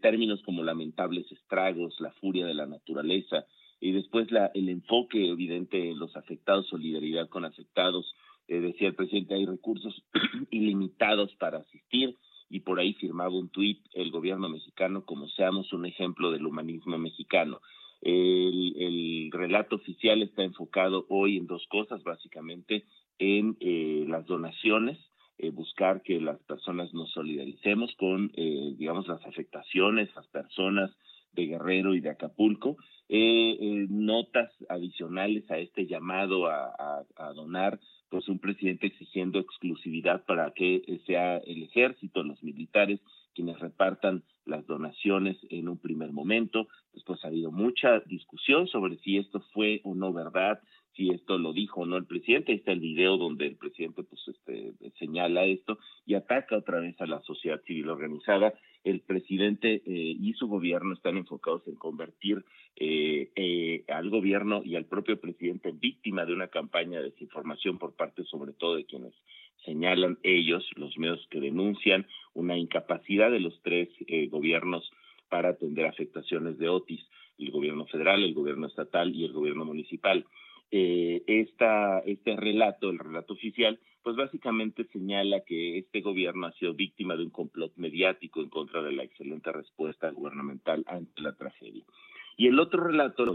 términos 0.00 0.42
como 0.42 0.62
lamentables 0.62 1.30
estragos, 1.30 2.00
la 2.00 2.10
furia 2.12 2.46
de 2.46 2.54
la 2.54 2.66
naturaleza, 2.66 3.46
y 3.80 3.92
después 3.92 4.30
la, 4.30 4.50
el 4.54 4.68
enfoque 4.68 5.28
evidente 5.28 5.90
en 5.90 5.98
los 5.98 6.16
afectados, 6.16 6.66
solidaridad 6.68 7.28
con 7.28 7.44
afectados. 7.44 8.14
Eh, 8.48 8.60
decía 8.60 8.88
el 8.88 8.94
presidente, 8.94 9.34
hay 9.34 9.46
recursos 9.46 10.02
ilimitados 10.50 11.34
para 11.36 11.58
asistir 11.58 12.16
y 12.48 12.60
por 12.60 12.78
ahí 12.78 12.94
firmaba 12.94 13.36
un 13.36 13.48
tuit 13.48 13.84
el 13.92 14.10
gobierno 14.10 14.48
mexicano 14.48 15.04
como 15.04 15.28
seamos 15.28 15.72
un 15.72 15.84
ejemplo 15.84 16.30
del 16.30 16.46
humanismo 16.46 16.96
mexicano. 16.96 17.60
El, 18.00 18.74
el 18.78 19.30
relato 19.32 19.76
oficial 19.76 20.22
está 20.22 20.44
enfocado 20.44 21.06
hoy 21.08 21.38
en 21.38 21.46
dos 21.46 21.66
cosas, 21.68 22.02
básicamente 22.04 22.84
en 23.18 23.56
eh, 23.60 24.04
las 24.06 24.26
donaciones, 24.26 24.98
eh, 25.38 25.50
buscar 25.50 26.02
que 26.02 26.20
las 26.20 26.38
personas 26.42 26.92
nos 26.94 27.10
solidaricemos 27.12 27.94
con, 27.96 28.30
eh, 28.34 28.74
digamos, 28.76 29.06
las 29.06 29.24
afectaciones, 29.26 30.08
las 30.14 30.26
personas 30.28 30.90
de 31.32 31.46
Guerrero 31.46 31.94
y 31.94 32.00
de 32.00 32.10
Acapulco, 32.10 32.76
eh, 33.08 33.56
eh, 33.60 33.86
notas 33.88 34.50
adicionales 34.68 35.48
a 35.50 35.58
este 35.58 35.86
llamado 35.86 36.48
a, 36.48 37.04
donar, 37.34 37.78
pues 38.08 38.28
un 38.28 38.38
presidente 38.38 38.86
exigiendo 38.86 39.38
exclusividad 39.38 40.24
para 40.24 40.50
que 40.52 41.00
sea 41.06 41.36
el 41.38 41.62
ejército, 41.64 42.22
los 42.22 42.42
militares, 42.42 43.00
quienes 43.34 43.58
repartan 43.60 44.24
las 44.46 44.66
donaciones 44.66 45.36
en 45.50 45.68
un 45.68 45.78
primer 45.78 46.12
momento. 46.12 46.68
Después 46.94 47.22
ha 47.24 47.28
habido 47.28 47.52
mucha 47.52 48.00
discusión 48.00 48.66
sobre 48.68 48.96
si 48.98 49.18
esto 49.18 49.40
fue 49.52 49.82
o 49.84 49.94
no 49.94 50.12
verdad, 50.12 50.60
si 50.96 51.10
esto 51.10 51.38
lo 51.38 51.52
dijo 51.52 51.82
o 51.82 51.86
no 51.86 51.96
el 51.96 52.06
presidente. 52.06 52.52
Ahí 52.52 52.58
está 52.58 52.72
el 52.72 52.80
video 52.80 53.16
donde 53.16 53.46
el 53.46 53.56
presidente 53.56 54.02
pues 54.02 54.20
este 54.28 54.72
señala 54.98 55.44
esto 55.44 55.78
y 56.06 56.14
ataca 56.14 56.56
otra 56.56 56.80
vez 56.80 57.00
a 57.00 57.06
la 57.06 57.20
sociedad 57.22 57.60
civil 57.66 57.88
organizada. 57.88 58.54
El 58.84 59.00
presidente 59.00 59.82
eh, 59.84 60.16
y 60.18 60.32
su 60.34 60.48
gobierno 60.48 60.94
están 60.94 61.16
enfocados 61.16 61.66
en 61.66 61.74
convertir 61.74 62.44
eh, 62.76 63.30
eh, 63.34 63.84
al 63.88 64.10
gobierno 64.10 64.62
y 64.64 64.76
al 64.76 64.84
propio 64.84 65.20
presidente 65.20 65.68
en 65.68 65.80
víctima 65.80 66.24
de 66.24 66.32
una 66.32 66.48
campaña 66.48 66.98
de 66.98 67.10
desinformación 67.10 67.78
por 67.78 67.94
parte 67.94 68.24
sobre 68.24 68.52
todo 68.52 68.76
de 68.76 68.84
quienes 68.84 69.14
señalan 69.64 70.18
ellos, 70.22 70.64
los 70.76 70.96
medios 70.96 71.26
que 71.30 71.40
denuncian 71.40 72.06
una 72.34 72.56
incapacidad 72.56 73.30
de 73.30 73.40
los 73.40 73.60
tres 73.62 73.88
eh, 74.06 74.28
gobiernos 74.28 74.90
para 75.28 75.50
atender 75.50 75.86
afectaciones 75.86 76.58
de 76.58 76.68
Otis, 76.68 77.00
el 77.38 77.50
gobierno 77.50 77.84
federal, 77.86 78.22
el 78.22 78.32
gobierno 78.32 78.68
estatal 78.68 79.14
y 79.14 79.24
el 79.24 79.32
gobierno 79.32 79.64
municipal. 79.64 80.24
Eh, 80.70 81.22
este 81.26 82.36
relato, 82.36 82.90
el 82.90 82.98
relato 82.98 83.34
oficial, 83.34 83.78
pues 84.02 84.16
básicamente 84.16 84.84
señala 84.92 85.40
que 85.40 85.78
este 85.78 86.00
gobierno 86.00 86.46
ha 86.46 86.52
sido 86.52 86.74
víctima 86.74 87.16
de 87.16 87.24
un 87.24 87.30
complot 87.30 87.72
mediático 87.76 88.40
en 88.40 88.48
contra 88.48 88.82
de 88.82 88.92
la 88.92 89.02
excelente 89.02 89.50
respuesta 89.50 90.10
gubernamental 90.10 90.84
ante 90.86 91.22
la 91.22 91.34
tragedia. 91.34 91.84
Y 92.36 92.46
el 92.46 92.60
otro 92.60 92.84
relato, 92.84 93.34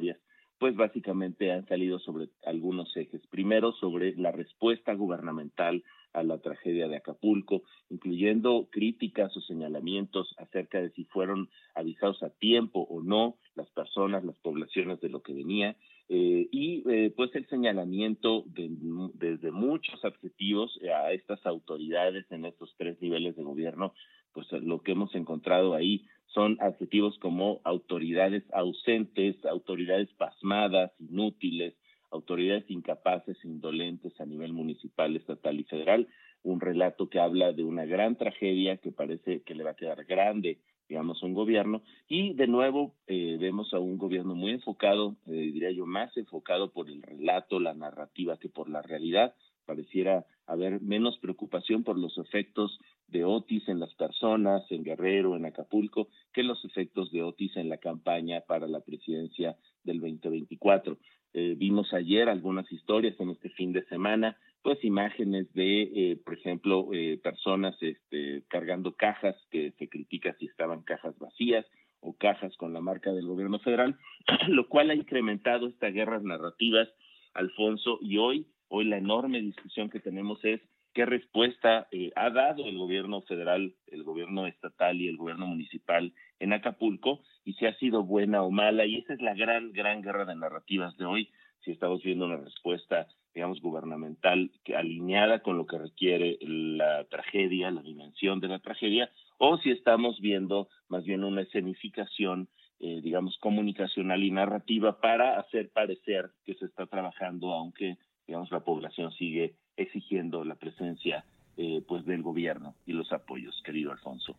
pues 0.60 0.76
básicamente 0.76 1.52
han 1.52 1.68
salido 1.68 2.00
sobre 2.00 2.30
algunos 2.46 2.96
ejes. 2.96 3.26
Primero, 3.28 3.72
sobre 3.74 4.16
la 4.16 4.32
respuesta 4.32 4.94
gubernamental 4.94 5.84
a 6.14 6.24
la 6.24 6.38
tragedia 6.38 6.88
de 6.88 6.98
Acapulco, 6.98 7.64
incluyendo 7.90 8.68
críticas 8.72 9.36
o 9.36 9.42
señalamientos 9.42 10.36
acerca 10.38 10.82
de 10.82 10.92
si 10.92 11.06
fueron 11.06 11.50
avisados 11.74 12.22
a 12.24 12.30
tiempo 12.30 12.82
o 12.90 13.02
no 13.02 13.38
las 13.56 13.70
personas, 13.72 14.24
las 14.24 14.38
poblaciones 14.38 15.00
de 15.02 15.10
lo 15.10 15.22
que 15.22 15.34
venía, 15.34 15.76
eh, 16.14 16.50
y 16.52 16.84
eh, 16.90 17.14
pues 17.16 17.34
el 17.36 17.48
señalamiento 17.48 18.44
de, 18.48 18.68
desde 19.14 19.50
muchos 19.50 20.04
adjetivos 20.04 20.78
a 20.94 21.14
estas 21.14 21.46
autoridades 21.46 22.30
en 22.32 22.44
estos 22.44 22.76
tres 22.78 23.02
niveles 23.02 23.38
de 23.38 23.44
gobierno, 23.44 23.94
pues 24.34 24.46
lo 24.52 24.82
que 24.82 24.92
hemos 24.92 25.16
encontrado 25.16 25.74
ahí 25.74 26.06
son 26.26 26.58
adjetivos 26.60 27.18
como 27.20 27.62
autoridades 27.64 28.44
ausentes, 28.52 29.38
autoridades 29.46 30.10
pasmadas, 30.18 30.92
inútiles, 31.00 31.76
autoridades 32.10 32.70
incapaces, 32.70 33.38
indolentes 33.46 34.20
a 34.20 34.26
nivel 34.26 34.52
municipal, 34.52 35.16
estatal 35.16 35.62
y 35.62 35.64
federal, 35.64 36.10
un 36.44 36.60
relato 36.60 37.08
que 37.08 37.22
habla 37.22 37.54
de 37.54 37.64
una 37.64 37.86
gran 37.86 38.18
tragedia 38.18 38.76
que 38.76 38.92
parece 38.92 39.44
que 39.44 39.56
le 39.56 39.64
va 39.64 39.70
a 39.70 39.76
quedar 39.76 40.04
grande 40.04 40.60
digamos, 40.92 41.24
un 41.24 41.34
gobierno. 41.34 41.84
Y 42.10 42.34
de 42.34 42.48
nuevo 42.48 42.96
eh, 43.08 43.38
vemos 43.40 43.74
a 43.74 43.80
un 43.80 43.98
gobierno 43.98 44.36
muy 44.36 44.52
enfocado, 44.52 45.16
eh, 45.26 45.32
diría 45.32 45.72
yo, 45.72 45.86
más 45.86 46.16
enfocado 46.18 46.74
por 46.74 46.90
el 46.90 47.02
relato, 47.02 47.62
la 47.62 47.74
narrativa 47.74 48.36
que 48.36 48.50
por 48.50 48.70
la 48.70 48.82
realidad. 48.82 49.34
Pareciera 49.66 50.26
haber 50.48 50.82
menos 50.82 51.18
preocupación 51.20 51.86
por 51.86 51.98
los 51.98 52.18
efectos 52.18 52.78
de 53.08 53.24
Otis 53.24 53.70
en 53.70 53.80
las 53.80 53.94
personas, 53.96 54.70
en 54.70 54.84
Guerrero, 54.84 55.38
en 55.38 55.46
Acapulco, 55.46 56.10
que 56.34 56.44
los 56.44 56.66
efectos 56.66 57.10
de 57.10 57.24
Otis 57.24 57.56
en 57.56 57.70
la 57.70 57.78
campaña 57.78 58.42
para 58.42 58.68
la 58.68 58.82
presidencia 58.82 59.56
del 59.86 60.02
2024. 60.02 60.98
Eh, 61.34 61.56
vimos 61.58 61.94
ayer 61.94 62.30
algunas 62.30 62.70
historias 62.72 63.20
en 63.20 63.30
este 63.30 63.50
fin 63.50 63.72
de 63.72 63.84
semana 63.86 64.38
pues 64.62 64.84
imágenes 64.84 65.52
de, 65.54 65.82
eh, 65.82 66.18
por 66.24 66.36
ejemplo, 66.36 66.90
eh, 66.94 67.20
personas 67.24 67.76
este, 67.82 68.44
cargando 68.48 68.94
cajas 68.96 69.36
que 69.50 69.72
se 69.78 69.90
critica 69.90 70.36
si 70.40 70.46
estaban 70.46 70.84
cajas 70.84 71.18
vacías 71.18 71.66
o 72.00 72.14
cajas 72.14 72.56
con 72.58 72.74
la 72.74 72.82
marca 72.82 73.12
del 73.12 73.28
gobierno 73.28 73.60
federal, 73.60 73.98
lo 74.48 74.68
cual 74.68 74.92
ha 74.92 74.96
incrementado 74.96 75.68
estas 75.68 75.94
guerras 75.94 76.24
narrativas, 76.24 76.90
Alfonso, 77.34 78.00
y 78.02 78.18
hoy, 78.18 78.48
hoy 78.68 78.86
la 78.86 78.98
enorme 78.98 79.42
discusión 79.42 79.90
que 79.90 80.00
tenemos 80.00 80.44
es 80.44 80.62
qué 80.94 81.06
respuesta 81.06 81.88
eh, 81.92 82.12
ha 82.16 82.30
dado 82.30 82.66
el 82.66 82.78
gobierno 82.78 83.22
federal, 83.22 83.74
el 83.88 84.04
gobierno 84.04 84.48
estatal 84.48 85.00
y 85.00 85.08
el 85.08 85.18
gobierno 85.18 85.48
municipal 85.48 86.14
en 86.40 86.54
Acapulco 86.54 87.22
y 87.46 87.54
si 87.54 87.66
ha 87.66 87.76
sido 87.78 88.04
buena 88.04 88.44
o 88.44 88.52
mala, 88.52 88.86
y 88.86 88.98
esa 88.98 89.14
es 89.14 89.22
la 89.22 89.34
gran, 89.34 89.72
gran 89.72 90.02
guerra 90.02 90.26
de 90.26 90.36
narrativas 90.36 90.96
de 90.98 91.06
hoy, 91.06 91.30
si 91.64 91.72
estamos 91.72 92.02
viendo 92.04 92.26
una 92.26 92.38
respuesta 92.38 93.08
digamos, 93.34 93.62
gubernamental 93.62 94.52
alineada 94.76 95.40
con 95.40 95.58
lo 95.58 95.66
que 95.66 95.78
requiere 95.78 96.38
la 96.42 97.06
tragedia, 97.06 97.72
la 97.72 97.82
dimensión 97.82 98.40
de 98.40 98.50
la 98.50 98.60
tragedia, 98.60 99.10
o 99.38 99.58
si 99.58 99.72
estamos 99.72 100.20
viendo 100.20 100.68
más 100.90 101.04
bien 101.06 101.24
una 101.24 101.42
escenificación, 101.42 102.50
eh, 102.80 103.00
digamos, 103.02 103.38
comunicacional 103.38 104.24
y 104.24 104.32
narrativa 104.32 105.00
para 105.00 105.40
hacer 105.40 105.72
parecer 105.72 106.32
que 106.46 106.56
se 106.56 106.66
está 106.66 106.88
trabajando, 106.88 107.54
aunque, 107.54 107.98
digamos, 108.28 108.52
la 108.52 108.62
población 108.62 109.12
sigue 109.14 109.56
exigiendo 109.82 110.44
la 110.44 110.56
presencia, 110.56 111.26
eh, 111.58 111.82
pues, 111.88 112.06
del 112.06 112.22
gobierno 112.22 112.76
y 112.86 112.94
los 112.94 113.12
apoyos, 113.12 113.62
querido 113.64 113.92
Alfonso. 113.92 114.36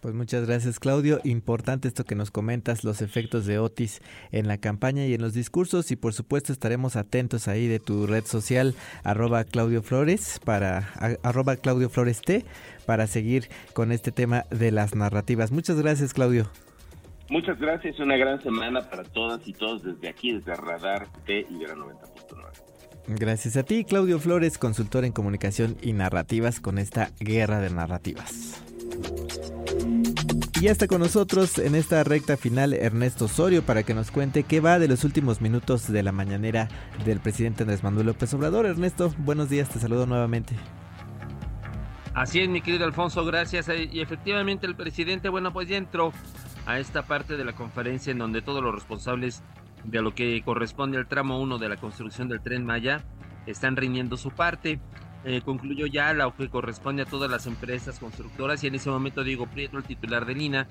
Pues 0.00 0.14
muchas 0.14 0.46
gracias 0.46 0.80
Claudio. 0.80 1.20
Importante 1.24 1.86
esto 1.86 2.04
que 2.04 2.14
nos 2.14 2.30
comentas, 2.30 2.84
los 2.84 3.02
efectos 3.02 3.44
de 3.44 3.58
Otis 3.58 4.00
en 4.32 4.48
la 4.48 4.56
campaña 4.56 5.06
y 5.06 5.12
en 5.12 5.20
los 5.20 5.34
discursos 5.34 5.90
y 5.90 5.96
por 5.96 6.14
supuesto 6.14 6.54
estaremos 6.54 6.96
atentos 6.96 7.48
ahí 7.48 7.66
de 7.66 7.80
tu 7.80 8.06
red 8.06 8.24
social 8.24 8.74
arroba 9.04 9.44
Claudio 9.44 9.82
Flores 9.82 10.40
para 10.42 10.88
arroba 11.22 11.56
Claudio 11.56 11.90
Flores 11.90 12.22
T 12.22 12.46
para 12.86 13.06
seguir 13.06 13.48
con 13.74 13.92
este 13.92 14.10
tema 14.10 14.46
de 14.50 14.72
las 14.72 14.94
narrativas. 14.94 15.52
Muchas 15.52 15.78
gracias 15.78 16.14
Claudio. 16.14 16.50
Muchas 17.28 17.60
gracias, 17.60 18.00
una 18.00 18.16
gran 18.16 18.42
semana 18.42 18.80
para 18.88 19.04
todas 19.04 19.46
y 19.46 19.52
todos 19.52 19.84
desde 19.84 20.08
aquí, 20.08 20.32
desde 20.32 20.56
Radar 20.56 21.06
T 21.26 21.46
y 21.48 21.58
Gran 21.60 21.78
90.9. 21.78 22.69
Gracias 23.06 23.56
a 23.56 23.62
ti, 23.62 23.84
Claudio 23.84 24.18
Flores, 24.18 24.58
consultor 24.58 25.04
en 25.04 25.12
comunicación 25.12 25.76
y 25.82 25.92
narrativas 25.92 26.60
con 26.60 26.78
esta 26.78 27.10
guerra 27.18 27.60
de 27.60 27.70
narrativas. 27.70 28.60
Y 30.60 30.64
ya 30.64 30.72
está 30.72 30.86
con 30.86 31.00
nosotros 31.00 31.58
en 31.58 31.74
esta 31.74 32.04
recta 32.04 32.36
final 32.36 32.74
Ernesto 32.74 33.24
Osorio 33.24 33.62
para 33.62 33.82
que 33.82 33.94
nos 33.94 34.10
cuente 34.10 34.42
qué 34.42 34.60
va 34.60 34.78
de 34.78 34.88
los 34.88 35.04
últimos 35.04 35.40
minutos 35.40 35.90
de 35.90 36.02
la 36.02 36.12
mañanera 36.12 36.68
del 37.04 37.18
presidente 37.18 37.62
Andrés 37.62 37.82
Manuel 37.82 38.06
López 38.08 38.34
Obrador. 38.34 38.66
Ernesto, 38.66 39.14
buenos 39.18 39.48
días, 39.48 39.70
te 39.70 39.78
saludo 39.78 40.04
nuevamente. 40.04 40.54
Así 42.12 42.40
es, 42.40 42.48
mi 42.48 42.60
querido 42.60 42.84
Alfonso, 42.84 43.24
gracias. 43.24 43.68
Eh, 43.70 43.88
y 43.90 44.00
efectivamente 44.00 44.66
el 44.66 44.74
presidente, 44.74 45.30
bueno, 45.30 45.52
pues 45.52 45.68
ya 45.68 45.78
entró 45.78 46.12
a 46.66 46.78
esta 46.78 47.02
parte 47.02 47.36
de 47.38 47.44
la 47.44 47.54
conferencia 47.54 48.10
en 48.10 48.18
donde 48.18 48.42
todos 48.42 48.62
los 48.62 48.74
responsables 48.74 49.42
de 49.84 50.02
lo 50.02 50.14
que 50.14 50.42
corresponde 50.44 50.98
al 50.98 51.06
tramo 51.06 51.40
1 51.40 51.58
de 51.58 51.68
la 51.68 51.76
construcción 51.76 52.28
del 52.28 52.40
tren 52.40 52.64
Maya 52.64 53.04
están 53.46 53.76
rindiendo 53.76 54.16
su 54.16 54.30
parte. 54.30 54.80
Eh, 55.24 55.42
concluyó 55.44 55.86
ya 55.86 56.14
lo 56.14 56.34
que 56.34 56.48
corresponde 56.48 57.02
a 57.02 57.06
todas 57.06 57.30
las 57.30 57.46
empresas 57.46 57.98
constructoras 57.98 58.64
y 58.64 58.68
en 58.68 58.74
ese 58.76 58.88
momento 58.88 59.22
Diego 59.22 59.46
Prieto, 59.46 59.76
el 59.76 59.84
titular 59.84 60.24
de 60.24 60.34
Lina, 60.34 60.66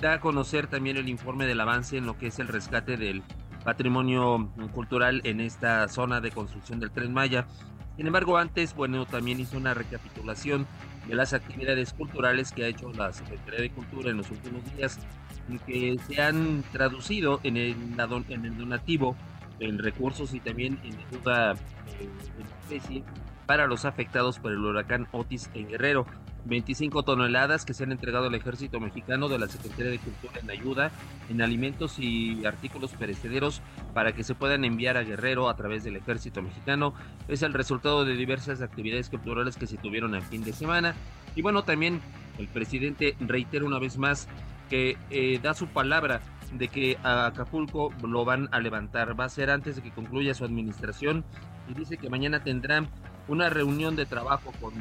da 0.00 0.14
a 0.14 0.20
conocer 0.20 0.66
también 0.66 0.98
el 0.98 1.08
informe 1.08 1.46
del 1.46 1.60
avance 1.60 1.96
en 1.96 2.04
lo 2.04 2.18
que 2.18 2.26
es 2.26 2.38
el 2.38 2.48
rescate 2.48 2.98
del 2.98 3.22
patrimonio 3.64 4.52
cultural 4.72 5.22
en 5.24 5.40
esta 5.40 5.88
zona 5.88 6.20
de 6.20 6.30
construcción 6.30 6.78
del 6.78 6.90
tren 6.90 7.12
Maya. 7.12 7.46
Sin 7.96 8.06
embargo, 8.06 8.36
antes, 8.36 8.74
bueno, 8.74 9.06
también 9.06 9.40
hizo 9.40 9.56
una 9.56 9.72
recapitulación 9.72 10.66
de 11.08 11.14
las 11.14 11.32
actividades 11.32 11.94
culturales 11.94 12.52
que 12.52 12.64
ha 12.64 12.68
hecho 12.68 12.92
la 12.92 13.12
Secretaría 13.14 13.60
de 13.60 13.70
Cultura 13.70 14.10
en 14.10 14.18
los 14.18 14.30
últimos 14.30 14.62
días 14.76 14.98
que 15.66 15.96
se 16.08 16.20
han 16.20 16.62
traducido 16.72 17.40
en 17.42 17.56
el, 17.56 17.76
en 18.28 18.44
el 18.44 18.56
donativo 18.56 19.16
en 19.60 19.78
recursos 19.78 20.34
y 20.34 20.40
también 20.40 20.78
en 20.84 20.96
ayuda 21.08 21.52
eh, 21.52 22.08
en 22.38 22.46
especie 22.62 23.04
para 23.46 23.66
los 23.66 23.84
afectados 23.84 24.38
por 24.38 24.52
el 24.52 24.58
huracán 24.58 25.06
Otis 25.12 25.50
en 25.54 25.68
Guerrero. 25.68 26.06
25 26.46 27.02
toneladas 27.02 27.64
que 27.64 27.74
se 27.74 27.82
han 27.82 27.90
entregado 27.90 28.26
al 28.26 28.34
ejército 28.34 28.78
mexicano 28.78 29.28
de 29.28 29.36
la 29.36 29.48
Secretaría 29.48 29.90
de 29.90 29.98
Cultura 29.98 30.40
en 30.40 30.48
ayuda 30.48 30.92
en 31.28 31.42
alimentos 31.42 31.98
y 31.98 32.46
artículos 32.46 32.92
perecederos 32.92 33.62
para 33.94 34.12
que 34.12 34.22
se 34.22 34.36
puedan 34.36 34.64
enviar 34.64 34.96
a 34.96 35.02
Guerrero 35.02 35.48
a 35.48 35.56
través 35.56 35.82
del 35.82 35.96
ejército 35.96 36.42
mexicano. 36.42 36.94
Es 37.26 37.42
el 37.42 37.52
resultado 37.52 38.04
de 38.04 38.14
diversas 38.14 38.62
actividades 38.62 39.10
culturales 39.10 39.56
que 39.56 39.66
se 39.66 39.76
tuvieron 39.76 40.14
el 40.14 40.22
fin 40.22 40.44
de 40.44 40.52
semana. 40.52 40.94
Y 41.34 41.42
bueno, 41.42 41.64
también 41.64 42.00
el 42.38 42.46
presidente 42.46 43.16
reitera 43.18 43.64
una 43.64 43.80
vez 43.80 43.98
más 43.98 44.28
que 44.68 44.96
eh, 45.10 45.38
da 45.42 45.54
su 45.54 45.66
palabra 45.68 46.20
de 46.52 46.68
que 46.68 46.96
a 47.02 47.26
Acapulco 47.26 47.92
lo 48.02 48.24
van 48.24 48.48
a 48.52 48.60
levantar. 48.60 49.18
Va 49.18 49.24
a 49.24 49.28
ser 49.28 49.50
antes 49.50 49.76
de 49.76 49.82
que 49.82 49.90
concluya 49.90 50.34
su 50.34 50.44
administración 50.44 51.24
y 51.68 51.74
dice 51.74 51.96
que 51.96 52.10
mañana 52.10 52.42
tendrán 52.42 52.88
una 53.28 53.48
reunión 53.48 53.96
de 53.96 54.06
trabajo 54.06 54.52
con 54.60 54.72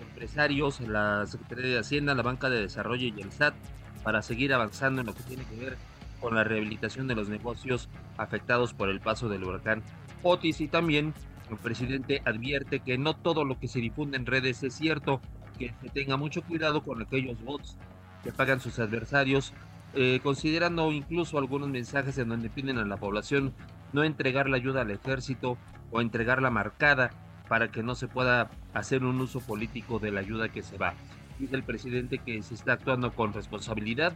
empresarios, 0.00 0.80
la 0.80 1.26
Secretaría 1.26 1.72
de 1.72 1.78
Hacienda, 1.78 2.14
la 2.14 2.22
Banca 2.22 2.50
de 2.50 2.60
Desarrollo 2.60 3.06
y 3.06 3.20
el 3.20 3.30
SAT 3.30 3.54
para 4.02 4.22
seguir 4.22 4.52
avanzando 4.52 5.00
en 5.00 5.06
lo 5.06 5.14
que 5.14 5.22
tiene 5.22 5.44
que 5.44 5.56
ver 5.56 5.76
con 6.20 6.34
la 6.34 6.44
rehabilitación 6.44 7.06
de 7.06 7.14
los 7.14 7.28
negocios 7.28 7.88
afectados 8.16 8.72
por 8.72 8.88
el 8.88 9.00
paso 9.00 9.28
del 9.28 9.44
huracán 9.44 9.82
Otis 10.22 10.60
y 10.60 10.68
también 10.68 11.12
el 11.50 11.56
presidente 11.58 12.22
advierte 12.24 12.80
que 12.80 12.98
no 12.98 13.14
todo 13.14 13.44
lo 13.44 13.58
que 13.58 13.68
se 13.68 13.80
difunde 13.80 14.16
en 14.16 14.26
redes 14.26 14.62
es 14.62 14.74
cierto, 14.74 15.20
que 15.58 15.72
tenga 15.92 16.16
mucho 16.16 16.42
cuidado 16.42 16.82
con 16.82 17.00
aquellos 17.00 17.42
bots 17.44 17.78
que 18.22 18.32
pagan 18.32 18.60
sus 18.60 18.78
adversarios, 18.78 19.52
eh, 19.94 20.20
considerando 20.22 20.92
incluso 20.92 21.38
algunos 21.38 21.68
mensajes 21.68 22.18
en 22.18 22.28
donde 22.28 22.50
piden 22.50 22.78
a 22.78 22.84
la 22.84 22.96
población 22.96 23.54
no 23.92 24.04
entregar 24.04 24.48
la 24.48 24.56
ayuda 24.56 24.82
al 24.82 24.90
ejército 24.90 25.56
o 25.90 26.00
entregarla 26.00 26.50
marcada 26.50 27.10
para 27.48 27.70
que 27.70 27.82
no 27.82 27.94
se 27.94 28.08
pueda 28.08 28.50
hacer 28.74 29.04
un 29.04 29.20
uso 29.20 29.40
político 29.40 29.98
de 29.98 30.10
la 30.10 30.20
ayuda 30.20 30.48
que 30.48 30.62
se 30.62 30.76
va. 30.76 30.94
Dice 31.38 31.54
el 31.54 31.62
presidente 31.62 32.18
que 32.18 32.42
se 32.42 32.54
está 32.54 32.72
actuando 32.72 33.12
con 33.12 33.32
responsabilidad, 33.32 34.14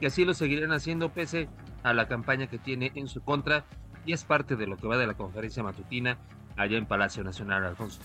que 0.00 0.06
así 0.06 0.24
lo 0.24 0.34
seguirán 0.34 0.72
haciendo 0.72 1.10
pese 1.10 1.48
a 1.82 1.92
la 1.92 2.08
campaña 2.08 2.46
que 2.46 2.58
tiene 2.58 2.92
en 2.94 3.08
su 3.08 3.22
contra 3.22 3.64
y 4.04 4.12
es 4.12 4.24
parte 4.24 4.56
de 4.56 4.66
lo 4.66 4.76
que 4.76 4.86
va 4.86 4.96
de 4.96 5.06
la 5.06 5.14
conferencia 5.14 5.62
matutina 5.62 6.18
allá 6.56 6.76
en 6.78 6.86
Palacio 6.86 7.22
Nacional, 7.22 7.64
Alfonso. 7.64 8.00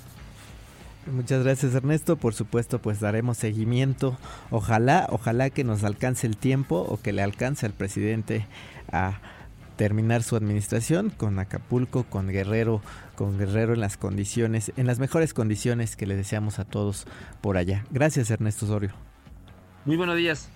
Muchas 1.12 1.44
gracias 1.44 1.74
Ernesto, 1.74 2.18
por 2.18 2.34
supuesto 2.34 2.80
pues 2.82 3.00
daremos 3.00 3.38
seguimiento, 3.38 4.18
ojalá, 4.52 5.08
ojalá 5.10 5.50
que 5.50 5.64
nos 5.64 5.84
alcance 5.84 6.28
el 6.28 6.36
tiempo 6.36 6.86
o 6.88 7.00
que 7.02 7.14
le 7.14 7.22
alcance 7.22 7.66
al 7.66 7.74
presidente 7.74 8.46
a 8.92 9.20
terminar 9.78 10.24
su 10.24 10.36
administración 10.36 11.10
con 11.10 11.40
Acapulco, 11.40 12.04
con 12.04 12.28
Guerrero, 12.28 12.82
con 13.16 13.38
Guerrero 13.38 13.74
en 13.74 13.80
las 13.80 13.96
condiciones, 13.96 14.74
en 14.76 14.88
las 14.88 15.00
mejores 15.00 15.34
condiciones 15.34 15.96
que 15.96 16.08
le 16.08 16.16
deseamos 16.16 16.60
a 16.60 16.66
todos 16.66 17.06
por 17.42 17.58
allá. 17.58 17.86
Gracias 17.90 18.30
Ernesto 18.30 18.66
Osorio. 18.66 18.92
Muy 19.86 19.96
buenos 19.96 20.18
días. 20.18 20.50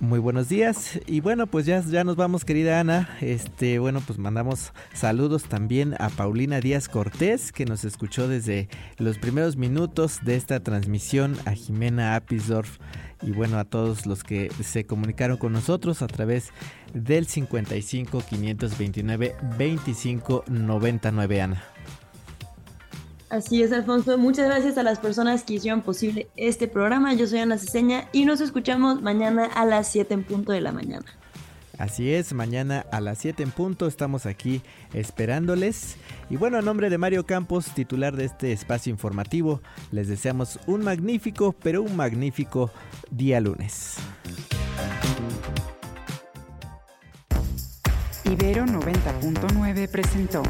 Muy 0.00 0.20
buenos 0.20 0.48
días 0.48 1.00
y 1.06 1.18
bueno 1.18 1.48
pues 1.48 1.66
ya, 1.66 1.80
ya 1.80 2.04
nos 2.04 2.14
vamos 2.14 2.44
querida 2.44 2.78
Ana, 2.78 3.16
este 3.20 3.80
bueno 3.80 4.00
pues 4.00 4.16
mandamos 4.16 4.72
saludos 4.94 5.42
también 5.44 5.96
a 5.98 6.08
Paulina 6.08 6.60
Díaz 6.60 6.88
Cortés 6.88 7.50
que 7.50 7.64
nos 7.64 7.84
escuchó 7.84 8.28
desde 8.28 8.68
los 8.98 9.18
primeros 9.18 9.56
minutos 9.56 10.20
de 10.22 10.36
esta 10.36 10.60
transmisión, 10.60 11.36
a 11.46 11.50
Jimena 11.50 12.14
Apisdorf 12.14 12.78
y 13.22 13.32
bueno 13.32 13.58
a 13.58 13.64
todos 13.64 14.06
los 14.06 14.22
que 14.22 14.52
se 14.62 14.86
comunicaron 14.86 15.36
con 15.36 15.52
nosotros 15.52 16.00
a 16.00 16.06
través 16.06 16.52
del 16.94 17.26
55 17.26 18.22
529 18.30 19.34
25 19.58 20.44
99 20.46 21.42
Ana. 21.42 21.64
Así 23.30 23.62
es, 23.62 23.72
Alfonso. 23.72 24.16
Muchas 24.16 24.46
gracias 24.46 24.78
a 24.78 24.82
las 24.82 24.98
personas 24.98 25.44
que 25.44 25.54
hicieron 25.54 25.82
posible 25.82 26.28
este 26.36 26.66
programa. 26.66 27.12
Yo 27.12 27.26
soy 27.26 27.40
Ana 27.40 27.58
Ceseña 27.58 28.08
y 28.12 28.24
nos 28.24 28.40
escuchamos 28.40 29.02
mañana 29.02 29.46
a 29.46 29.66
las 29.66 29.88
7 29.88 30.14
en 30.14 30.24
punto 30.24 30.52
de 30.52 30.62
la 30.62 30.72
mañana. 30.72 31.04
Así 31.78 32.12
es, 32.12 32.32
mañana 32.32 32.84
a 32.90 33.00
las 33.00 33.18
7 33.18 33.42
en 33.42 33.50
punto 33.50 33.86
estamos 33.86 34.26
aquí 34.26 34.62
esperándoles. 34.94 35.96
Y 36.30 36.36
bueno, 36.36 36.58
a 36.58 36.62
nombre 36.62 36.90
de 36.90 36.98
Mario 36.98 37.24
Campos, 37.24 37.66
titular 37.74 38.16
de 38.16 38.24
este 38.24 38.52
espacio 38.52 38.90
informativo, 38.90 39.60
les 39.92 40.08
deseamos 40.08 40.58
un 40.66 40.82
magnífico, 40.82 41.54
pero 41.62 41.82
un 41.82 41.94
magnífico 41.96 42.70
día 43.10 43.40
lunes. 43.40 43.96
Ibero 48.24 48.66
90.9 48.66 49.88
presentó 49.88 50.42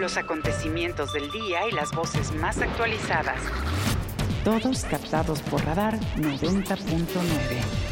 los 0.00 0.16
acontecimientos 0.16 1.12
del 1.12 1.30
día 1.30 1.68
y 1.68 1.72
las 1.72 1.92
voces 1.92 2.32
más 2.32 2.58
actualizadas. 2.60 3.38
Todos 4.44 4.84
captados 4.84 5.42
por 5.42 5.62
radar 5.64 6.00
90.9. 6.16 7.89